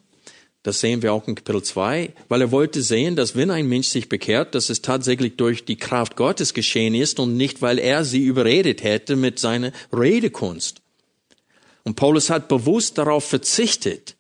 das 0.64 0.80
sehen 0.80 1.02
wir 1.02 1.14
auch 1.14 1.28
in 1.28 1.36
Kapitel 1.36 1.64
2, 1.64 2.14
weil 2.28 2.42
er 2.42 2.52
wollte 2.52 2.82
sehen, 2.82 3.16
dass 3.16 3.36
wenn 3.36 3.50
ein 3.50 3.68
Mensch 3.68 3.88
sich 3.88 4.10
bekehrt, 4.10 4.56
dass 4.56 4.70
es 4.70 4.82
tatsächlich 4.82 5.36
durch 5.36 5.66
die 5.66 5.78
Kraft 5.78 6.16
Gottes 6.16 6.54
geschehen 6.54 6.96
ist 6.96 7.20
und 7.20 7.38
nicht, 7.38 7.62
weil 7.62 7.80
er 7.80 8.06
sie 8.06 8.24
überredet 8.24 8.84
hätte 8.84 9.16
mit 9.16 9.40
seiner 9.40 9.72
Redekunst. 9.92 10.82
Und 11.84 11.96
Paulus 11.96 12.30
hat 12.30 12.48
bewusst 12.48 12.98
darauf 12.98 13.24
verzichtet, 13.24 14.16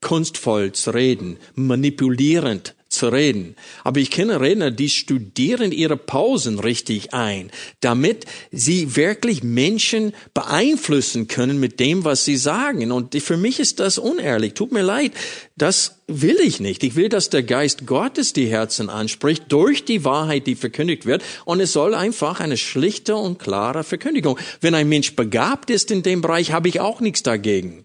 kunstvoll 0.00 0.72
zu 0.72 0.90
reden, 0.90 1.38
manipulierend 1.54 2.75
zu 2.96 3.08
reden. 3.08 3.56
Aber 3.84 4.00
ich 4.00 4.10
kenne 4.10 4.40
Redner, 4.40 4.70
die 4.70 4.90
studieren 4.90 5.72
ihre 5.72 5.96
Pausen 5.96 6.58
richtig 6.58 7.14
ein, 7.14 7.50
damit 7.80 8.26
sie 8.50 8.96
wirklich 8.96 9.42
Menschen 9.42 10.12
beeinflussen 10.34 11.28
können 11.28 11.60
mit 11.60 11.78
dem, 11.80 12.04
was 12.04 12.24
sie 12.24 12.36
sagen. 12.36 12.90
Und 12.92 13.14
für 13.22 13.36
mich 13.36 13.60
ist 13.60 13.80
das 13.80 13.98
unehrlich. 13.98 14.54
Tut 14.54 14.72
mir 14.72 14.82
leid. 14.82 15.12
Das 15.56 16.02
will 16.06 16.38
ich 16.40 16.60
nicht. 16.60 16.82
Ich 16.82 16.94
will, 16.94 17.08
dass 17.08 17.30
der 17.30 17.42
Geist 17.42 17.86
Gottes 17.86 18.32
die 18.32 18.46
Herzen 18.46 18.90
anspricht 18.90 19.44
durch 19.48 19.84
die 19.84 20.04
Wahrheit, 20.04 20.46
die 20.46 20.54
verkündigt 20.54 21.06
wird. 21.06 21.22
Und 21.44 21.60
es 21.60 21.72
soll 21.72 21.94
einfach 21.94 22.40
eine 22.40 22.56
schlichte 22.56 23.16
und 23.16 23.38
klare 23.38 23.84
Verkündigung. 23.84 24.38
Wenn 24.60 24.74
ein 24.74 24.88
Mensch 24.88 25.16
begabt 25.16 25.70
ist 25.70 25.90
in 25.90 26.02
dem 26.02 26.22
Bereich, 26.22 26.52
habe 26.52 26.68
ich 26.68 26.80
auch 26.80 27.00
nichts 27.00 27.22
dagegen. 27.22 27.84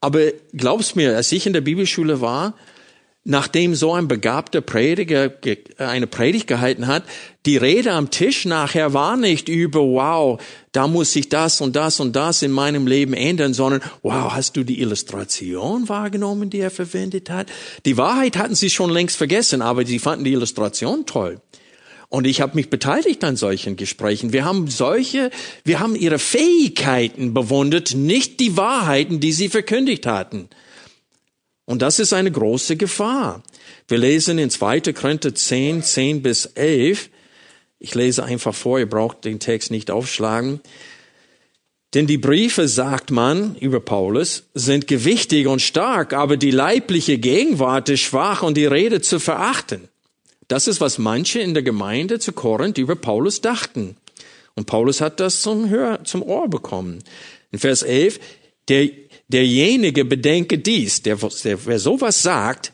Aber 0.00 0.32
glaub's 0.52 0.94
mir, 0.94 1.16
als 1.16 1.32
ich 1.32 1.46
in 1.46 1.52
der 1.52 1.60
Bibelschule 1.60 2.20
war, 2.20 2.54
nachdem 3.24 3.74
so 3.74 3.92
ein 3.92 4.08
begabter 4.08 4.62
Prediger 4.62 5.30
eine 5.76 6.06
Predigt 6.06 6.46
gehalten 6.46 6.86
hat, 6.86 7.02
die 7.44 7.56
Rede 7.56 7.92
am 7.92 8.10
Tisch 8.10 8.46
nachher 8.46 8.94
war 8.94 9.16
nicht 9.16 9.48
über, 9.48 9.80
wow, 9.80 10.40
da 10.72 10.86
muss 10.86 11.12
sich 11.12 11.28
das 11.28 11.60
und 11.60 11.76
das 11.76 12.00
und 12.00 12.16
das 12.16 12.42
in 12.42 12.50
meinem 12.50 12.86
Leben 12.86 13.12
ändern, 13.12 13.52
sondern, 13.52 13.82
wow, 14.02 14.32
hast 14.32 14.56
du 14.56 14.64
die 14.64 14.80
Illustration 14.80 15.88
wahrgenommen, 15.88 16.48
die 16.48 16.60
er 16.60 16.70
verwendet 16.70 17.28
hat? 17.28 17.48
Die 17.84 17.96
Wahrheit 17.96 18.38
hatten 18.38 18.54
sie 18.54 18.70
schon 18.70 18.90
längst 18.90 19.16
vergessen, 19.16 19.60
aber 19.60 19.84
sie 19.84 19.98
fanden 19.98 20.24
die 20.24 20.32
Illustration 20.32 21.04
toll. 21.04 21.40
Und 22.08 22.26
ich 22.26 22.40
habe 22.40 22.56
mich 22.56 22.70
beteiligt 22.70 23.22
an 23.22 23.36
solchen 23.36 23.76
Gesprächen. 23.76 24.32
Wir 24.32 24.44
haben 24.44 24.66
solche, 24.66 25.30
wir 25.62 25.78
haben 25.78 25.94
ihre 25.94 26.18
Fähigkeiten 26.18 27.34
bewundert, 27.34 27.94
nicht 27.94 28.40
die 28.40 28.56
Wahrheiten, 28.56 29.20
die 29.20 29.32
sie 29.32 29.48
verkündigt 29.48 30.06
hatten. 30.06 30.48
Und 31.70 31.82
das 31.82 32.00
ist 32.00 32.12
eine 32.12 32.32
große 32.32 32.76
Gefahr. 32.76 33.44
Wir 33.86 33.98
lesen 33.98 34.40
in 34.40 34.50
2. 34.50 34.92
Korinther 34.92 35.32
10, 35.32 35.84
10 35.84 36.20
bis 36.20 36.46
11. 36.46 37.10
Ich 37.78 37.94
lese 37.94 38.24
einfach 38.24 38.56
vor, 38.56 38.80
ihr 38.80 38.90
braucht 38.90 39.24
den 39.24 39.38
Text 39.38 39.70
nicht 39.70 39.88
aufschlagen. 39.88 40.58
Denn 41.94 42.08
die 42.08 42.18
Briefe, 42.18 42.66
sagt 42.66 43.12
man 43.12 43.54
über 43.54 43.78
Paulus, 43.78 44.48
sind 44.52 44.88
gewichtig 44.88 45.46
und 45.46 45.62
stark, 45.62 46.12
aber 46.12 46.36
die 46.36 46.50
leibliche 46.50 47.18
Gegenwart 47.18 47.88
ist 47.88 48.00
schwach 48.00 48.42
und 48.42 48.56
die 48.56 48.66
Rede 48.66 49.00
zu 49.00 49.20
verachten. 49.20 49.88
Das 50.48 50.66
ist, 50.66 50.80
was 50.80 50.98
manche 50.98 51.38
in 51.38 51.54
der 51.54 51.62
Gemeinde 51.62 52.18
zu 52.18 52.32
Korinth 52.32 52.78
über 52.78 52.96
Paulus 52.96 53.42
dachten. 53.42 53.96
Und 54.56 54.66
Paulus 54.66 55.00
hat 55.00 55.20
das 55.20 55.40
zum, 55.40 55.68
Hör, 55.68 56.02
zum 56.02 56.24
Ohr 56.24 56.50
bekommen. 56.50 56.98
In 57.52 57.60
Vers 57.60 57.84
11, 57.84 58.18
der, 58.68 58.88
derjenige 59.32 60.04
bedenke 60.04 60.58
dies, 60.58 61.02
der, 61.02 61.16
der, 61.16 61.66
wer 61.66 61.78
sowas 61.78 62.22
sagt, 62.22 62.72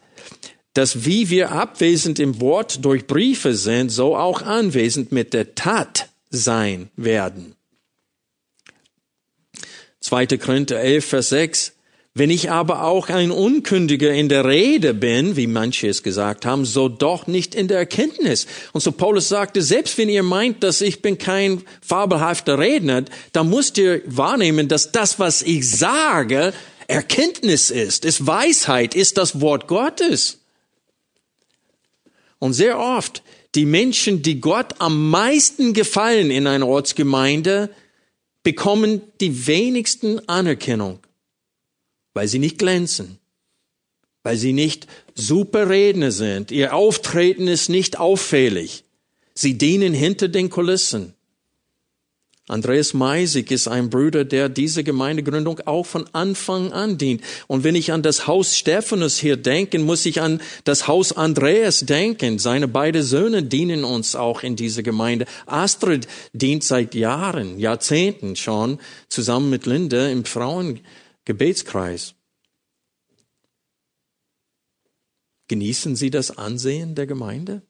dass 0.72 1.04
wie 1.04 1.30
wir 1.30 1.52
abwesend 1.52 2.18
im 2.18 2.40
Wort 2.40 2.84
durch 2.84 3.06
Briefe 3.06 3.54
sind, 3.54 3.90
so 3.90 4.16
auch 4.16 4.42
anwesend 4.42 5.12
mit 5.12 5.32
der 5.32 5.54
Tat 5.54 6.10
sein 6.30 6.90
werden. 6.96 7.54
2. 10.00 10.26
Korinther 10.38 10.80
11, 10.80 11.04
Vers 11.04 11.28
6. 11.30 11.75
Wenn 12.18 12.30
ich 12.30 12.50
aber 12.50 12.84
auch 12.84 13.10
ein 13.10 13.30
Unkündiger 13.30 14.10
in 14.10 14.30
der 14.30 14.46
Rede 14.46 14.94
bin, 14.94 15.36
wie 15.36 15.46
manche 15.46 15.88
es 15.88 16.02
gesagt 16.02 16.46
haben, 16.46 16.64
so 16.64 16.88
doch 16.88 17.26
nicht 17.26 17.54
in 17.54 17.68
der 17.68 17.76
Erkenntnis. 17.76 18.46
Und 18.72 18.80
so 18.80 18.90
Paulus 18.90 19.28
sagte, 19.28 19.60
selbst 19.60 19.98
wenn 19.98 20.08
ihr 20.08 20.22
meint, 20.22 20.62
dass 20.62 20.80
ich 20.80 21.02
bin 21.02 21.18
kein 21.18 21.60
fabelhafter 21.82 22.58
Redner, 22.58 23.04
dann 23.32 23.50
müsst 23.50 23.76
ihr 23.76 24.00
wahrnehmen, 24.06 24.66
dass 24.66 24.92
das, 24.92 25.18
was 25.18 25.42
ich 25.42 25.68
sage, 25.70 26.54
Erkenntnis 26.86 27.70
ist, 27.70 28.06
ist 28.06 28.26
Weisheit, 28.26 28.94
ist 28.94 29.18
das 29.18 29.42
Wort 29.42 29.68
Gottes. 29.68 30.38
Und 32.38 32.54
sehr 32.54 32.78
oft, 32.78 33.22
die 33.54 33.66
Menschen, 33.66 34.22
die 34.22 34.40
Gott 34.40 34.76
am 34.78 35.10
meisten 35.10 35.74
gefallen 35.74 36.30
in 36.30 36.46
einer 36.46 36.66
Ortsgemeinde, 36.66 37.68
bekommen 38.42 39.02
die 39.20 39.46
wenigsten 39.46 40.26
Anerkennung, 40.30 41.00
weil 42.16 42.28
sie 42.28 42.38
nicht 42.38 42.58
glänzen, 42.58 43.18
weil 44.22 44.38
sie 44.38 44.54
nicht 44.54 44.86
super 45.14 45.68
Redner 45.68 46.10
sind. 46.10 46.50
Ihr 46.50 46.74
Auftreten 46.74 47.46
ist 47.46 47.68
nicht 47.68 47.98
auffällig. 47.98 48.84
Sie 49.34 49.58
dienen 49.58 49.92
hinter 49.92 50.28
den 50.28 50.48
Kulissen. 50.48 51.12
Andreas 52.48 52.94
Meisig 52.94 53.50
ist 53.50 53.68
ein 53.68 53.90
Bruder, 53.90 54.24
der 54.24 54.48
diese 54.48 54.82
Gemeindegründung 54.82 55.60
auch 55.66 55.84
von 55.84 56.06
Anfang 56.14 56.72
an 56.72 56.96
dient. 56.96 57.20
Und 57.48 57.64
wenn 57.64 57.74
ich 57.74 57.92
an 57.92 58.00
das 58.02 58.26
Haus 58.26 58.56
Stephanus 58.56 59.18
hier 59.18 59.36
denke, 59.36 59.78
muss 59.78 60.06
ich 60.06 60.22
an 60.22 60.40
das 60.64 60.88
Haus 60.88 61.12
Andreas 61.12 61.80
denken. 61.80 62.38
Seine 62.38 62.66
beiden 62.66 63.02
Söhne 63.02 63.42
dienen 63.42 63.84
uns 63.84 64.16
auch 64.16 64.42
in 64.42 64.56
dieser 64.56 64.82
Gemeinde. 64.82 65.26
Astrid 65.44 66.08
dient 66.32 66.64
seit 66.64 66.94
Jahren, 66.94 67.58
Jahrzehnten 67.58 68.36
schon 68.36 68.78
zusammen 69.10 69.50
mit 69.50 69.66
Linda 69.66 70.08
im 70.08 70.24
Frauengebetskreis. 71.26 72.14
Genießen 75.48 75.96
Sie 75.96 76.10
das 76.10 76.38
Ansehen 76.38 76.94
der 76.94 77.06
Gemeinde? 77.06 77.62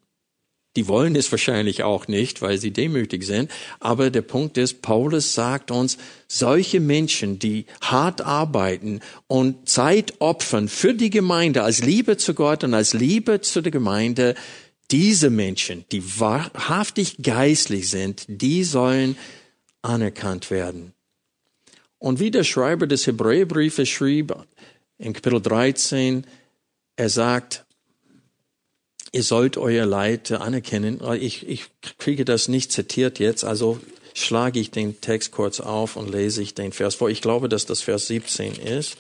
Die 0.77 0.89
wollen 0.89 1.17
es 1.17 1.31
wahrscheinlich 1.31 1.83
auch 1.85 2.07
nicht, 2.07 2.43
weil 2.43 2.59
sie 2.59 2.71
demütig 2.71 3.25
sind. 3.25 3.51
Aber 3.81 4.11
der 4.11 4.21
Punkt 4.21 4.59
ist, 4.59 4.83
Paulus 4.83 5.33
sagt 5.33 5.71
uns, 5.71 5.97
solche 6.29 6.81
Menschen, 6.81 7.39
die 7.39 7.65
hart 7.81 8.21
arbeiten 8.21 9.01
und 9.27 9.71
Zeit 9.71 10.21
opfern 10.21 10.69
für 10.69 10.93
die 10.93 11.09
Gemeinde, 11.09 11.63
als 11.63 11.83
Liebe 11.83 12.19
zu 12.19 12.35
Gott 12.35 12.63
und 12.63 12.75
als 12.75 12.93
Liebe 12.93 13.41
zu 13.41 13.63
der 13.63 13.73
Gemeinde, 13.73 14.35
diese 14.91 15.31
Menschen, 15.31 15.87
die 15.93 16.21
wahrhaftig 16.21 17.23
geistlich 17.23 17.89
sind, 17.89 18.27
die 18.29 18.63
sollen 18.63 19.17
anerkannt 19.81 20.51
werden. 20.51 20.93
Und 21.99 22.21
wie 22.21 22.31
der 22.31 22.45
Schreiber 22.45 22.87
des 22.87 23.07
Hebräerbriefes 23.07 23.89
schrieb, 23.89 24.35
im 24.99 25.13
Kapitel 25.13 25.41
13, 25.41 26.27
er 26.97 27.09
sagt, 27.09 27.65
ihr 29.13 29.23
sollt 29.23 29.57
euer 29.57 29.87
Leid 29.87 30.33
anerkennen. 30.33 31.01
Ich, 31.21 31.47
ich 31.49 31.67
kriege 31.99 32.25
das 32.25 32.49
nicht 32.49 32.73
zitiert 32.73 33.19
jetzt, 33.19 33.45
also 33.45 33.81
schlage 34.15 34.61
ich 34.61 34.71
den 34.71 35.01
Text 35.01 35.33
kurz 35.33 35.61
auf 35.61 35.97
und 35.97 36.11
lese 36.11 36.43
ich 36.43 36.55
den 36.55 36.73
Vers 36.73 36.95
vor. 36.95 37.11
Ich 37.11 37.21
glaube, 37.21 37.49
dass 37.49 37.67
das 37.67 37.83
Vers 37.83 38.07
17 38.07 38.55
ist. 38.55 38.97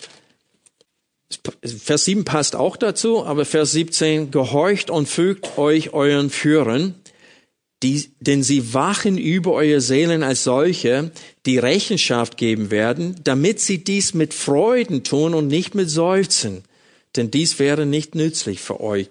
Vers 1.63 2.05
7 2.05 2.25
passt 2.25 2.55
auch 2.55 2.77
dazu, 2.77 3.25
aber 3.25 3.45
Vers 3.45 3.73
17, 3.73 4.31
gehorcht 4.31 4.91
und 4.91 5.09
fügt 5.09 5.59
euch 5.59 5.93
euren 5.93 6.31
Führern, 6.31 6.95
die, 7.83 8.11
denn 8.21 8.43
sie 8.43 8.73
wachen 8.73 9.19
über 9.19 9.53
eure 9.53 9.81
Seelen 9.81 10.23
als 10.23 10.45
solche, 10.45 11.11
die 11.45 11.59
Rechenschaft 11.59 12.37
geben 12.37 12.71
werden, 12.71 13.17
damit 13.23 13.61
sie 13.61 13.85
dies 13.85 14.15
mit 14.15 14.33
Freuden 14.33 15.05
tun 15.05 15.35
und 15.35 15.49
nicht 15.49 15.75
mit 15.75 15.91
Seufzen, 15.91 16.63
denn 17.17 17.31
dies 17.31 17.59
wäre 17.59 17.87
nicht 17.87 18.15
nützlich 18.15 18.61
für 18.61 18.81
euch. 18.81 19.09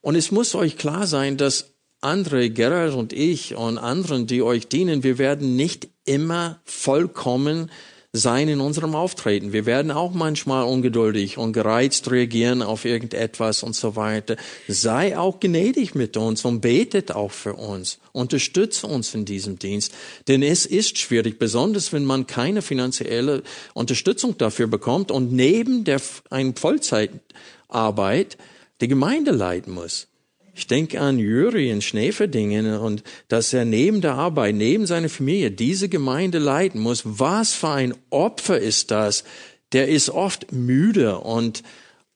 Und 0.00 0.14
es 0.14 0.30
muss 0.30 0.54
euch 0.54 0.76
klar 0.76 1.06
sein, 1.06 1.36
dass 1.36 1.74
andere, 2.00 2.50
Gerald 2.50 2.94
und 2.94 3.12
ich 3.12 3.56
und 3.56 3.78
anderen, 3.78 4.26
die 4.26 4.42
euch 4.42 4.68
dienen, 4.68 5.02
wir 5.02 5.18
werden 5.18 5.56
nicht 5.56 5.88
immer 6.04 6.60
vollkommen 6.64 7.70
sein 8.16 8.48
in 8.48 8.60
unserem 8.60 8.94
Auftreten. 8.94 9.52
Wir 9.52 9.66
werden 9.66 9.90
auch 9.90 10.12
manchmal 10.12 10.64
ungeduldig 10.64 11.36
und 11.36 11.52
gereizt 11.52 12.08
reagieren 12.12 12.62
auf 12.62 12.84
irgendetwas 12.84 13.64
und 13.64 13.74
so 13.74 13.96
weiter. 13.96 14.36
Sei 14.68 15.18
auch 15.18 15.40
gnädig 15.40 15.96
mit 15.96 16.16
uns 16.16 16.44
und 16.44 16.60
betet 16.60 17.10
auch 17.10 17.32
für 17.32 17.54
uns. 17.54 17.98
Unterstütze 18.12 18.86
uns 18.86 19.12
in 19.14 19.24
diesem 19.24 19.58
Dienst. 19.58 19.92
Denn 20.28 20.44
es 20.44 20.64
ist 20.64 20.98
schwierig, 20.98 21.40
besonders 21.40 21.92
wenn 21.92 22.04
man 22.04 22.28
keine 22.28 22.62
finanzielle 22.62 23.42
Unterstützung 23.74 24.38
dafür 24.38 24.68
bekommt 24.68 25.10
und 25.10 25.32
neben 25.32 25.82
der, 25.82 26.00
einer 26.30 26.54
Vollzeitarbeit 26.54 28.38
die 28.80 28.88
Gemeinde 28.88 29.32
leiten 29.32 29.74
muss. 29.74 30.06
Ich 30.56 30.68
denke 30.68 31.00
an 31.00 31.18
Jüri 31.18 31.70
in 31.70 31.82
Schneeferdingen 31.82 32.78
und 32.78 33.02
dass 33.28 33.52
er 33.52 33.64
neben 33.64 34.00
der 34.00 34.14
Arbeit, 34.14 34.54
neben 34.54 34.86
seiner 34.86 35.08
Familie 35.08 35.50
diese 35.50 35.88
Gemeinde 35.88 36.38
leiten 36.38 36.80
muss. 36.80 37.02
Was 37.04 37.54
für 37.54 37.70
ein 37.70 37.94
Opfer 38.10 38.58
ist 38.58 38.92
das? 38.92 39.24
Der 39.72 39.88
ist 39.88 40.10
oft 40.10 40.52
müde 40.52 41.18
und, 41.18 41.64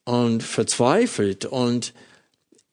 und 0.05 0.41
verzweifelt 0.41 1.45
und 1.45 1.93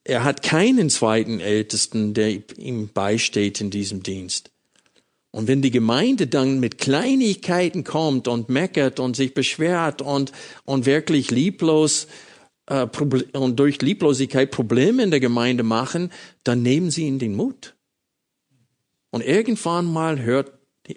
er 0.05 0.23
hat 0.23 0.45
keinen 0.45 0.89
zweiten 0.89 1.41
Ältesten, 1.41 2.15
der 2.15 2.39
ihm 2.57 2.91
beisteht 2.95 3.61
in 3.61 3.71
diesem 3.71 4.05
Dienst. 4.05 4.53
Und 5.33 5.49
wenn 5.49 5.63
die 5.63 5.73
Gemeinde 5.73 6.29
dann 6.29 6.61
mit 6.61 6.79
Kleinigkeiten 6.79 7.83
kommt 7.83 8.29
und 8.29 8.49
meckert 8.49 9.01
und 9.01 9.17
sich 9.17 9.35
beschwert 9.35 10.01
und, 10.01 10.31
und 10.65 10.87
wirklich 10.87 11.33
lieblos 11.33 12.07
äh, 12.67 12.87
und 13.33 13.57
durch 13.57 13.81
Lieblosigkeit 13.81 14.51
Probleme 14.51 15.03
in 15.03 15.11
der 15.11 15.21
Gemeinde 15.21 15.63
machen, 15.63 16.13
dann 16.45 16.63
nehmen 16.63 16.91
sie 16.91 17.07
ihnen 17.07 17.19
den 17.19 17.35
Mut. 17.35 17.75
Und 19.11 19.23
irgendwann 19.23 19.87
mal 19.87 20.21
hört 20.21 20.53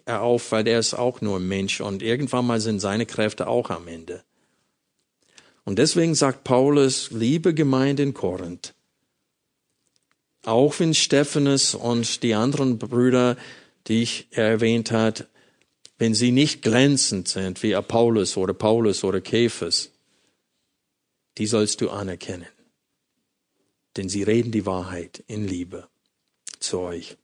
er 0.05 0.21
auf, 0.21 0.51
weil 0.51 0.67
er 0.67 0.79
ist 0.79 0.93
auch 0.93 1.21
nur 1.21 1.38
ein 1.38 1.47
Mensch 1.47 1.82
und 1.82 2.03
irgendwann 2.03 2.45
mal 2.45 2.60
sind 2.60 2.79
seine 2.79 3.05
Kräfte 3.05 3.47
auch 3.47 3.69
am 3.69 3.88
Ende. 3.88 4.23
Und 5.63 5.79
deswegen 5.79 6.15
sagt 6.15 6.43
Paulus, 6.43 7.12
liebe 7.12 7.53
Gemeinde 7.53 8.03
in 8.03 8.13
Korinth, 8.13 8.73
auch 10.43 10.79
wenn 10.79 10.93
Stephanus 10.93 11.75
und 11.75 12.23
die 12.23 12.34
anderen 12.34 12.77
Brüder, 12.77 13.38
die 13.88 14.01
ich 14.01 14.27
erwähnt 14.32 14.91
hat, 14.91 15.27
wenn 15.97 16.13
sie 16.13 16.32
nicht 16.32 16.61
glänzend 16.61 17.28
sind 17.28 17.61
wie 17.61 17.76
Apollos 17.76 18.38
oder 18.38 18.53
Paulus 18.53 19.03
oder 19.03 19.22
Kephas, 19.22 19.91
die 21.40 21.48
sollst 21.48 21.82
du 21.82 21.90
anerkennen. 21.90 22.46
Denn 23.98 24.10
sie 24.10 24.24
reden 24.24 24.52
die 24.52 24.66
Wahrheit 24.66 25.24
in 25.28 25.48
Liebe 25.48 25.88
zu 26.60 26.80
euch. 26.80 27.18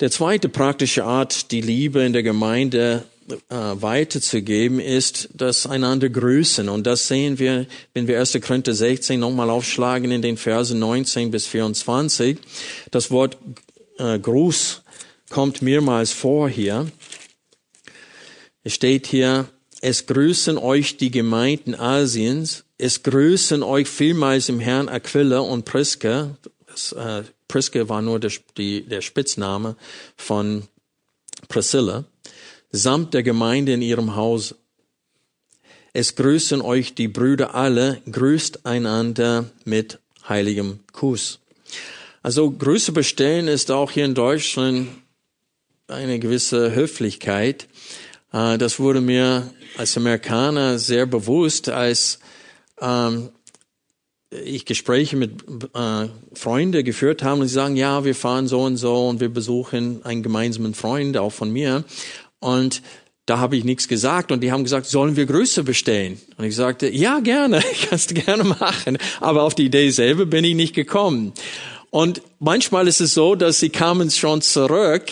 Der 0.00 0.10
zweite 0.10 0.48
praktische 0.48 1.04
Art, 1.04 1.50
die 1.50 1.60
Liebe 1.60 2.02
in 2.02 2.12
der 2.12 2.22
Gemeinde 2.22 3.04
äh, 3.48 3.54
weiterzugeben, 3.54 4.80
ist 4.80 5.28
das 5.34 5.66
einander 5.66 6.08
grüßen. 6.08 6.68
Und 6.68 6.86
das 6.86 7.08
sehen 7.08 7.38
wir, 7.38 7.66
wenn 7.92 8.06
wir 8.06 8.18
1. 8.18 8.38
Korinther 8.40 8.74
16 8.74 9.20
nochmal 9.20 9.50
aufschlagen 9.50 10.10
in 10.10 10.22
den 10.22 10.36
Versen 10.36 10.78
19 10.78 11.30
bis 11.30 11.46
24. 11.46 12.38
Das 12.90 13.10
Wort 13.10 13.36
äh, 13.98 14.18
Gruß 14.18 14.82
kommt 15.28 15.62
mehrmals 15.62 16.12
vor 16.12 16.48
hier. 16.48 16.90
Es 18.62 18.74
steht 18.74 19.06
hier, 19.06 19.48
es 19.84 20.06
grüßen 20.06 20.56
euch 20.56 20.96
die 20.96 21.10
Gemeinden 21.10 21.74
Asiens. 21.74 22.64
Es 22.78 23.02
grüßen 23.02 23.62
euch 23.62 23.86
vielmals 23.86 24.48
im 24.48 24.58
Herrn 24.58 24.88
Aquila 24.88 25.40
und 25.40 25.66
Priska. 25.66 26.38
Das, 26.66 26.92
äh, 26.92 27.22
Priska 27.48 27.86
war 27.86 28.00
nur 28.00 28.18
der, 28.18 28.32
die, 28.56 28.80
der 28.84 29.02
Spitzname 29.02 29.76
von 30.16 30.62
Priscilla. 31.48 32.04
Samt 32.70 33.12
der 33.12 33.22
Gemeinde 33.22 33.74
in 33.74 33.82
ihrem 33.82 34.16
Haus. 34.16 34.54
Es 35.92 36.16
grüßen 36.16 36.62
euch 36.62 36.94
die 36.94 37.08
Brüder 37.08 37.54
alle, 37.54 38.00
grüßt 38.10 38.64
einander 38.64 39.50
mit 39.66 39.98
heiligem 40.26 40.80
Kuss. 40.92 41.40
Also 42.22 42.50
Grüße 42.50 42.92
bestellen 42.92 43.48
ist 43.48 43.70
auch 43.70 43.90
hier 43.90 44.06
in 44.06 44.14
Deutschland 44.14 44.88
eine 45.88 46.18
gewisse 46.18 46.74
Höflichkeit. 46.74 47.68
Äh, 48.32 48.56
das 48.56 48.80
wurde 48.80 49.02
mir 49.02 49.52
als 49.76 49.96
Amerikaner 49.96 50.78
sehr 50.78 51.06
bewusst, 51.06 51.68
als 51.68 52.18
ähm, 52.80 53.30
ich 54.30 54.64
Gespräche 54.64 55.16
mit 55.16 55.44
äh, 55.74 56.08
Freunden 56.34 56.84
geführt 56.84 57.22
habe 57.22 57.42
und 57.42 57.48
sie 57.48 57.54
sagen, 57.54 57.76
ja, 57.76 58.04
wir 58.04 58.14
fahren 58.14 58.48
so 58.48 58.62
und 58.62 58.76
so 58.76 59.08
und 59.08 59.20
wir 59.20 59.28
besuchen 59.28 60.04
einen 60.04 60.22
gemeinsamen 60.22 60.74
Freund, 60.74 61.16
auch 61.16 61.32
von 61.32 61.50
mir. 61.50 61.84
Und 62.40 62.82
da 63.26 63.38
habe 63.38 63.56
ich 63.56 63.64
nichts 63.64 63.88
gesagt 63.88 64.32
und 64.32 64.42
die 64.42 64.52
haben 64.52 64.64
gesagt, 64.64 64.86
sollen 64.86 65.16
wir 65.16 65.26
Grüße 65.26 65.62
bestellen? 65.62 66.20
Und 66.36 66.44
ich 66.44 66.56
sagte, 66.56 66.90
ja, 66.90 67.20
gerne, 67.20 67.62
kannst 67.88 68.10
du 68.10 68.14
gerne 68.14 68.44
machen. 68.44 68.98
Aber 69.20 69.44
auf 69.44 69.54
die 69.54 69.66
Idee 69.66 69.90
selber 69.90 70.26
bin 70.26 70.44
ich 70.44 70.54
nicht 70.54 70.74
gekommen. 70.74 71.32
Und 71.90 72.22
manchmal 72.40 72.88
ist 72.88 73.00
es 73.00 73.14
so, 73.14 73.34
dass 73.36 73.60
sie 73.60 73.70
kamen 73.70 74.10
schon 74.10 74.42
zurück, 74.42 75.04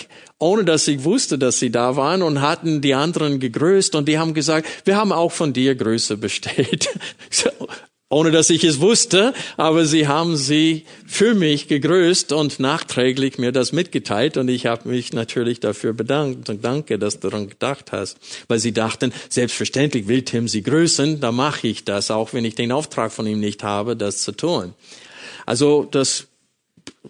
ohne 0.42 0.64
dass 0.64 0.88
ich 0.88 1.04
wusste, 1.04 1.38
dass 1.38 1.60
sie 1.60 1.70
da 1.70 1.94
waren 1.94 2.20
und 2.22 2.40
hatten 2.40 2.80
die 2.80 2.94
anderen 2.94 3.38
gegrüßt 3.38 3.94
und 3.94 4.08
die 4.08 4.18
haben 4.18 4.34
gesagt, 4.34 4.66
wir 4.84 4.96
haben 4.96 5.12
auch 5.12 5.30
von 5.30 5.52
dir 5.52 5.76
Grüße 5.76 6.16
bestellt. 6.16 6.88
ohne 8.08 8.30
dass 8.30 8.50
ich 8.50 8.62
es 8.62 8.80
wusste, 8.80 9.32
aber 9.56 9.86
sie 9.86 10.06
haben 10.06 10.36
sie 10.36 10.84
für 11.06 11.34
mich 11.34 11.68
gegrüßt 11.68 12.32
und 12.32 12.60
nachträglich 12.60 13.38
mir 13.38 13.52
das 13.52 13.72
mitgeteilt 13.72 14.36
und 14.36 14.48
ich 14.48 14.66
habe 14.66 14.88
mich 14.88 15.14
natürlich 15.14 15.60
dafür 15.60 15.94
bedankt 15.94 16.50
und 16.50 16.62
danke, 16.62 16.98
dass 16.98 17.20
du 17.20 17.30
daran 17.30 17.48
gedacht 17.48 17.92
hast, 17.92 18.18
weil 18.48 18.58
sie 18.58 18.72
dachten, 18.72 19.14
selbstverständlich 19.30 20.08
will 20.08 20.22
Tim 20.22 20.46
sie 20.46 20.62
grüßen, 20.62 21.20
da 21.20 21.32
mache 21.32 21.68
ich 21.68 21.84
das, 21.84 22.10
auch 22.10 22.34
wenn 22.34 22.44
ich 22.44 22.54
den 22.54 22.70
Auftrag 22.70 23.12
von 23.12 23.26
ihm 23.26 23.40
nicht 23.40 23.62
habe, 23.62 23.96
das 23.96 24.20
zu 24.20 24.32
tun. 24.32 24.74
Also 25.46 25.88
das 25.90 26.26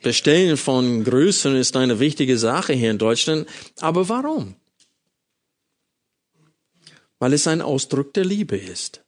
Bestellen 0.00 0.56
von 0.56 1.04
Grüßen 1.04 1.54
ist 1.56 1.76
eine 1.76 2.00
wichtige 2.00 2.38
Sache 2.38 2.72
hier 2.72 2.90
in 2.90 2.98
Deutschland, 2.98 3.46
aber 3.80 4.08
warum? 4.08 4.54
Weil 7.18 7.34
es 7.34 7.46
ein 7.46 7.60
Ausdruck 7.60 8.14
der 8.14 8.24
Liebe 8.24 8.56
ist. 8.56 9.02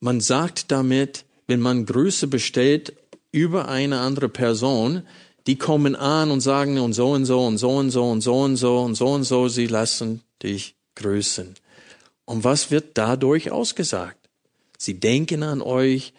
Man 0.00 0.20
sagt 0.20 0.70
damit, 0.70 1.24
wenn 1.46 1.60
man 1.60 1.86
Grüße 1.86 2.28
bestellt 2.28 2.94
über 3.32 3.68
eine 3.68 4.00
andere 4.00 4.28
Person, 4.28 5.02
die 5.46 5.56
kommen 5.56 5.96
an 5.96 6.30
und 6.30 6.42
sagen 6.42 6.78
und 6.78 6.92
so 6.92 7.10
und 7.10 7.24
so 7.24 7.46
und 7.46 7.56
so 7.56 7.76
und 7.76 7.90
so 7.90 8.10
und 8.10 8.20
so 8.20 8.42
und 8.42 8.56
so 8.56 8.78
und 8.80 8.94
so 8.94 9.08
und 9.08 9.24
so, 9.24 9.48
sie 9.48 9.66
lassen 9.66 10.22
dich 10.42 10.76
grüßen. 10.94 11.54
Und 12.26 12.44
was 12.44 12.70
wird 12.70 12.98
dadurch 12.98 13.50
ausgesagt? 13.50 14.28
Sie 14.76 15.00
denken 15.00 15.42
an 15.42 15.62
euch, 15.62 16.12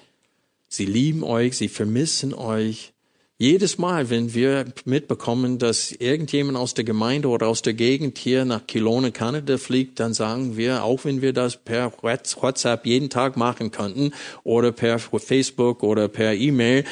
sie 0.68 0.86
lieben 0.86 1.24
euch, 1.24 1.56
sie 1.56 1.70
vermissen 1.70 2.34
euch, 2.34 2.94
jedes 3.42 3.78
Mal, 3.78 4.10
wenn 4.10 4.34
wir 4.34 4.66
mitbekommen, 4.84 5.60
dass 5.60 5.94
irgendjemand 5.94 6.58
aus 6.58 6.74
der 6.74 6.84
Gemeinde 6.84 7.30
oder 7.30 7.48
aus 7.48 7.62
der 7.62 7.74
Gegend 7.74 8.18
hier 8.18 8.44
nach 8.44 8.68
Kelowna, 8.68 9.12
Kanada 9.12 9.58
fliegt, 9.58 10.02
dann 10.02 10.14
sagen 10.14 10.58
wir, 10.58 10.84
auch 10.84 11.06
wenn 11.06 11.22
wir 11.22 11.32
das 11.32 11.56
per 11.56 11.94
WhatsApp 12.02 12.86
jeden 12.86 13.10
Tag 13.10 13.38
machen 13.38 13.72
könnten 13.72 14.12
oder 14.44 14.74
per 14.74 15.00
Facebook 15.00 15.84
oder 15.84 16.10
per 16.10 16.34
E-Mail, 16.34 16.84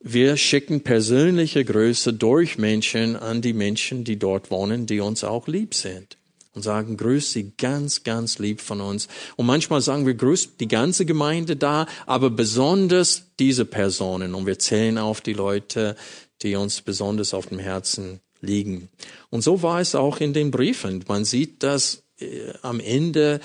wir 0.00 0.36
schicken 0.36 0.82
persönliche 0.82 1.64
Grüße 1.64 2.12
durch 2.12 2.58
Menschen 2.58 3.16
an 3.16 3.42
die 3.42 3.52
Menschen, 3.52 4.04
die 4.04 4.20
dort 4.20 4.52
wohnen, 4.52 4.86
die 4.86 5.00
uns 5.00 5.24
auch 5.24 5.48
lieb 5.48 5.74
sind 5.74 6.17
und 6.58 6.62
sagen, 6.62 6.96
grüß 6.96 7.32
sie 7.32 7.52
ganz, 7.56 8.02
ganz 8.02 8.40
lieb 8.40 8.60
von 8.60 8.80
uns. 8.80 9.06
Und 9.36 9.46
manchmal 9.46 9.80
sagen 9.80 10.06
wir, 10.06 10.14
grüß 10.14 10.56
die 10.56 10.66
ganze 10.66 11.06
Gemeinde 11.06 11.54
da, 11.54 11.86
aber 12.04 12.30
besonders 12.30 13.26
diese 13.38 13.64
Personen. 13.64 14.34
Und 14.34 14.46
wir 14.46 14.58
zählen 14.58 14.98
auf 14.98 15.20
die 15.20 15.34
Leute, 15.34 15.94
die 16.42 16.56
uns 16.56 16.80
besonders 16.80 17.32
auf 17.32 17.46
dem 17.46 17.60
Herzen 17.60 18.18
liegen. 18.40 18.88
Und 19.30 19.42
so 19.42 19.62
war 19.62 19.80
es 19.80 19.94
auch 19.94 20.18
in 20.18 20.32
den 20.32 20.50
Briefen. 20.50 21.04
Man 21.06 21.24
sieht, 21.24 21.62
dass 21.62 22.02
äh, 22.18 22.52
am 22.62 22.80
Ende 22.80 23.38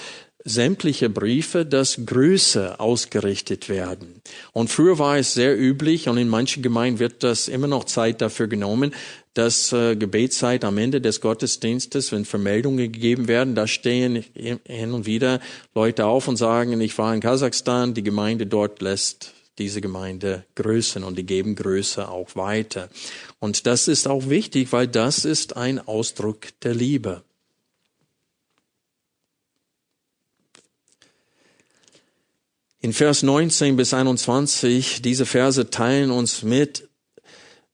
sämtliche 0.43 1.09
Briefe, 1.09 1.65
dass 1.65 2.05
Grüße 2.05 2.79
ausgerichtet 2.79 3.69
werden. 3.69 4.21
Und 4.51 4.69
früher 4.69 4.99
war 4.99 5.17
es 5.17 5.33
sehr 5.33 5.57
üblich, 5.57 6.09
und 6.09 6.17
in 6.17 6.27
manchen 6.29 6.63
Gemeinden 6.63 6.99
wird 6.99 7.23
das 7.23 7.47
immer 7.47 7.67
noch 7.67 7.85
Zeit 7.85 8.21
dafür 8.21 8.47
genommen, 8.47 8.93
dass 9.33 9.71
äh, 9.73 9.95
Gebetszeit 9.95 10.63
am 10.63 10.77
Ende 10.77 11.01
des 11.01 11.21
Gottesdienstes, 11.21 12.11
wenn 12.11 12.25
Vermeldungen 12.25 12.91
gegeben 12.91 13.27
werden, 13.27 13.55
da 13.55 13.67
stehen 13.67 14.23
hin 14.33 14.91
und 14.91 15.05
wieder 15.05 15.39
Leute 15.73 16.05
auf 16.05 16.27
und 16.27 16.37
sagen, 16.37 16.79
ich 16.81 16.97
war 16.97 17.13
in 17.13 17.19
Kasachstan, 17.19 17.93
die 17.93 18.03
Gemeinde 18.03 18.45
dort 18.45 18.81
lässt 18.81 19.33
diese 19.57 19.81
Gemeinde 19.81 20.45
grüßen 20.55 21.03
und 21.03 21.17
die 21.17 21.25
geben 21.25 21.55
Grüße 21.55 22.07
auch 22.09 22.35
weiter. 22.35 22.89
Und 23.39 23.67
das 23.67 23.87
ist 23.87 24.07
auch 24.07 24.29
wichtig, 24.29 24.71
weil 24.71 24.87
das 24.87 25.25
ist 25.25 25.55
ein 25.55 25.79
Ausdruck 25.79 26.47
der 26.61 26.73
Liebe. 26.73 27.23
In 32.81 32.91
Vers 32.91 33.23
19 33.23 33.77
bis 33.77 33.93
21, 33.93 35.01
diese 35.01 35.25
Verse 35.25 35.69
teilen 35.69 36.11
uns 36.11 36.43
mit, 36.43 36.89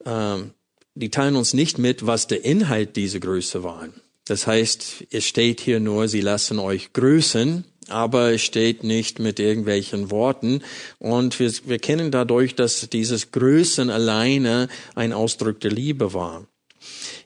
ähm, 0.06 0.54
die 1.00 1.10
teilen 1.10 1.36
uns 1.36 1.54
nicht 1.54 1.78
mit, 1.78 2.06
was 2.06 2.28
der 2.28 2.44
Inhalt 2.44 2.96
dieser 2.96 3.20
Grüße 3.20 3.64
war. 3.64 3.88
Das 4.26 4.46
heißt, 4.46 5.06
es 5.10 5.26
steht 5.26 5.62
hier 5.62 5.80
nur, 5.80 6.08
sie 6.08 6.22
lassen 6.22 6.60
euch 6.60 6.94
grüßen, 6.94 7.64
aber 7.88 8.34
es 8.34 8.42
steht 8.42 8.84
nicht 8.84 9.18
mit 9.18 9.40
irgendwelchen 9.40 10.12
Worten. 10.12 10.62
Und 11.00 11.40
wir, 11.40 11.52
wir 11.66 11.80
kennen 11.80 12.12
dadurch, 12.12 12.54
dass 12.54 12.88
dieses 12.90 13.32
Grüßen 13.32 13.90
alleine 13.90 14.68
ein 14.94 15.14
Ausdruck 15.14 15.60
der 15.62 15.72
Liebe 15.72 16.14
war. 16.14 16.46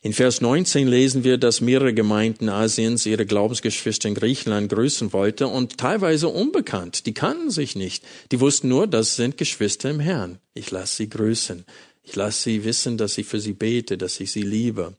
In 0.01 0.13
Vers 0.13 0.41
19 0.41 0.87
lesen 0.87 1.23
wir, 1.23 1.37
dass 1.37 1.61
mehrere 1.61 1.93
Gemeinden 1.93 2.49
Asiens 2.49 3.05
ihre 3.05 3.25
Glaubensgeschwister 3.25 4.09
in 4.09 4.15
Griechenland 4.15 4.69
grüßen 4.69 5.13
wollte 5.13 5.47
und 5.47 5.77
teilweise 5.77 6.27
unbekannt. 6.27 7.05
Die 7.05 7.13
kannten 7.13 7.49
sich 7.49 7.75
nicht. 7.75 8.03
Die 8.31 8.39
wussten 8.39 8.67
nur, 8.67 8.87
das 8.87 9.15
sind 9.15 9.37
Geschwister 9.37 9.89
im 9.89 9.99
Herrn. 9.99 10.39
Ich 10.53 10.71
lasse 10.71 10.97
sie 10.97 11.09
grüßen. 11.09 11.65
Ich 12.03 12.15
lasse 12.15 12.43
sie 12.43 12.63
wissen, 12.63 12.97
dass 12.97 13.17
ich 13.17 13.25
für 13.25 13.39
sie 13.39 13.53
bete, 13.53 13.97
dass 13.97 14.19
ich 14.19 14.31
sie 14.31 14.41
liebe. 14.41 14.95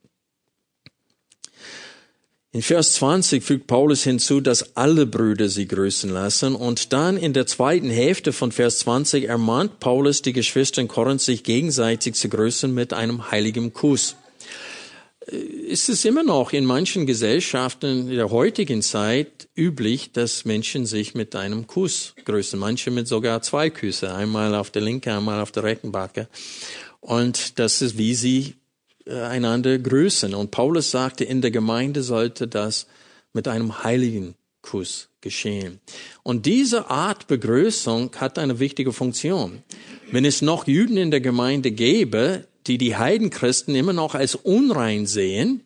In 2.54 2.62
Vers 2.62 2.92
20 2.94 3.42
fügt 3.42 3.66
Paulus 3.66 4.04
hinzu, 4.04 4.40
dass 4.40 4.76
alle 4.76 5.06
Brüder 5.06 5.48
sie 5.48 5.66
grüßen 5.66 6.08
lassen. 6.08 6.54
Und 6.54 6.92
dann 6.92 7.16
in 7.16 7.32
der 7.32 7.48
zweiten 7.48 7.90
Hälfte 7.90 8.32
von 8.32 8.52
Vers 8.52 8.78
20 8.78 9.24
ermahnt 9.24 9.80
Paulus 9.80 10.22
die 10.22 10.32
Geschwister 10.32 10.80
in 10.80 10.86
Korinth, 10.86 11.20
sich 11.20 11.42
gegenseitig 11.42 12.14
zu 12.14 12.28
grüßen 12.28 12.72
mit 12.72 12.92
einem 12.92 13.32
heiligen 13.32 13.72
Kuss. 13.72 14.14
Ist 15.26 15.88
es 15.88 16.04
immer 16.04 16.22
noch 16.22 16.52
in 16.52 16.64
manchen 16.64 17.06
Gesellschaften 17.06 18.08
der 18.08 18.30
heutigen 18.30 18.82
Zeit 18.82 19.48
üblich, 19.56 20.12
dass 20.12 20.44
Menschen 20.44 20.86
sich 20.86 21.16
mit 21.16 21.34
einem 21.34 21.66
Kuss 21.66 22.14
grüßen. 22.24 22.56
Manche 22.56 22.92
mit 22.92 23.08
sogar 23.08 23.42
zwei 23.42 23.68
Küsse, 23.68 24.14
einmal 24.14 24.54
auf 24.54 24.70
der 24.70 24.82
linken, 24.82 25.10
einmal 25.10 25.40
auf 25.40 25.50
der 25.50 25.64
rechten 25.64 25.90
Backe. 25.90 26.28
Und 27.04 27.58
das 27.58 27.82
ist, 27.82 27.98
wie 27.98 28.14
sie 28.14 28.54
äh, 29.04 29.20
einander 29.20 29.78
grüßen. 29.78 30.34
Und 30.34 30.52
Paulus 30.52 30.90
sagte, 30.90 31.24
in 31.24 31.42
der 31.42 31.50
Gemeinde 31.50 32.02
sollte 32.02 32.48
das 32.48 32.86
mit 33.34 33.46
einem 33.46 33.84
heiligen 33.84 34.36
Kuss 34.62 35.10
geschehen. 35.20 35.80
Und 36.22 36.46
diese 36.46 36.88
Art 36.88 37.26
Begrüßung 37.26 38.10
hat 38.16 38.38
eine 38.38 38.58
wichtige 38.58 38.94
Funktion. 38.94 39.62
Wenn 40.12 40.24
es 40.24 40.40
noch 40.40 40.66
Juden 40.66 40.96
in 40.96 41.10
der 41.10 41.20
Gemeinde 41.20 41.72
gäbe, 41.72 42.46
die 42.66 42.78
die 42.78 42.96
Heidenchristen 42.96 43.74
immer 43.74 43.92
noch 43.92 44.14
als 44.14 44.34
unrein 44.34 45.04
sehen, 45.04 45.60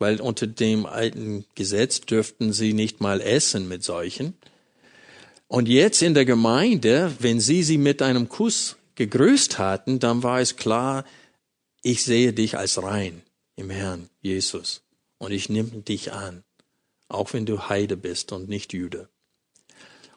weil 0.00 0.20
unter 0.20 0.48
dem 0.48 0.86
alten 0.86 1.44
Gesetz 1.54 2.00
dürften 2.00 2.52
sie 2.52 2.72
nicht 2.72 3.00
mal 3.00 3.20
essen 3.20 3.68
mit 3.68 3.84
solchen. 3.84 4.34
Und 5.46 5.68
jetzt 5.68 6.02
in 6.02 6.14
der 6.14 6.24
Gemeinde, 6.24 7.12
wenn 7.20 7.38
sie 7.38 7.62
sie 7.62 7.78
mit 7.78 8.02
einem 8.02 8.28
Kuss 8.28 8.76
gegrüßt 9.00 9.58
hatten, 9.58 9.98
dann 9.98 10.22
war 10.22 10.40
es 10.40 10.56
klar, 10.56 11.06
ich 11.80 12.04
sehe 12.04 12.34
dich 12.34 12.58
als 12.58 12.82
rein 12.82 13.22
im 13.56 13.70
Herrn 13.70 14.10
Jesus 14.20 14.82
und 15.16 15.32
ich 15.32 15.48
nehme 15.48 15.70
dich 15.70 16.12
an, 16.12 16.44
auch 17.08 17.32
wenn 17.32 17.46
du 17.46 17.70
Heide 17.70 17.96
bist 17.96 18.30
und 18.32 18.50
nicht 18.50 18.74
Jude. 18.74 19.08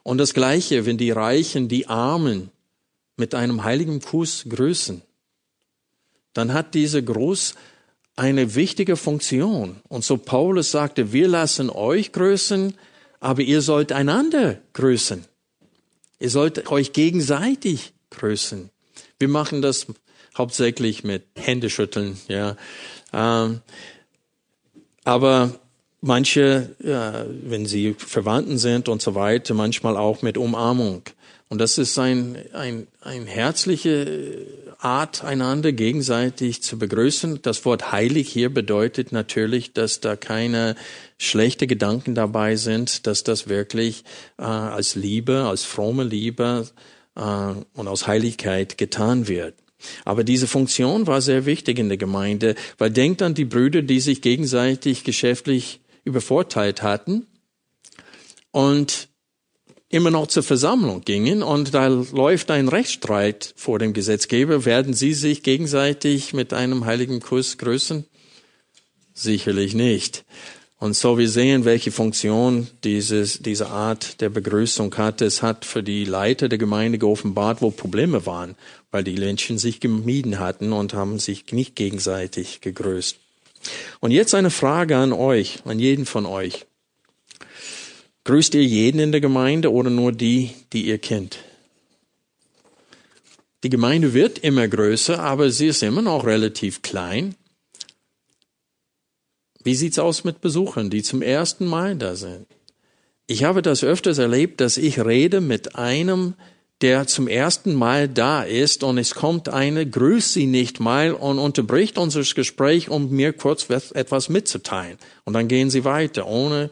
Und 0.04 0.18
das 0.18 0.34
Gleiche, 0.34 0.86
wenn 0.86 0.98
die 0.98 1.12
Reichen 1.12 1.70
die 1.70 1.88
Armen 1.88 2.52
mit 3.16 3.34
einem 3.36 3.64
heiligen 3.64 4.02
Kuss 4.02 4.44
grüßen, 4.50 5.02
dann 6.34 6.52
hat 6.52 6.74
dieser 6.74 7.02
Gruß 7.02 7.56
eine 8.18 8.54
wichtige 8.54 8.98
Funktion. 8.98 9.82
Und 9.88 10.04
so 10.04 10.18
Paulus 10.18 10.72
sagte, 10.72 11.14
wir 11.14 11.30
lassen 11.30 11.70
euch 11.70 12.12
grüßen, 12.12 12.74
aber 13.22 13.44
ihr 13.44 13.62
sollt 13.62 13.94
einander 13.94 14.60
grüßen. 14.74 15.24
Ihr 16.20 16.30
sollt 16.30 16.70
euch 16.70 16.92
gegenseitig 16.92 17.94
grüßen. 18.10 18.73
Wir 19.24 19.30
machen 19.30 19.62
das 19.62 19.88
hauptsächlich 20.38 21.06
mit 21.06 21.24
Händeschütteln, 21.38 22.18
ja. 22.28 22.58
Ähm, 23.14 23.62
aber 25.06 25.62
manche, 26.02 26.76
äh, 26.84 27.24
wenn 27.50 27.66
sie 27.66 27.96
Verwandten 27.98 28.58
sind 28.58 28.90
und 28.90 29.02
so 29.02 29.16
weiter, 29.16 29.54
manchmal 29.54 29.96
auch 29.96 30.24
mit 30.24 30.38
Umarmung. 30.38 31.04
Und 31.48 31.60
das 31.60 31.78
ist 31.78 31.98
ein, 31.98 32.38
ein, 32.52 32.88
ein 33.00 33.26
herzliche 33.26 34.46
Art, 34.78 35.24
einander 35.24 35.72
gegenseitig 35.72 36.62
zu 36.62 36.78
begrüßen. 36.78 37.42
Das 37.44 37.64
Wort 37.64 37.94
heilig 37.94 38.28
hier 38.28 38.54
bedeutet 38.54 39.14
natürlich, 39.14 39.72
dass 39.72 40.02
da 40.02 40.18
keine 40.18 40.76
schlechte 41.18 41.66
Gedanken 41.66 42.14
dabei 42.14 42.58
sind, 42.58 43.08
dass 43.08 43.24
das 43.24 43.48
wirklich 43.48 44.04
äh, 44.38 44.44
als 44.44 44.96
Liebe, 44.96 45.46
als 45.46 45.64
fromme 45.64 46.04
Liebe 46.04 46.68
äh, 47.16 47.22
und 47.74 47.88
aus 47.88 48.08
Heiligkeit 48.08 48.78
getan 48.78 49.28
wird. 49.28 49.56
Aber 50.06 50.24
diese 50.24 50.48
Funktion 50.48 51.08
war 51.08 51.22
sehr 51.22 51.46
wichtig 51.46 51.80
in 51.80 51.90
der 51.90 51.98
Gemeinde, 51.98 52.56
weil 52.78 52.90
denkt 52.90 53.22
an 53.22 53.34
die 53.34 53.46
Brüder, 53.46 53.82
die 53.82 54.00
sich 54.00 54.22
gegenseitig 54.22 55.04
geschäftlich 55.04 55.82
übervorteilt 56.06 56.82
hatten 56.82 57.28
und 58.52 59.10
immer 59.90 60.10
noch 60.10 60.28
zur 60.28 60.44
Versammlung 60.44 61.02
gingen 61.02 61.44
und 61.44 61.74
da 61.74 61.88
läuft 61.88 62.50
ein 62.50 62.68
Rechtsstreit 62.68 63.54
vor 63.56 63.78
dem 63.78 63.94
Gesetzgeber, 63.94 64.66
werden 64.66 64.94
sie 64.94 65.14
sich 65.14 65.44
gegenseitig 65.44 66.34
mit 66.34 66.52
einem 66.52 66.86
heiligen 66.86 67.20
Kuss 67.20 67.60
grüßen? 67.60 68.06
Sicherlich 69.14 69.76
nicht. 69.76 70.26
Und 70.84 70.98
so 70.98 71.18
wir 71.18 71.30
sehen, 71.30 71.64
welche 71.64 71.92
Funktion 71.92 72.68
dieses, 72.84 73.40
diese 73.40 73.68
Art 73.68 74.20
der 74.20 74.28
Begrüßung 74.28 74.94
hatte. 74.98 75.24
Es 75.24 75.42
hat 75.42 75.64
für 75.64 75.82
die 75.82 76.04
Leiter 76.04 76.50
der 76.50 76.58
Gemeinde 76.58 76.98
geoffenbart, 76.98 77.62
wo 77.62 77.72
Probleme 77.72 78.26
waren, 78.26 78.56
weil 78.92 79.06
die 79.06 79.16
Menschen 79.16 79.58
sich 79.58 79.80
gemieden 79.80 80.40
hatten 80.40 80.74
und 80.74 80.94
haben 80.94 81.20
sich 81.20 81.46
nicht 81.54 81.78
gegenseitig 81.78 82.60
gegrüßt. 82.60 83.16
Und 84.02 84.12
jetzt 84.12 84.36
eine 84.36 84.50
Frage 84.50 84.98
an 84.98 85.14
euch, 85.14 85.60
an 85.64 85.80
jeden 85.80 86.06
von 86.06 86.26
euch. 86.26 86.66
Grüßt 88.26 88.54
ihr 88.54 88.66
jeden 88.66 89.00
in 89.00 89.14
der 89.14 89.22
Gemeinde 89.22 89.72
oder 89.72 89.90
nur 89.90 90.12
die, 90.12 90.50
die 90.74 90.88
ihr 90.88 90.98
kennt? 90.98 91.38
Die 93.64 93.70
Gemeinde 93.70 94.14
wird 94.14 94.38
immer 94.40 94.68
größer, 94.68 95.18
aber 95.18 95.50
sie 95.50 95.68
ist 95.68 95.82
immer 95.82 96.02
noch 96.02 96.26
relativ 96.26 96.82
klein. 96.82 97.36
Wie 99.64 99.76
sieht's 99.76 100.00
aus 100.00 100.24
mit 100.24 100.42
Besuchern, 100.42 100.90
die 100.90 101.04
zum 101.04 101.22
ersten 101.22 101.66
Mal 101.66 101.96
da 101.96 102.16
sind? 102.16 102.48
Ich 103.28 103.44
habe 103.46 103.62
das 103.62 103.84
öfters 103.84 104.18
erlebt, 104.18 104.60
dass 104.60 104.78
ich 104.78 105.00
rede 105.00 105.40
mit 105.40 105.76
einem, 105.76 106.34
der 106.82 107.08
zum 107.08 107.30
ersten 107.30 107.74
Mal 107.74 108.10
da 108.10 108.44
ist 108.44 108.84
und 108.84 108.98
es 108.98 109.16
kommt 109.16 109.48
eine, 109.48 109.90
grüßt 109.90 110.34
sie 110.34 110.48
nicht 110.48 110.82
mal 110.82 111.14
und 111.14 111.40
unterbricht 111.40 111.98
unser 111.98 112.24
Gespräch, 112.24 112.90
um 112.90 113.10
mir 113.10 113.32
kurz 113.32 113.70
etwas 113.70 114.28
mitzuteilen. 114.28 114.98
Und 115.24 115.34
dann 115.34 115.48
gehen 115.48 115.70
sie 115.70 115.86
weiter, 115.86 116.28
ohne 116.28 116.70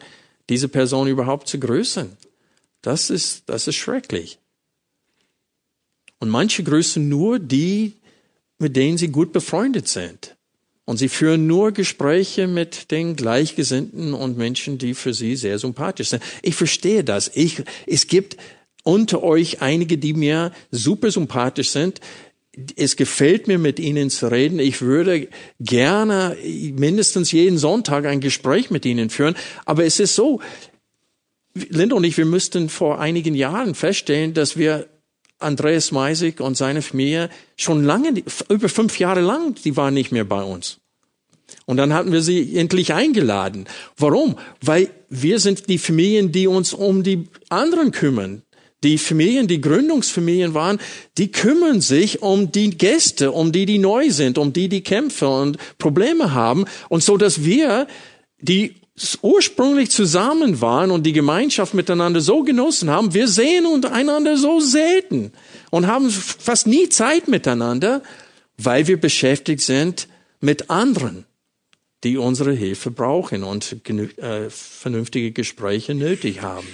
diese 0.50 0.68
Person 0.68 1.08
überhaupt 1.08 1.48
zu 1.48 1.58
grüßen. 1.58 2.18
Das 2.82 3.08
ist, 3.08 3.48
das 3.48 3.68
ist 3.68 3.76
schrecklich. 3.76 4.38
Und 6.18 6.28
manche 6.28 6.62
grüßen 6.62 7.08
nur 7.08 7.38
die, 7.38 7.94
mit 8.58 8.76
denen 8.76 8.98
sie 8.98 9.08
gut 9.08 9.32
befreundet 9.32 9.88
sind. 9.88 10.36
Und 10.84 10.96
sie 10.96 11.08
führen 11.08 11.46
nur 11.46 11.72
Gespräche 11.72 12.48
mit 12.48 12.90
den 12.90 13.14
Gleichgesinnten 13.14 14.14
und 14.14 14.36
Menschen, 14.36 14.78
die 14.78 14.94
für 14.94 15.14
sie 15.14 15.36
sehr 15.36 15.58
sympathisch 15.58 16.08
sind. 16.08 16.22
Ich 16.42 16.56
verstehe 16.56 17.04
das. 17.04 17.30
Ich, 17.34 17.62
es 17.86 18.08
gibt 18.08 18.36
unter 18.82 19.22
euch 19.22 19.62
einige, 19.62 19.96
die 19.96 20.12
mir 20.12 20.52
super 20.72 21.10
sympathisch 21.10 21.70
sind. 21.70 22.00
Es 22.76 22.96
gefällt 22.96 23.46
mir, 23.46 23.58
mit 23.58 23.78
ihnen 23.78 24.10
zu 24.10 24.26
reden. 24.26 24.58
Ich 24.58 24.82
würde 24.82 25.28
gerne 25.60 26.36
mindestens 26.42 27.30
jeden 27.30 27.58
Sonntag 27.58 28.04
ein 28.04 28.20
Gespräch 28.20 28.70
mit 28.70 28.84
ihnen 28.84 29.08
führen. 29.08 29.36
Aber 29.64 29.84
es 29.84 30.00
ist 30.00 30.16
so, 30.16 30.40
Linda 31.54 31.96
und 31.96 32.04
ich, 32.04 32.16
wir 32.16 32.24
müssten 32.24 32.68
vor 32.68 32.98
einigen 33.00 33.34
Jahren 33.34 33.74
feststellen, 33.74 34.34
dass 34.34 34.56
wir 34.56 34.88
Andreas 35.42 35.92
Meisig 35.92 36.40
und 36.40 36.56
seine 36.56 36.82
Familie 36.82 37.30
schon 37.56 37.84
lange, 37.84 38.22
über 38.48 38.68
fünf 38.68 38.98
Jahre 38.98 39.20
lang, 39.20 39.54
die 39.64 39.76
waren 39.76 39.94
nicht 39.94 40.12
mehr 40.12 40.24
bei 40.24 40.42
uns. 40.42 40.78
Und 41.66 41.76
dann 41.76 41.92
hatten 41.92 42.12
wir 42.12 42.22
sie 42.22 42.56
endlich 42.56 42.92
eingeladen. 42.92 43.66
Warum? 43.96 44.36
Weil 44.60 44.90
wir 45.08 45.38
sind 45.38 45.68
die 45.68 45.78
Familien, 45.78 46.32
die 46.32 46.46
uns 46.46 46.72
um 46.72 47.02
die 47.02 47.28
anderen 47.48 47.92
kümmern. 47.92 48.42
Die 48.82 48.98
Familien, 48.98 49.46
die 49.46 49.60
Gründungsfamilien 49.60 50.54
waren, 50.54 50.80
die 51.16 51.30
kümmern 51.30 51.80
sich 51.80 52.20
um 52.20 52.50
die 52.50 52.70
Gäste, 52.70 53.30
um 53.30 53.52
die, 53.52 53.64
die 53.64 53.78
neu 53.78 54.10
sind, 54.10 54.38
um 54.38 54.52
die, 54.52 54.68
die 54.68 54.82
Kämpfe 54.82 55.28
und 55.28 55.56
Probleme 55.78 56.34
haben. 56.34 56.64
Und 56.88 57.04
so, 57.04 57.16
dass 57.16 57.44
wir, 57.44 57.86
die 58.40 58.81
ursprünglich 59.22 59.90
zusammen 59.90 60.60
waren 60.60 60.90
und 60.90 61.04
die 61.04 61.12
Gemeinschaft 61.12 61.74
miteinander 61.74 62.20
so 62.20 62.42
genossen 62.42 62.90
haben, 62.90 63.14
wir 63.14 63.26
sehen 63.26 63.84
einander 63.84 64.36
so 64.36 64.60
selten 64.60 65.32
und 65.70 65.86
haben 65.86 66.10
fast 66.10 66.66
nie 66.66 66.88
Zeit 66.88 67.28
miteinander, 67.28 68.02
weil 68.58 68.86
wir 68.86 69.00
beschäftigt 69.00 69.62
sind 69.62 70.08
mit 70.40 70.70
anderen 70.70 71.24
die 72.04 72.16
unsere 72.16 72.52
Hilfe 72.52 72.90
brauchen 72.90 73.44
und 73.44 73.76
äh, 73.88 74.50
vernünftige 74.50 75.32
Gespräche 75.32 75.94
nötig 75.94 76.42
haben. 76.42 76.66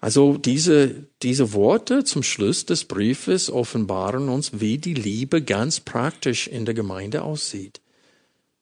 Also 0.00 0.38
diese, 0.38 1.06
diese 1.22 1.52
Worte 1.52 2.04
zum 2.04 2.22
Schluss 2.22 2.64
des 2.64 2.84
Briefes 2.84 3.50
offenbaren 3.50 4.28
uns, 4.28 4.60
wie 4.60 4.78
die 4.78 4.94
Liebe 4.94 5.42
ganz 5.42 5.80
praktisch 5.80 6.46
in 6.46 6.64
der 6.64 6.74
Gemeinde 6.74 7.22
aussieht. 7.22 7.80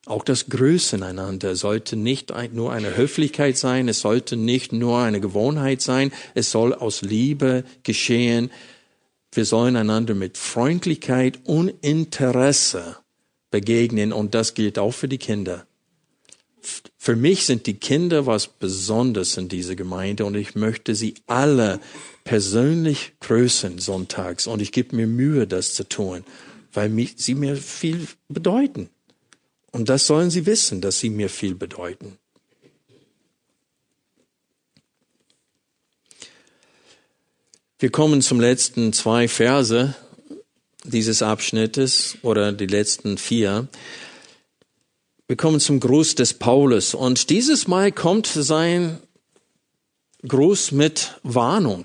Auch 0.09 0.25
das 0.25 0.49
Grüßen 0.49 1.03
einander 1.03 1.55
sollte 1.55 1.95
nicht 1.95 2.33
nur 2.55 2.73
eine 2.73 2.97
Höflichkeit 2.97 3.59
sein, 3.59 3.89
es 3.89 4.01
sollte 4.01 4.37
nicht 4.39 4.73
nur 4.73 5.01
eine 5.01 5.21
Gewohnheit 5.21 5.83
sein, 5.83 6.13
es 6.35 6.51
soll 6.51 6.73
aus 6.73 7.03
Liebe 7.03 7.63
geschehen. 7.83 8.51
Wir 9.33 9.45
sollen 9.45 9.77
einander 9.77 10.15
mit 10.15 10.39
Freundlichkeit 10.39 11.41
und 11.45 11.75
Interesse 11.83 12.97
begegnen 13.51 14.15
und 14.15 14.35
das 14.35 14.55
gilt 14.55 14.79
auch 14.79 14.93
für 14.93 15.09
die 15.09 15.19
Kinder. 15.19 15.67
Für 16.97 17.15
mich 17.15 17.45
sind 17.45 17.67
die 17.67 17.75
Kinder 17.75 18.25
was 18.25 18.47
Besonderes 18.47 19.37
in 19.37 19.51
dieser 19.51 19.77
Gemeinde 19.77 20.25
und 20.25 20.37
ich 20.37 20.55
möchte 20.55 20.95
sie 20.95 21.17
alle 21.27 21.81
persönlich 22.25 23.13
grüßen 23.21 23.79
sonntags 23.79 24.47
und 24.47 24.63
ich 24.63 24.73
gebe 24.73 24.97
mir 24.97 25.07
Mühe, 25.07 25.47
das 25.47 25.75
zu 25.75 25.87
tun, 25.87 26.25
weil 26.73 26.91
sie 27.17 27.35
mir 27.35 27.57
viel 27.57 28.07
bedeuten. 28.31 28.89
Und 29.71 29.89
das 29.89 30.07
sollen 30.07 30.31
sie 30.31 30.47
wissen, 30.47 30.81
dass 30.81 30.99
sie 30.99 31.11
mir 31.11 31.29
viel 31.29 31.55
bedeuten. 31.55 32.19
Wir 37.79 37.91
kommen 37.91 38.23
zum 38.23 38.41
letzten 38.41 38.93
zwei 38.93 39.29
Verse 39.29 39.95
dieses 40.85 41.23
Abschnittes 41.23 42.17
oder 42.23 42.53
die 42.53 42.67
letzten 42.67 43.19
vier. 43.19 43.69
Wir 45.29 45.37
kommen 45.37 45.61
zum 45.61 45.79
Gruß 45.79 46.15
des 46.15 46.35
Paulus 46.35 46.95
und 46.95 47.31
dieses 47.31 47.69
Mal 47.69 47.93
kommt 47.93 48.27
sein 48.27 48.99
Gruß 50.27 50.73
mit 50.73 51.21
Warnung, 51.23 51.85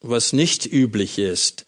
was 0.00 0.32
nicht 0.32 0.66
üblich 0.66 1.18
ist. 1.18 1.64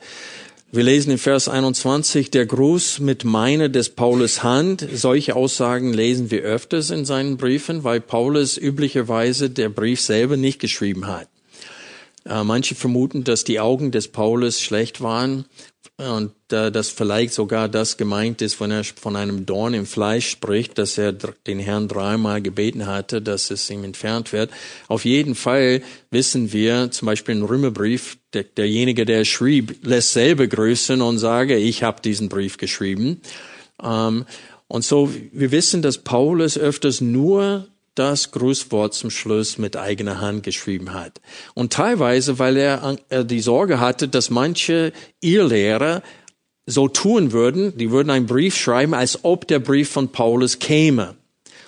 Wir 0.76 0.84
lesen 0.84 1.12
in 1.12 1.16
Vers 1.16 1.48
21, 1.48 2.30
der 2.30 2.44
Gruß 2.44 3.00
mit 3.00 3.24
meiner 3.24 3.70
des 3.70 3.88
Paulus 3.88 4.42
Hand. 4.42 4.86
Solche 4.92 5.34
Aussagen 5.34 5.94
lesen 5.94 6.30
wir 6.30 6.42
öfters 6.42 6.90
in 6.90 7.06
seinen 7.06 7.38
Briefen, 7.38 7.82
weil 7.82 8.02
Paulus 8.02 8.58
üblicherweise 8.58 9.48
der 9.48 9.70
Brief 9.70 10.02
selber 10.02 10.36
nicht 10.36 10.60
geschrieben 10.60 11.06
hat. 11.06 11.28
Äh, 12.28 12.42
manche 12.42 12.74
vermuten, 12.74 13.24
dass 13.24 13.44
die 13.44 13.60
Augen 13.60 13.92
des 13.92 14.08
Paulus 14.08 14.60
schlecht 14.60 15.00
waren 15.00 15.44
und 15.96 16.32
äh, 16.50 16.72
dass 16.72 16.88
vielleicht 16.88 17.32
sogar 17.32 17.68
das 17.68 17.96
gemeint 17.96 18.42
ist, 18.42 18.60
wenn 18.60 18.72
er 18.72 18.82
von 18.84 19.14
einem 19.14 19.46
Dorn 19.46 19.74
im 19.74 19.86
Fleisch 19.86 20.28
spricht, 20.28 20.76
dass 20.76 20.98
er 20.98 21.12
den 21.12 21.60
Herrn 21.60 21.86
dreimal 21.86 22.42
gebeten 22.42 22.86
hatte, 22.86 23.22
dass 23.22 23.50
es 23.50 23.70
ihm 23.70 23.84
entfernt 23.84 24.32
wird. 24.32 24.50
Auf 24.88 25.04
jeden 25.04 25.36
Fall 25.36 25.82
wissen 26.10 26.52
wir, 26.52 26.90
zum 26.90 27.06
Beispiel 27.06 27.36
im 27.36 27.44
Römerbrief, 27.44 28.18
der, 28.32 28.42
derjenige, 28.42 29.06
der 29.06 29.24
schrieb, 29.24 29.86
lässt 29.86 30.12
selber 30.12 30.48
grüßen 30.48 31.00
und 31.00 31.18
sage, 31.18 31.56
ich 31.56 31.84
habe 31.84 32.02
diesen 32.02 32.28
Brief 32.28 32.56
geschrieben. 32.56 33.22
Ähm, 33.82 34.26
und 34.68 34.84
so, 34.84 35.12
wir 35.32 35.52
wissen, 35.52 35.80
dass 35.80 35.98
Paulus 35.98 36.58
öfters 36.58 37.00
nur 37.00 37.68
das 37.98 38.30
Grußwort 38.30 38.94
zum 38.94 39.10
Schluss 39.10 39.58
mit 39.58 39.76
eigener 39.76 40.20
Hand 40.20 40.42
geschrieben 40.42 40.94
hat. 40.94 41.20
Und 41.54 41.72
teilweise, 41.72 42.38
weil 42.38 42.56
er, 42.56 42.96
er 43.08 43.24
die 43.24 43.40
Sorge 43.40 43.80
hatte, 43.80 44.08
dass 44.08 44.30
manche 44.30 44.92
Irrlehrer 45.20 46.02
so 46.66 46.88
tun 46.88 47.32
würden, 47.32 47.76
die 47.76 47.90
würden 47.90 48.10
einen 48.10 48.26
Brief 48.26 48.56
schreiben, 48.56 48.94
als 48.94 49.24
ob 49.24 49.46
der 49.48 49.60
Brief 49.60 49.88
von 49.88 50.10
Paulus 50.10 50.58
käme. 50.58 51.16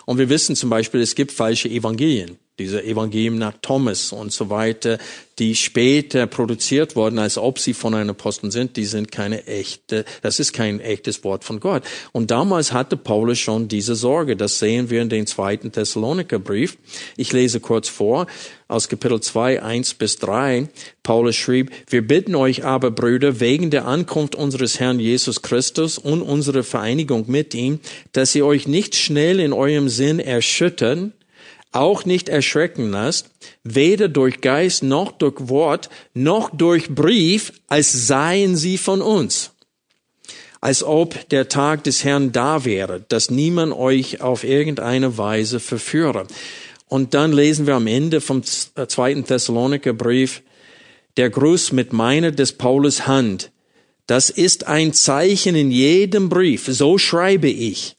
Und 0.07 0.19
wir 0.19 0.29
wissen 0.29 0.57
zum 0.57 0.71
Beispiel, 0.71 1.01
es 1.01 1.15
gibt 1.15 1.33
falsche 1.33 1.69
Evangelien. 1.69 2.39
Diese 2.59 2.83
Evangelium 2.83 3.39
nach 3.39 3.55
Thomas 3.63 4.13
und 4.13 4.33
so 4.33 4.51
weiter, 4.51 4.99
die 5.39 5.55
später 5.55 6.27
produziert 6.27 6.97
wurden, 6.97 7.19
als 7.19 7.39
ob 7.39 7.59
sie 7.59 7.75
von 7.75 7.95
einem 7.95 8.11
Apostel 8.11 8.51
sind, 8.51 8.77
die 8.77 8.85
sind 8.85 9.13
keine 9.13 9.47
echte, 9.47 10.05
das 10.23 10.41
ist 10.41 10.53
kein 10.53 10.81
echtes 10.81 11.23
Wort 11.23 11.45
von 11.45 11.61
Gott. 11.61 11.85
Und 12.13 12.31
damals 12.31 12.73
hatte 12.73 12.97
Paulus 12.97 13.39
schon 13.39 13.69
diese 13.69 13.95
Sorge. 13.95 14.37
Das 14.37 14.59
sehen 14.59 14.91
wir 14.91 15.01
in 15.01 15.09
den 15.09 15.27
zweiten 15.27 15.71
Thessalonikerbrief. 15.71 16.77
Ich 17.17 17.33
lese 17.33 17.61
kurz 17.61 17.89
vor 17.89 18.27
aus 18.67 18.89
Kapitel 18.89 19.21
2, 19.21 19.63
1 19.63 19.95
bis 19.95 20.19
3. 20.19 20.69
Paulus 21.03 21.37
schrieb, 21.37 21.71
wir 21.89 22.07
bitten 22.07 22.35
euch 22.35 22.65
aber, 22.65 22.91
Brüder, 22.91 23.41
wegen 23.41 23.71
der 23.71 23.87
Ankunft 23.87 24.35
unseres 24.35 24.79
Herrn 24.79 25.01
Jesus 25.01 25.41
Christus 25.41 25.97
und 25.97 26.21
unserer 26.21 26.63
Vereinigung 26.63 27.25
mit 27.29 27.55
ihm, 27.55 27.81
dass 28.13 28.35
ihr 28.35 28.45
euch 28.45 28.67
nicht 28.69 28.95
schnell 28.95 29.41
in 29.41 29.55
eurem 29.55 29.89
Sinn 29.89 30.19
erschüttern, 30.19 31.15
auch 31.73 32.05
nicht 32.05 32.29
erschrecken 32.29 32.91
lasst, 32.91 33.31
weder 33.63 34.09
durch 34.09 34.41
Geist 34.41 34.83
noch 34.83 35.13
durch 35.13 35.49
Wort 35.49 35.91
noch 36.15 36.51
durch 36.51 36.95
Brief, 36.95 37.53
als 37.67 38.07
seien 38.07 38.57
sie 38.57 38.79
von 38.79 39.03
uns. 39.03 39.53
Als 40.61 40.83
ob 40.83 41.29
der 41.29 41.49
Tag 41.49 41.85
des 41.85 42.03
Herrn 42.03 42.33
da 42.33 42.65
wäre, 42.65 43.05
dass 43.09 43.31
niemand 43.31 43.73
euch 43.75 44.21
auf 44.21 44.43
irgendeine 44.43 45.17
Weise 45.17 45.61
verführe. 45.61 46.27
Und 46.89 47.15
dann 47.15 47.33
lesen 47.33 47.67
wir 47.67 47.75
am 47.75 47.87
Ende 47.87 48.21
vom 48.21 48.43
zweiten 48.43 49.25
Thessaloniker 49.25 49.93
Brief, 49.93 50.43
der 51.17 51.31
Gruß 51.31 51.73
mit 51.73 51.93
meiner 51.93 52.33
des 52.33 52.53
Paulus 52.53 53.07
Hand. 53.07 53.53
Das 54.07 54.31
ist 54.31 54.67
ein 54.67 54.95
Zeichen 54.95 55.55
in 55.55 55.71
jedem 55.71 56.29
Brief. 56.29 56.67
So 56.67 56.97
schreibe 56.97 57.49
ich. 57.49 57.98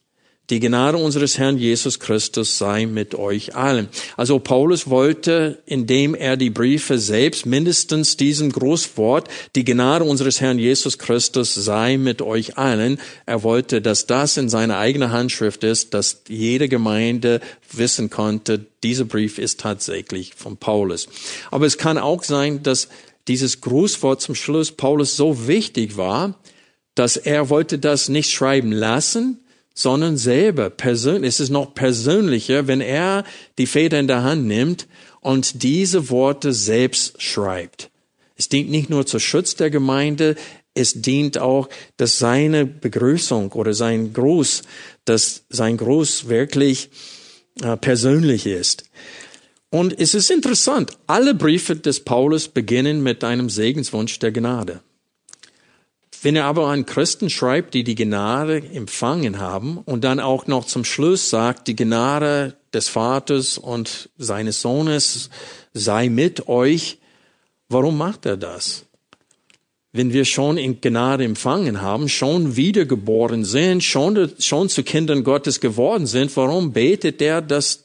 Die 0.49 0.59
Gnade 0.59 0.97
unseres 0.97 1.37
Herrn 1.37 1.59
Jesus 1.59 1.99
Christus 1.99 2.57
sei 2.57 2.87
mit 2.87 3.13
euch 3.13 3.55
allen. 3.55 3.87
Also 4.17 4.39
Paulus 4.39 4.89
wollte, 4.89 5.61
indem 5.67 6.15
er 6.15 6.37
die 6.37 6.49
Briefe 6.49 6.97
selbst 6.97 7.45
mindestens 7.45 8.17
diesem 8.17 8.51
Großwort, 8.51 9.27
die 9.55 9.63
Gnade 9.63 10.05
unseres 10.05 10.41
Herrn 10.41 10.57
Jesus 10.57 10.97
Christus 10.97 11.53
sei 11.53 11.97
mit 11.97 12.23
euch 12.23 12.57
allen. 12.57 12.99
Er 13.27 13.43
wollte, 13.43 13.79
dass 13.79 14.07
das 14.07 14.37
in 14.37 14.49
seiner 14.49 14.79
eigenen 14.79 15.11
Handschrift 15.11 15.63
ist, 15.63 15.93
dass 15.93 16.23
jede 16.27 16.67
Gemeinde 16.67 17.41
wissen 17.71 18.09
konnte, 18.09 18.65
dieser 18.81 19.05
Brief 19.05 19.37
ist 19.37 19.59
tatsächlich 19.59 20.33
von 20.35 20.57
Paulus. 20.57 21.09
Aber 21.51 21.67
es 21.67 21.77
kann 21.77 21.99
auch 21.99 22.23
sein, 22.23 22.63
dass 22.63 22.87
dieses 23.27 23.61
Grußwort 23.61 24.19
zum 24.19 24.33
Schluss 24.33 24.71
Paulus 24.71 25.15
so 25.15 25.47
wichtig 25.47 25.95
war, 25.95 26.39
dass 26.95 27.17
er 27.17 27.51
wollte 27.51 27.77
das 27.77 28.09
nicht 28.09 28.31
schreiben 28.31 28.71
lassen, 28.71 29.39
sondern 29.73 30.17
selber 30.17 30.69
persönlich. 30.69 31.29
Es 31.29 31.39
ist 31.39 31.49
noch 31.49 31.73
persönlicher, 31.73 32.67
wenn 32.67 32.81
er 32.81 33.23
die 33.57 33.67
Feder 33.67 33.99
in 33.99 34.07
der 34.07 34.23
Hand 34.23 34.45
nimmt 34.45 34.87
und 35.21 35.63
diese 35.63 36.09
Worte 36.09 36.53
selbst 36.53 37.21
schreibt. 37.21 37.89
Es 38.35 38.49
dient 38.49 38.69
nicht 38.69 38.89
nur 38.89 39.05
zur 39.05 39.19
Schutz 39.19 39.55
der 39.55 39.69
Gemeinde, 39.69 40.35
es 40.73 41.01
dient 41.01 41.37
auch, 41.37 41.67
dass 41.97 42.19
seine 42.19 42.65
Begrüßung 42.65 43.51
oder 43.51 43.73
sein 43.73 44.13
Gruß, 44.13 44.61
dass 45.05 45.43
sein 45.49 45.77
Gruß 45.77 46.29
wirklich 46.29 46.89
äh, 47.61 47.75
persönlich 47.75 48.45
ist. 48.45 48.85
Und 49.71 49.99
es 49.99 50.15
ist 50.15 50.31
interessant, 50.31 50.91
alle 51.05 51.33
Briefe 51.33 51.75
des 51.75 51.99
Paulus 51.99 52.47
beginnen 52.47 53.03
mit 53.03 53.23
einem 53.23 53.49
Segenswunsch 53.49 54.17
der 54.19 54.31
Gnade. 54.31 54.81
Wenn 56.21 56.35
er 56.35 56.45
aber 56.45 56.67
an 56.67 56.85
Christen 56.85 57.29
schreibt, 57.29 57.73
die 57.73 57.83
die 57.83 57.95
Gnade 57.95 58.61
empfangen 58.73 59.39
haben 59.39 59.77
und 59.77 60.03
dann 60.03 60.19
auch 60.19 60.47
noch 60.47 60.65
zum 60.65 60.83
Schluss 60.83 61.29
sagt, 61.29 61.67
die 61.67 61.75
Gnade 61.75 62.57
des 62.73 62.89
Vaters 62.89 63.57
und 63.57 64.09
seines 64.17 64.61
Sohnes 64.61 65.29
sei 65.73 66.09
mit 66.09 66.49
euch, 66.49 66.97
warum 67.69 67.97
macht 67.97 68.25
er 68.25 68.35
das? 68.35 68.85
Wenn 69.91 70.13
wir 70.13 70.25
schon 70.25 70.57
in 70.57 70.81
Gnade 70.81 71.23
empfangen 71.23 71.81
haben, 71.81 72.09
schon 72.09 72.55
wiedergeboren 72.55 73.45
sind, 73.45 73.83
schon, 73.83 74.31
schon 74.39 74.69
zu 74.69 74.83
Kindern 74.83 75.23
Gottes 75.23 75.61
geworden 75.61 76.05
sind, 76.05 76.35
warum 76.35 76.73
betet 76.73 77.21
er, 77.21 77.41
dass 77.41 77.83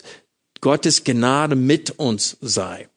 Gottes 0.60 1.04
Gnade 1.04 1.56
mit 1.56 1.98
uns 1.98 2.36
sei? 2.40 2.88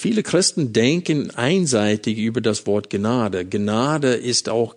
Viele 0.00 0.22
Christen 0.22 0.72
denken 0.72 1.32
einseitig 1.32 2.18
über 2.18 2.40
das 2.40 2.68
Wort 2.68 2.88
Gnade. 2.88 3.44
Gnade 3.44 4.14
ist 4.14 4.48
auch, 4.48 4.76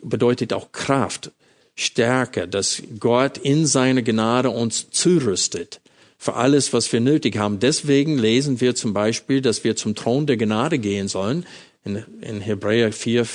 bedeutet 0.00 0.52
auch 0.52 0.70
Kraft, 0.70 1.32
Stärke, 1.74 2.46
dass 2.46 2.80
Gott 3.00 3.38
in 3.38 3.66
seine 3.66 4.04
Gnade 4.04 4.50
uns 4.50 4.88
zurüstet 4.90 5.80
für 6.16 6.34
alles, 6.34 6.72
was 6.72 6.92
wir 6.92 7.00
nötig 7.00 7.38
haben. 7.38 7.58
Deswegen 7.58 8.18
lesen 8.18 8.60
wir 8.60 8.76
zum 8.76 8.92
Beispiel, 8.92 9.40
dass 9.40 9.64
wir 9.64 9.74
zum 9.74 9.96
Thron 9.96 10.28
der 10.28 10.36
Gnade 10.36 10.78
gehen 10.78 11.08
sollen. 11.08 11.44
In, 11.84 12.04
in 12.20 12.40
Hebräer 12.40 12.92
4, 12.92 13.22
äh, 13.22 13.26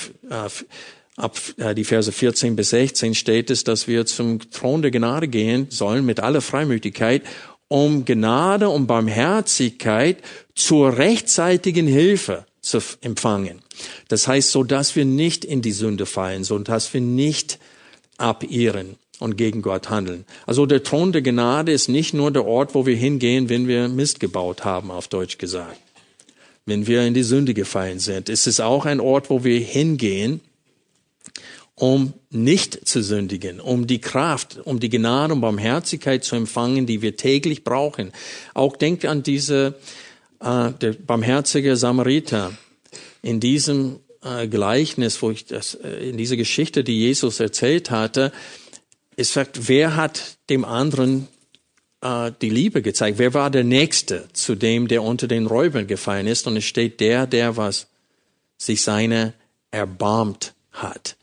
ab 1.16 1.38
äh, 1.58 1.74
die 1.74 1.84
Verse 1.84 2.10
14 2.10 2.56
bis 2.56 2.70
16 2.70 3.14
steht 3.14 3.50
es, 3.50 3.64
dass 3.64 3.86
wir 3.86 4.06
zum 4.06 4.50
Thron 4.50 4.80
der 4.80 4.92
Gnade 4.92 5.28
gehen 5.28 5.66
sollen 5.68 6.06
mit 6.06 6.20
aller 6.20 6.40
Freimütigkeit, 6.40 7.22
um 7.68 8.04
Gnade 8.04 8.68
und 8.68 8.86
Barmherzigkeit 8.86 10.18
zur 10.54 10.96
rechtzeitigen 10.96 11.86
Hilfe 11.86 12.46
zu 12.60 12.78
empfangen. 13.00 13.60
Das 14.08 14.26
heißt, 14.26 14.50
so 14.50 14.64
dass 14.64 14.96
wir 14.96 15.04
nicht 15.04 15.44
in 15.44 15.62
die 15.62 15.72
Sünde 15.72 16.06
fallen, 16.06 16.44
so 16.44 16.58
dass 16.58 16.92
wir 16.92 17.00
nicht 17.00 17.58
abirren 18.16 18.96
und 19.20 19.36
gegen 19.36 19.62
Gott 19.62 19.90
handeln. 19.90 20.24
Also 20.46 20.66
der 20.66 20.82
Thron 20.82 21.12
der 21.12 21.22
Gnade 21.22 21.72
ist 21.72 21.88
nicht 21.88 22.14
nur 22.14 22.30
der 22.30 22.46
Ort, 22.46 22.74
wo 22.74 22.86
wir 22.86 22.96
hingehen, 22.96 23.48
wenn 23.48 23.68
wir 23.68 23.88
Mist 23.88 24.20
gebaut 24.20 24.64
haben, 24.64 24.90
auf 24.90 25.08
Deutsch 25.08 25.38
gesagt. 25.38 25.80
Wenn 26.66 26.86
wir 26.86 27.02
in 27.02 27.14
die 27.14 27.22
Sünde 27.22 27.54
gefallen 27.54 27.98
sind. 27.98 28.28
Es 28.28 28.46
ist 28.46 28.60
auch 28.60 28.84
ein 28.84 29.00
Ort, 29.00 29.30
wo 29.30 29.44
wir 29.44 29.58
hingehen, 29.58 30.40
um 31.78 32.12
nicht 32.30 32.86
zu 32.88 33.02
sündigen, 33.02 33.60
um 33.60 33.86
die 33.86 34.00
Kraft, 34.00 34.58
um 34.64 34.80
die 34.80 34.90
Gnade 34.90 35.34
und 35.34 35.40
Barmherzigkeit 35.40 36.24
zu 36.24 36.34
empfangen, 36.36 36.86
die 36.86 37.02
wir 37.02 37.16
täglich 37.16 37.64
brauchen. 37.64 38.12
Auch 38.54 38.76
denkt 38.76 39.04
an 39.04 39.22
diese, 39.22 39.74
äh, 40.40 40.72
der 40.72 40.92
barmherzige 40.92 41.76
Samariter. 41.76 42.52
In 43.22 43.40
diesem 43.40 44.00
äh, 44.22 44.48
Gleichnis, 44.48 45.22
wo 45.22 45.30
ich 45.30 45.46
das, 45.46 45.74
äh, 45.74 46.10
in 46.10 46.16
dieser 46.16 46.36
Geschichte, 46.36 46.82
die 46.82 46.98
Jesus 46.98 47.38
erzählt 47.38 47.90
hatte, 47.90 48.32
es 49.16 49.32
sagt, 49.32 49.68
wer 49.68 49.96
hat 49.96 50.38
dem 50.50 50.64
anderen 50.64 51.28
äh, 52.00 52.32
die 52.42 52.50
Liebe 52.50 52.82
gezeigt? 52.82 53.18
Wer 53.18 53.34
war 53.34 53.50
der 53.50 53.64
Nächste 53.64 54.28
zu 54.32 54.56
dem, 54.56 54.88
der 54.88 55.02
unter 55.02 55.28
den 55.28 55.46
Räubern 55.46 55.86
gefallen 55.86 56.26
ist? 56.26 56.46
Und 56.46 56.56
es 56.56 56.64
steht 56.64 57.00
der, 57.00 57.26
der 57.26 57.56
was 57.56 57.86
sich 58.56 58.82
seine 58.82 59.34
erbarmt 59.70 60.54
hat. 60.72 61.16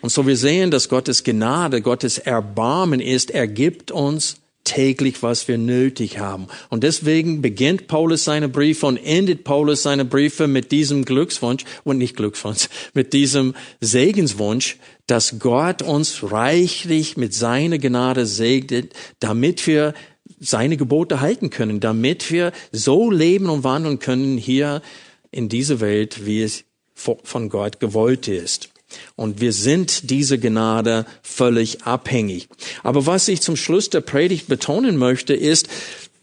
Und 0.00 0.10
so 0.10 0.26
wir 0.26 0.36
sehen, 0.36 0.70
dass 0.70 0.88
Gottes 0.88 1.24
Gnade, 1.24 1.82
Gottes 1.82 2.18
Erbarmen 2.18 3.00
ist, 3.00 3.30
er 3.30 3.46
gibt 3.46 3.90
uns 3.90 4.36
täglich, 4.64 5.22
was 5.22 5.48
wir 5.48 5.58
nötig 5.58 6.18
haben. 6.18 6.46
Und 6.68 6.84
deswegen 6.84 7.42
beginnt 7.42 7.88
Paulus 7.88 8.24
seine 8.24 8.48
Briefe 8.48 8.86
und 8.86 8.98
endet 8.98 9.42
Paulus 9.44 9.82
seine 9.82 10.04
Briefe 10.04 10.46
mit 10.46 10.70
diesem 10.70 11.04
Glückswunsch 11.04 11.64
und 11.82 11.98
nicht 11.98 12.16
Glückswunsch, 12.16 12.68
mit 12.94 13.12
diesem 13.12 13.54
Segenswunsch, 13.80 14.78
dass 15.06 15.38
Gott 15.38 15.82
uns 15.82 16.30
reichlich 16.30 17.16
mit 17.16 17.34
seiner 17.34 17.78
Gnade 17.78 18.26
segnet, 18.26 18.92
damit 19.18 19.66
wir 19.66 19.94
seine 20.38 20.76
Gebote 20.76 21.20
halten 21.20 21.50
können, 21.50 21.80
damit 21.80 22.30
wir 22.30 22.52
so 22.70 23.10
leben 23.10 23.48
und 23.50 23.64
wandeln 23.64 23.98
können 23.98 24.38
hier 24.38 24.82
in 25.30 25.48
dieser 25.48 25.80
Welt, 25.80 26.26
wie 26.26 26.42
es 26.42 26.64
von 26.94 27.48
Gott 27.48 27.80
gewollt 27.80 28.28
ist. 28.28 28.69
Und 29.16 29.40
wir 29.40 29.52
sind 29.52 30.10
diese 30.10 30.38
Gnade 30.38 31.06
völlig 31.22 31.82
abhängig. 31.82 32.48
Aber 32.82 33.06
was 33.06 33.28
ich 33.28 33.40
zum 33.40 33.56
Schluss 33.56 33.90
der 33.90 34.00
Predigt 34.00 34.48
betonen 34.48 34.96
möchte, 34.96 35.34
ist, 35.34 35.68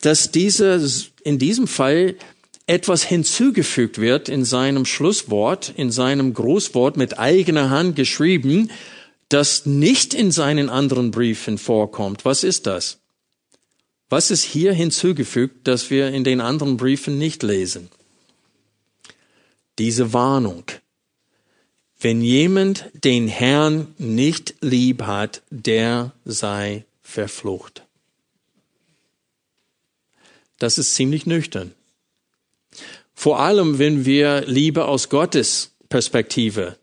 dass 0.02 0.32
diese, 0.32 0.86
in 1.24 1.40
diesem 1.40 1.68
Fall 1.68 2.16
etwas 2.68 3.04
hinzugefügt 3.04 4.00
wird 4.00 4.28
in 4.28 4.44
seinem 4.44 4.86
Schlusswort, 4.86 5.74
in 5.76 5.90
seinem 5.90 6.34
Großwort 6.34 6.98
mit 6.98 7.18
eigener 7.18 7.70
Hand 7.70 7.96
geschrieben, 7.96 8.70
das 9.30 9.66
nicht 9.66 10.14
in 10.14 10.32
seinen 10.32 10.70
anderen 10.70 11.12
Briefen 11.12 11.58
vorkommt. 11.58 12.26
Was 12.26 12.44
ist 12.44 12.68
das? 12.68 13.00
Was 14.10 14.32
ist 14.32 14.44
hier 14.44 14.74
hinzugefügt, 14.74 15.68
das 15.68 15.90
wir 15.90 16.10
in 16.10 16.24
den 16.24 16.40
anderen 16.40 16.78
Briefen 16.78 17.18
nicht 17.18 17.44
lesen? 17.44 17.90
Diese 19.80 20.14
Warnung, 20.14 20.64
wenn 22.00 22.22
jemand 22.22 22.86
den 22.94 23.28
Herrn 23.28 23.94
nicht 23.98 24.56
lieb 24.62 25.04
hat, 25.04 25.42
der 25.50 26.14
sei 26.26 26.86
verflucht. 27.02 27.84
Das 30.60 30.78
ist 30.78 30.96
ziemlich 30.96 31.26
nüchtern. 31.26 31.74
Vor 33.14 33.40
allem, 33.40 33.80
wenn 33.80 34.06
wir 34.06 34.42
Liebe 34.46 34.86
aus 34.86 35.10
Gottes 35.10 35.72
Perspektive 35.90 36.78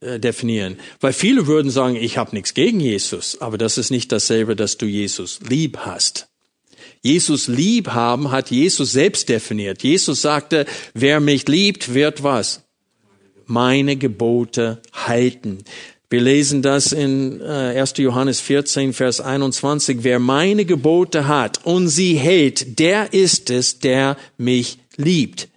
äh, 0.00 0.20
definieren. 0.20 0.78
Weil 1.00 1.12
viele 1.12 1.46
würden 1.46 1.70
sagen, 1.70 1.96
ich 1.96 2.18
habe 2.18 2.34
nichts 2.34 2.54
gegen 2.54 2.80
Jesus, 2.80 3.40
aber 3.40 3.56
das 3.56 3.78
ist 3.78 3.90
nicht 3.90 4.12
dasselbe, 4.12 4.54
dass 4.54 4.76
du 4.76 4.86
Jesus 4.86 5.40
lieb 5.48 5.78
hast. 5.78 6.28
Jesus 7.02 7.48
lieb 7.48 7.88
haben 7.88 8.30
hat 8.30 8.50
Jesus 8.50 8.92
selbst 8.92 9.28
definiert. 9.28 9.82
Jesus 9.82 10.20
sagte, 10.22 10.66
wer 10.92 11.20
mich 11.20 11.48
liebt, 11.48 11.94
wird 11.94 12.22
was? 12.22 12.65
Meine 13.46 13.96
Gebote 13.96 14.82
halten. 14.92 15.58
Wir 16.08 16.20
lesen 16.20 16.62
das 16.62 16.92
in 16.92 17.42
1. 17.42 17.92
Äh, 17.92 18.02
Johannes 18.02 18.40
14, 18.40 18.92
Vers 18.92 19.20
21. 19.20 19.98
Wer 20.02 20.20
meine 20.20 20.64
Gebote 20.64 21.26
hat 21.26 21.64
und 21.64 21.88
sie 21.88 22.14
hält, 22.14 22.78
der 22.78 23.12
ist 23.12 23.50
es, 23.50 23.80
der 23.80 24.16
mich 24.38 24.78
liebt. 24.96 25.48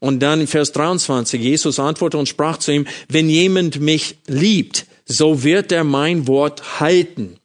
Und 0.00 0.20
dann 0.20 0.40
in 0.40 0.46
Vers 0.46 0.72
23, 0.72 1.40
Jesus 1.40 1.78
antwortete 1.78 2.18
und 2.18 2.28
sprach 2.28 2.56
zu 2.56 2.72
ihm, 2.72 2.86
wenn 3.08 3.28
jemand 3.28 3.80
mich 3.80 4.16
liebt, 4.26 4.86
so 5.04 5.42
wird 5.42 5.72
er 5.72 5.84
mein 5.84 6.26
Wort 6.26 6.80
halten. 6.80 7.36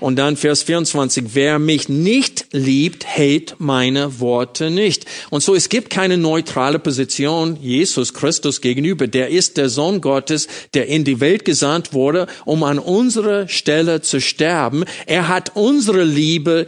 Und 0.00 0.16
dann 0.16 0.36
Vers 0.36 0.62
24, 0.62 1.34
wer 1.34 1.58
mich 1.58 1.88
nicht 1.88 2.46
liebt, 2.52 3.04
hält 3.04 3.56
meine 3.58 4.20
Worte 4.20 4.70
nicht. 4.70 5.06
Und 5.30 5.42
so, 5.42 5.54
es 5.54 5.68
gibt 5.68 5.90
keine 5.90 6.16
neutrale 6.16 6.78
Position 6.78 7.56
Jesus 7.60 8.14
Christus 8.14 8.60
gegenüber. 8.60 9.06
Der 9.06 9.28
ist 9.28 9.56
der 9.56 9.68
Sohn 9.68 10.00
Gottes, 10.00 10.48
der 10.74 10.86
in 10.88 11.04
die 11.04 11.20
Welt 11.20 11.44
gesandt 11.44 11.92
wurde, 11.92 12.26
um 12.44 12.62
an 12.62 12.78
unserer 12.78 13.48
Stelle 13.48 14.00
zu 14.00 14.20
sterben. 14.20 14.84
Er 15.06 15.28
hat 15.28 15.52
unsere 15.54 16.04
Liebe 16.04 16.66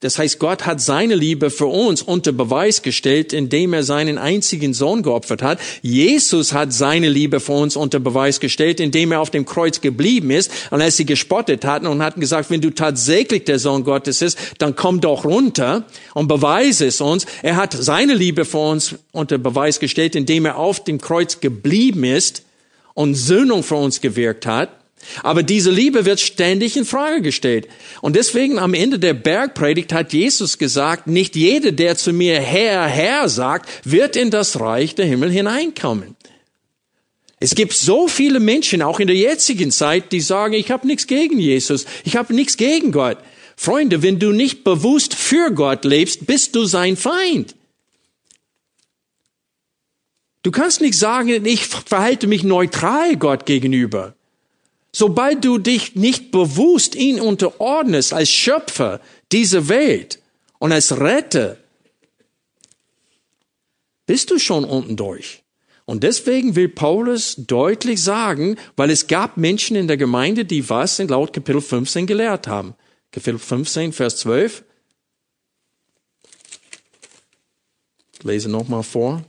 das 0.00 0.18
heißt, 0.18 0.38
Gott 0.38 0.66
hat 0.66 0.82
seine 0.82 1.14
Liebe 1.14 1.48
für 1.48 1.66
uns 1.66 2.02
unter 2.02 2.30
Beweis 2.30 2.82
gestellt, 2.82 3.32
indem 3.32 3.72
er 3.72 3.82
seinen 3.82 4.18
einzigen 4.18 4.74
Sohn 4.74 5.02
geopfert 5.02 5.42
hat. 5.42 5.58
Jesus 5.80 6.52
hat 6.52 6.74
seine 6.74 7.08
Liebe 7.08 7.40
für 7.40 7.52
uns 7.52 7.74
unter 7.74 8.00
Beweis 8.00 8.38
gestellt, 8.38 8.80
indem 8.80 9.12
er 9.12 9.20
auf 9.20 9.30
dem 9.30 9.46
Kreuz 9.46 9.80
geblieben 9.80 10.30
ist 10.30 10.50
und 10.70 10.82
als 10.82 10.98
sie 10.98 11.06
gespottet 11.06 11.64
hatten 11.64 11.86
und 11.86 12.02
hatten 12.02 12.20
gesagt, 12.20 12.50
wenn 12.50 12.60
du 12.60 12.70
tatsächlich 12.70 13.44
der 13.44 13.58
Sohn 13.58 13.82
Gottes 13.82 14.18
bist, 14.18 14.38
dann 14.58 14.76
komm 14.76 15.00
doch 15.00 15.24
runter 15.24 15.84
und 16.12 16.28
beweise 16.28 16.86
es 16.86 17.00
uns. 17.00 17.24
Er 17.42 17.56
hat 17.56 17.72
seine 17.72 18.12
Liebe 18.12 18.44
für 18.44 18.58
uns 18.58 18.96
unter 19.12 19.38
Beweis 19.38 19.80
gestellt, 19.80 20.16
indem 20.16 20.44
er 20.44 20.58
auf 20.58 20.84
dem 20.84 21.00
Kreuz 21.00 21.40
geblieben 21.40 22.04
ist 22.04 22.42
und 22.92 23.14
Söhnung 23.14 23.62
für 23.62 23.76
uns 23.76 24.02
gewirkt 24.02 24.44
hat. 24.44 24.77
Aber 25.22 25.42
diese 25.42 25.70
Liebe 25.70 26.04
wird 26.04 26.20
ständig 26.20 26.76
in 26.76 26.84
Frage 26.84 27.22
gestellt. 27.22 27.68
Und 28.00 28.16
deswegen 28.16 28.58
am 28.58 28.74
Ende 28.74 28.98
der 28.98 29.14
Bergpredigt 29.14 29.92
hat 29.92 30.12
Jesus 30.12 30.58
gesagt, 30.58 31.06
nicht 31.06 31.36
jeder, 31.36 31.72
der 31.72 31.96
zu 31.96 32.12
mir 32.12 32.40
Herr, 32.40 32.86
Herr 32.86 33.28
sagt, 33.28 33.68
wird 33.84 34.16
in 34.16 34.30
das 34.30 34.60
Reich 34.60 34.94
der 34.94 35.06
Himmel 35.06 35.30
hineinkommen. 35.30 36.16
Es 37.40 37.54
gibt 37.54 37.72
so 37.72 38.08
viele 38.08 38.40
Menschen, 38.40 38.82
auch 38.82 38.98
in 38.98 39.06
der 39.06 39.16
jetzigen 39.16 39.70
Zeit, 39.70 40.10
die 40.12 40.20
sagen, 40.20 40.54
ich 40.54 40.70
habe 40.70 40.86
nichts 40.86 41.06
gegen 41.06 41.38
Jesus, 41.38 41.86
ich 42.04 42.16
habe 42.16 42.34
nichts 42.34 42.56
gegen 42.56 42.90
Gott. 42.90 43.18
Freunde, 43.56 44.02
wenn 44.02 44.18
du 44.18 44.32
nicht 44.32 44.64
bewusst 44.64 45.14
für 45.14 45.52
Gott 45.52 45.84
lebst, 45.84 46.26
bist 46.26 46.54
du 46.54 46.64
sein 46.64 46.96
Feind. 46.96 47.54
Du 50.42 50.50
kannst 50.50 50.80
nicht 50.80 50.98
sagen, 50.98 51.44
ich 51.44 51.66
verhalte 51.66 52.26
mich 52.26 52.44
neutral 52.44 53.16
Gott 53.16 53.46
gegenüber. 53.46 54.14
Sobald 54.92 55.44
du 55.44 55.58
dich 55.58 55.96
nicht 55.96 56.30
bewusst 56.30 56.94
ihn 56.94 57.20
unterordnest 57.20 58.12
als 58.12 58.30
Schöpfer 58.30 59.00
dieser 59.30 59.68
Welt 59.68 60.20
und 60.58 60.72
als 60.72 60.98
Retter, 60.98 61.58
bist 64.06 64.30
du 64.30 64.38
schon 64.38 64.64
unten 64.64 64.96
durch. 64.96 65.42
Und 65.84 66.02
deswegen 66.02 66.54
will 66.56 66.68
Paulus 66.68 67.34
deutlich 67.36 68.02
sagen, 68.02 68.56
weil 68.76 68.90
es 68.90 69.06
gab 69.06 69.36
Menschen 69.36 69.76
in 69.76 69.88
der 69.88 69.96
Gemeinde, 69.96 70.44
die 70.44 70.68
was 70.68 70.98
in 70.98 71.08
laut 71.08 71.32
Kapitel 71.32 71.60
15 71.60 72.06
gelehrt 72.06 72.46
haben. 72.46 72.74
Kapitel 73.10 73.38
15, 73.38 73.92
Vers 73.92 74.18
12. 74.18 74.64
Ich 78.12 78.24
lese 78.24 78.50
nochmal 78.50 78.82
vor. 78.82 79.22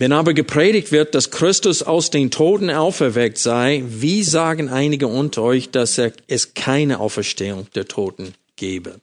Wenn 0.00 0.12
aber 0.12 0.32
gepredigt 0.32 0.92
wird, 0.92 1.16
dass 1.16 1.32
Christus 1.32 1.82
aus 1.82 2.10
den 2.10 2.30
Toten 2.30 2.70
auferweckt 2.70 3.36
sei, 3.36 3.82
wie 3.88 4.22
sagen 4.22 4.68
einige 4.68 5.08
unter 5.08 5.42
euch, 5.42 5.70
dass 5.70 6.00
es 6.28 6.54
keine 6.54 7.00
Auferstehung 7.00 7.66
der 7.74 7.88
Toten 7.88 8.34
gebe? 8.54 9.00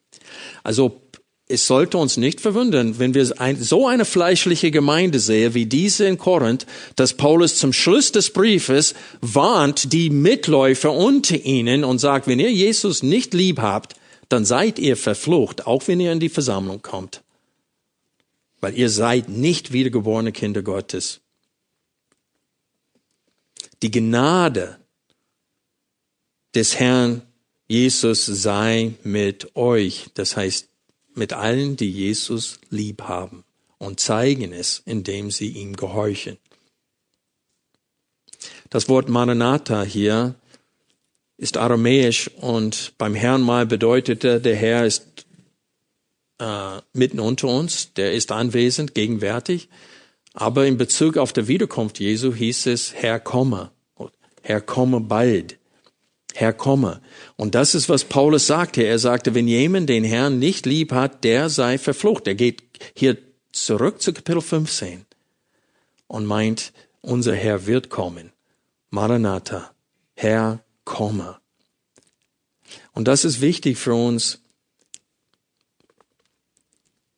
Also 0.63 1.01
es 1.49 1.67
sollte 1.67 1.97
uns 1.97 2.15
nicht 2.15 2.39
verwundern, 2.39 2.97
wenn 2.97 3.13
wir 3.13 3.25
so 3.25 3.87
eine 3.87 4.05
fleischliche 4.05 4.71
Gemeinde 4.71 5.19
sehen 5.19 5.53
wie 5.53 5.65
diese 5.65 6.05
in 6.05 6.17
Korinth, 6.17 6.65
dass 6.95 7.17
Paulus 7.17 7.57
zum 7.57 7.73
Schluss 7.73 8.13
des 8.13 8.29
Briefes 8.29 8.95
warnt 9.19 9.91
die 9.91 10.09
Mitläufer 10.09 10.93
unter 10.93 11.35
ihnen 11.35 11.83
und 11.83 11.99
sagt, 11.99 12.25
wenn 12.25 12.39
ihr 12.39 12.53
Jesus 12.53 13.03
nicht 13.03 13.33
lieb 13.33 13.59
habt, 13.59 13.95
dann 14.29 14.45
seid 14.45 14.79
ihr 14.79 14.95
verflucht, 14.95 15.67
auch 15.67 15.89
wenn 15.89 15.99
ihr 15.99 16.13
in 16.13 16.21
die 16.21 16.29
Versammlung 16.29 16.81
kommt 16.81 17.21
weil 18.65 18.79
ihr 18.79 18.89
seid 18.89 19.29
nicht 19.29 19.73
wiedergeborene 19.73 20.31
Kinder 20.31 20.63
Gottes. 20.63 21.21
Die 23.83 23.91
Gnade 23.91 24.79
des 26.55 26.79
Herrn 26.79 27.21
Jesus 27.67 28.25
sei 28.25 28.95
mit 29.03 29.55
euch, 29.55 30.07
das 30.15 30.35
heißt 30.35 30.67
mit 31.13 31.33
allen, 31.33 31.77
die 31.77 31.91
Jesus 31.91 32.59
lieb 32.71 33.03
haben 33.03 33.43
und 33.77 33.99
zeigen 33.99 34.51
es, 34.51 34.81
indem 34.87 35.29
sie 35.29 35.49
ihm 35.49 35.75
gehorchen. 35.75 36.39
Das 38.71 38.89
Wort 38.89 39.09
Maranatha 39.09 39.83
hier 39.83 40.33
ist 41.37 41.57
aramäisch 41.57 42.31
und 42.37 42.93
beim 42.97 43.13
Herrn 43.13 43.43
mal 43.43 43.67
bedeutete, 43.67 44.41
der 44.41 44.55
Herr 44.55 44.87
ist 44.87 45.14
äh, 46.39 46.81
mitten 46.93 47.19
unter 47.19 47.47
uns, 47.47 47.93
der 47.93 48.13
ist 48.13 48.31
anwesend, 48.31 48.93
gegenwärtig. 48.95 49.69
Aber 50.33 50.65
in 50.65 50.77
Bezug 50.77 51.17
auf 51.17 51.31
der 51.33 51.47
Wiederkunft 51.47 51.99
Jesu 51.99 52.33
hieß 52.33 52.67
es, 52.67 52.93
Herr 52.93 53.19
komme, 53.19 53.71
Herr 54.41 54.61
komme 54.61 54.99
bald. 54.99 55.57
Herr 56.33 56.51
komme. 56.51 57.01
Und 57.37 57.55
das 57.55 57.75
ist, 57.75 57.87
was 57.87 58.03
Paulus 58.03 58.45
sagte. 58.45 58.83
Er 58.83 58.99
sagte, 58.99 59.33
wenn 59.33 59.47
jemand 59.47 59.87
den 59.87 60.03
Herrn 60.03 60.37
nicht 60.37 60.65
lieb 60.65 60.91
hat, 60.91 61.23
der 61.23 61.49
sei 61.49 61.77
verflucht. 61.77 62.27
Er 62.27 62.35
geht 62.35 62.61
hier 62.93 63.17
zurück 63.53 64.01
zu 64.01 64.11
Kapitel 64.11 64.41
15 64.41 65.05
und 66.07 66.25
meint, 66.25 66.73
unser 66.99 67.33
Herr 67.33 67.65
wird 67.67 67.89
kommen. 67.89 68.33
Maranatha, 68.89 69.71
Herr 70.15 70.63
komme. 70.83 71.37
Und 72.91 73.07
das 73.07 73.23
ist 73.23 73.39
wichtig 73.39 73.77
für 73.77 73.93
uns, 73.93 74.41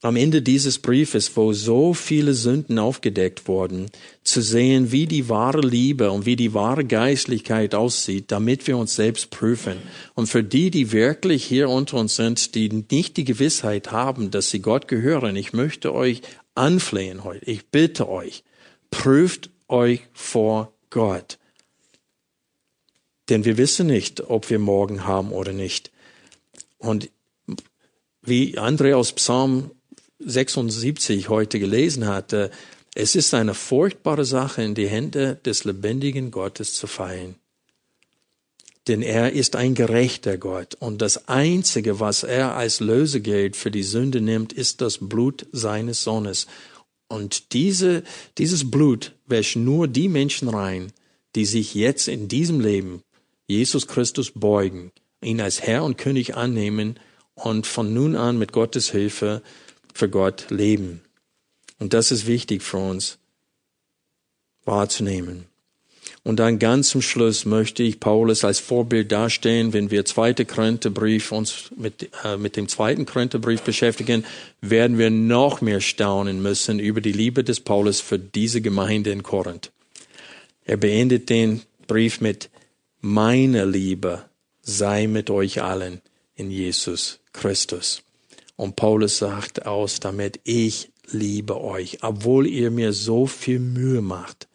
am 0.08 0.16
Ende 0.16 0.42
dieses 0.42 0.80
Briefes, 0.80 1.36
wo 1.36 1.52
so 1.52 1.94
viele 1.94 2.34
Sünden 2.34 2.80
aufgedeckt 2.80 3.48
wurden, 3.48 3.88
zu 4.24 4.42
sehen, 4.42 4.92
wie 4.92 5.06
die 5.06 5.28
wahre 5.28 5.60
Liebe 5.60 6.12
und 6.12 6.26
wie 6.26 6.38
die 6.38 6.54
wahre 6.54 6.86
Geistlichkeit 6.86 7.76
aussieht, 7.76 8.32
damit 8.32 8.68
wir 8.68 8.78
uns 8.78 8.96
selbst 8.96 9.32
prüfen. 9.32 9.78
Und 10.16 10.28
für 10.28 10.44
die, 10.44 10.72
die 10.72 10.94
wirklich 10.94 11.44
hier 11.44 11.70
unter 11.70 11.98
uns 11.98 12.16
sind, 12.16 12.56
die 12.56 12.70
nicht 12.90 13.18
die 13.18 13.26
Gewissheit 13.26 13.92
haben, 13.92 14.32
dass 14.32 14.50
sie 14.50 14.62
Gott 14.62 14.88
gehören, 14.88 15.36
ich 15.36 15.52
möchte 15.52 15.94
euch 15.94 16.22
anflehen 16.56 17.26
heute, 17.26 17.46
ich 17.46 17.68
bitte 17.68 18.08
euch, 18.08 18.44
prüft 18.90 19.50
euch 19.68 20.02
vor 20.14 20.72
Gott. 20.90 21.38
Denn 23.28 23.44
wir 23.44 23.58
wissen 23.58 23.88
nicht, 23.88 24.22
ob 24.30 24.50
wir 24.50 24.60
morgen 24.60 25.06
haben 25.06 25.34
oder 25.34 25.52
nicht. 25.52 25.92
Und 26.78 27.10
wie 28.22 28.58
André 28.58 28.96
aus 28.96 29.12
Psalm 29.14 29.72
76 30.28 31.30
heute 31.30 31.60
gelesen 31.60 32.06
hatte, 32.06 32.52
es 32.94 33.16
ist 33.16 33.34
eine 33.34 33.54
furchtbare 33.54 34.26
Sache, 34.26 34.62
in 34.64 34.76
die 34.76 34.88
Hände 34.88 35.40
des 35.46 35.64
lebendigen 35.64 36.32
Gottes 36.32 36.74
zu 36.74 36.88
fallen. 36.88 37.36
Denn 38.88 39.02
er 39.02 39.34
ist 39.34 39.56
ein 39.56 39.76
gerechter 39.76 40.38
Gott 40.38 40.76
und 40.76 41.02
das 41.02 41.28
Einzige, 41.28 42.00
was 42.00 42.24
er 42.24 42.56
als 42.56 42.80
Lösegeld 42.80 43.56
für 43.56 43.72
die 43.72 43.84
Sünde 43.84 44.22
nimmt, 44.22 44.54
ist 44.54 44.82
das 44.82 44.98
Blut 45.00 45.46
seines 45.52 46.04
Sohnes. 46.04 46.48
Und 47.08 47.54
diese, 47.54 48.04
dieses 48.38 48.70
Blut 48.70 49.14
wäscht 49.26 49.58
nur 49.58 49.88
die 49.88 50.10
Menschen 50.10 50.50
rein, 50.50 50.92
die 51.36 51.46
sich 51.46 51.74
jetzt 51.76 52.08
in 52.08 52.28
diesem 52.28 52.60
Leben 52.60 53.02
Jesus 53.48 53.88
Christus 53.88 54.32
beugen, 54.32 54.92
ihn 55.22 55.40
als 55.40 55.62
Herr 55.62 55.84
und 55.84 55.98
König 55.98 56.36
annehmen 56.36 57.00
und 57.36 57.68
von 57.68 57.94
nun 57.94 58.16
an 58.16 58.38
mit 58.38 58.52
Gottes 58.52 58.90
Hilfe 58.92 59.42
für 59.98 60.10
Gott 60.10 60.48
leben. 60.50 61.02
Und 61.80 61.94
das 61.94 62.12
ist 62.12 62.28
wichtig 62.28 62.64
für 62.64 62.78
uns 62.78 63.18
wahrzunehmen. 64.66 65.46
Und 66.24 66.38
dann 66.38 66.60
ganz 66.60 66.90
zum 66.90 67.02
Schluss 67.02 67.46
möchte 67.46 67.84
ich 67.84 68.00
Paulus 68.00 68.44
als 68.44 68.60
Vorbild 68.60 69.12
darstellen, 69.12 69.74
wenn 69.74 69.92
wir 69.92 70.06
zweite 70.06 70.46
Korintherbrief 70.46 71.32
uns 71.32 71.72
mit, 71.76 72.10
äh, 72.24 72.38
mit 72.38 72.56
dem 72.56 72.68
zweiten 72.68 73.06
Korintherbrief 73.06 73.62
beschäftigen, 73.62 74.26
werden 74.62 74.98
wir 74.98 75.10
noch 75.10 75.62
mehr 75.62 75.82
staunen 75.82 76.42
müssen 76.42 76.80
über 76.80 77.02
die 77.02 77.12
Liebe 77.12 77.44
des 77.44 77.60
Paulus 77.60 78.02
für 78.02 78.20
diese 78.20 78.62
Gemeinde 78.62 79.12
in 79.12 79.24
Korinth. 79.24 79.72
Er 80.66 80.78
beendet 80.78 81.30
den 81.30 81.62
Brief 81.88 82.20
mit 82.20 82.50
meine 83.00 83.66
Liebe 83.66 84.26
sei 84.62 85.08
mit 85.08 85.30
euch 85.30 85.62
allen. 85.62 86.02
in 86.38 86.52
Jesus 86.52 87.20
Christus. 87.34 88.07
Und 88.58 88.76
Paulus 88.76 89.20
sagt 89.20 89.66
aus 89.66 90.02
damit, 90.02 90.42
ich 90.44 90.92
liebe 91.10 91.62
euch, 91.62 92.04
obwohl 92.04 92.48
ihr 92.48 92.72
mir 92.72 92.92
so 92.92 93.26
viel 93.28 93.60
Mühe 93.60 94.02
macht. 94.02 94.50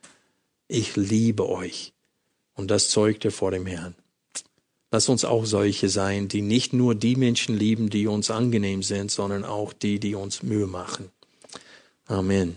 Ich 0.68 0.96
liebe 0.96 1.48
euch. 1.48 1.94
Und 2.54 2.70
das 2.70 2.90
zeugt 2.90 3.24
er 3.24 3.30
vor 3.30 3.52
dem 3.52 3.64
Herrn. 3.64 3.94
Lass 4.90 5.08
uns 5.08 5.24
auch 5.24 5.46
solche 5.46 5.88
sein, 5.88 6.28
die 6.28 6.42
nicht 6.42 6.74
nur 6.74 6.94
die 6.94 7.16
Menschen 7.16 7.56
lieben, 7.56 7.88
die 7.88 8.06
uns 8.06 8.30
angenehm 8.30 8.82
sind, 8.82 9.10
sondern 9.10 9.44
auch 9.44 9.72
die, 9.72 9.98
die 9.98 10.14
uns 10.14 10.42
Mühe 10.42 10.66
machen. 10.66 11.08
Amen. 12.06 12.56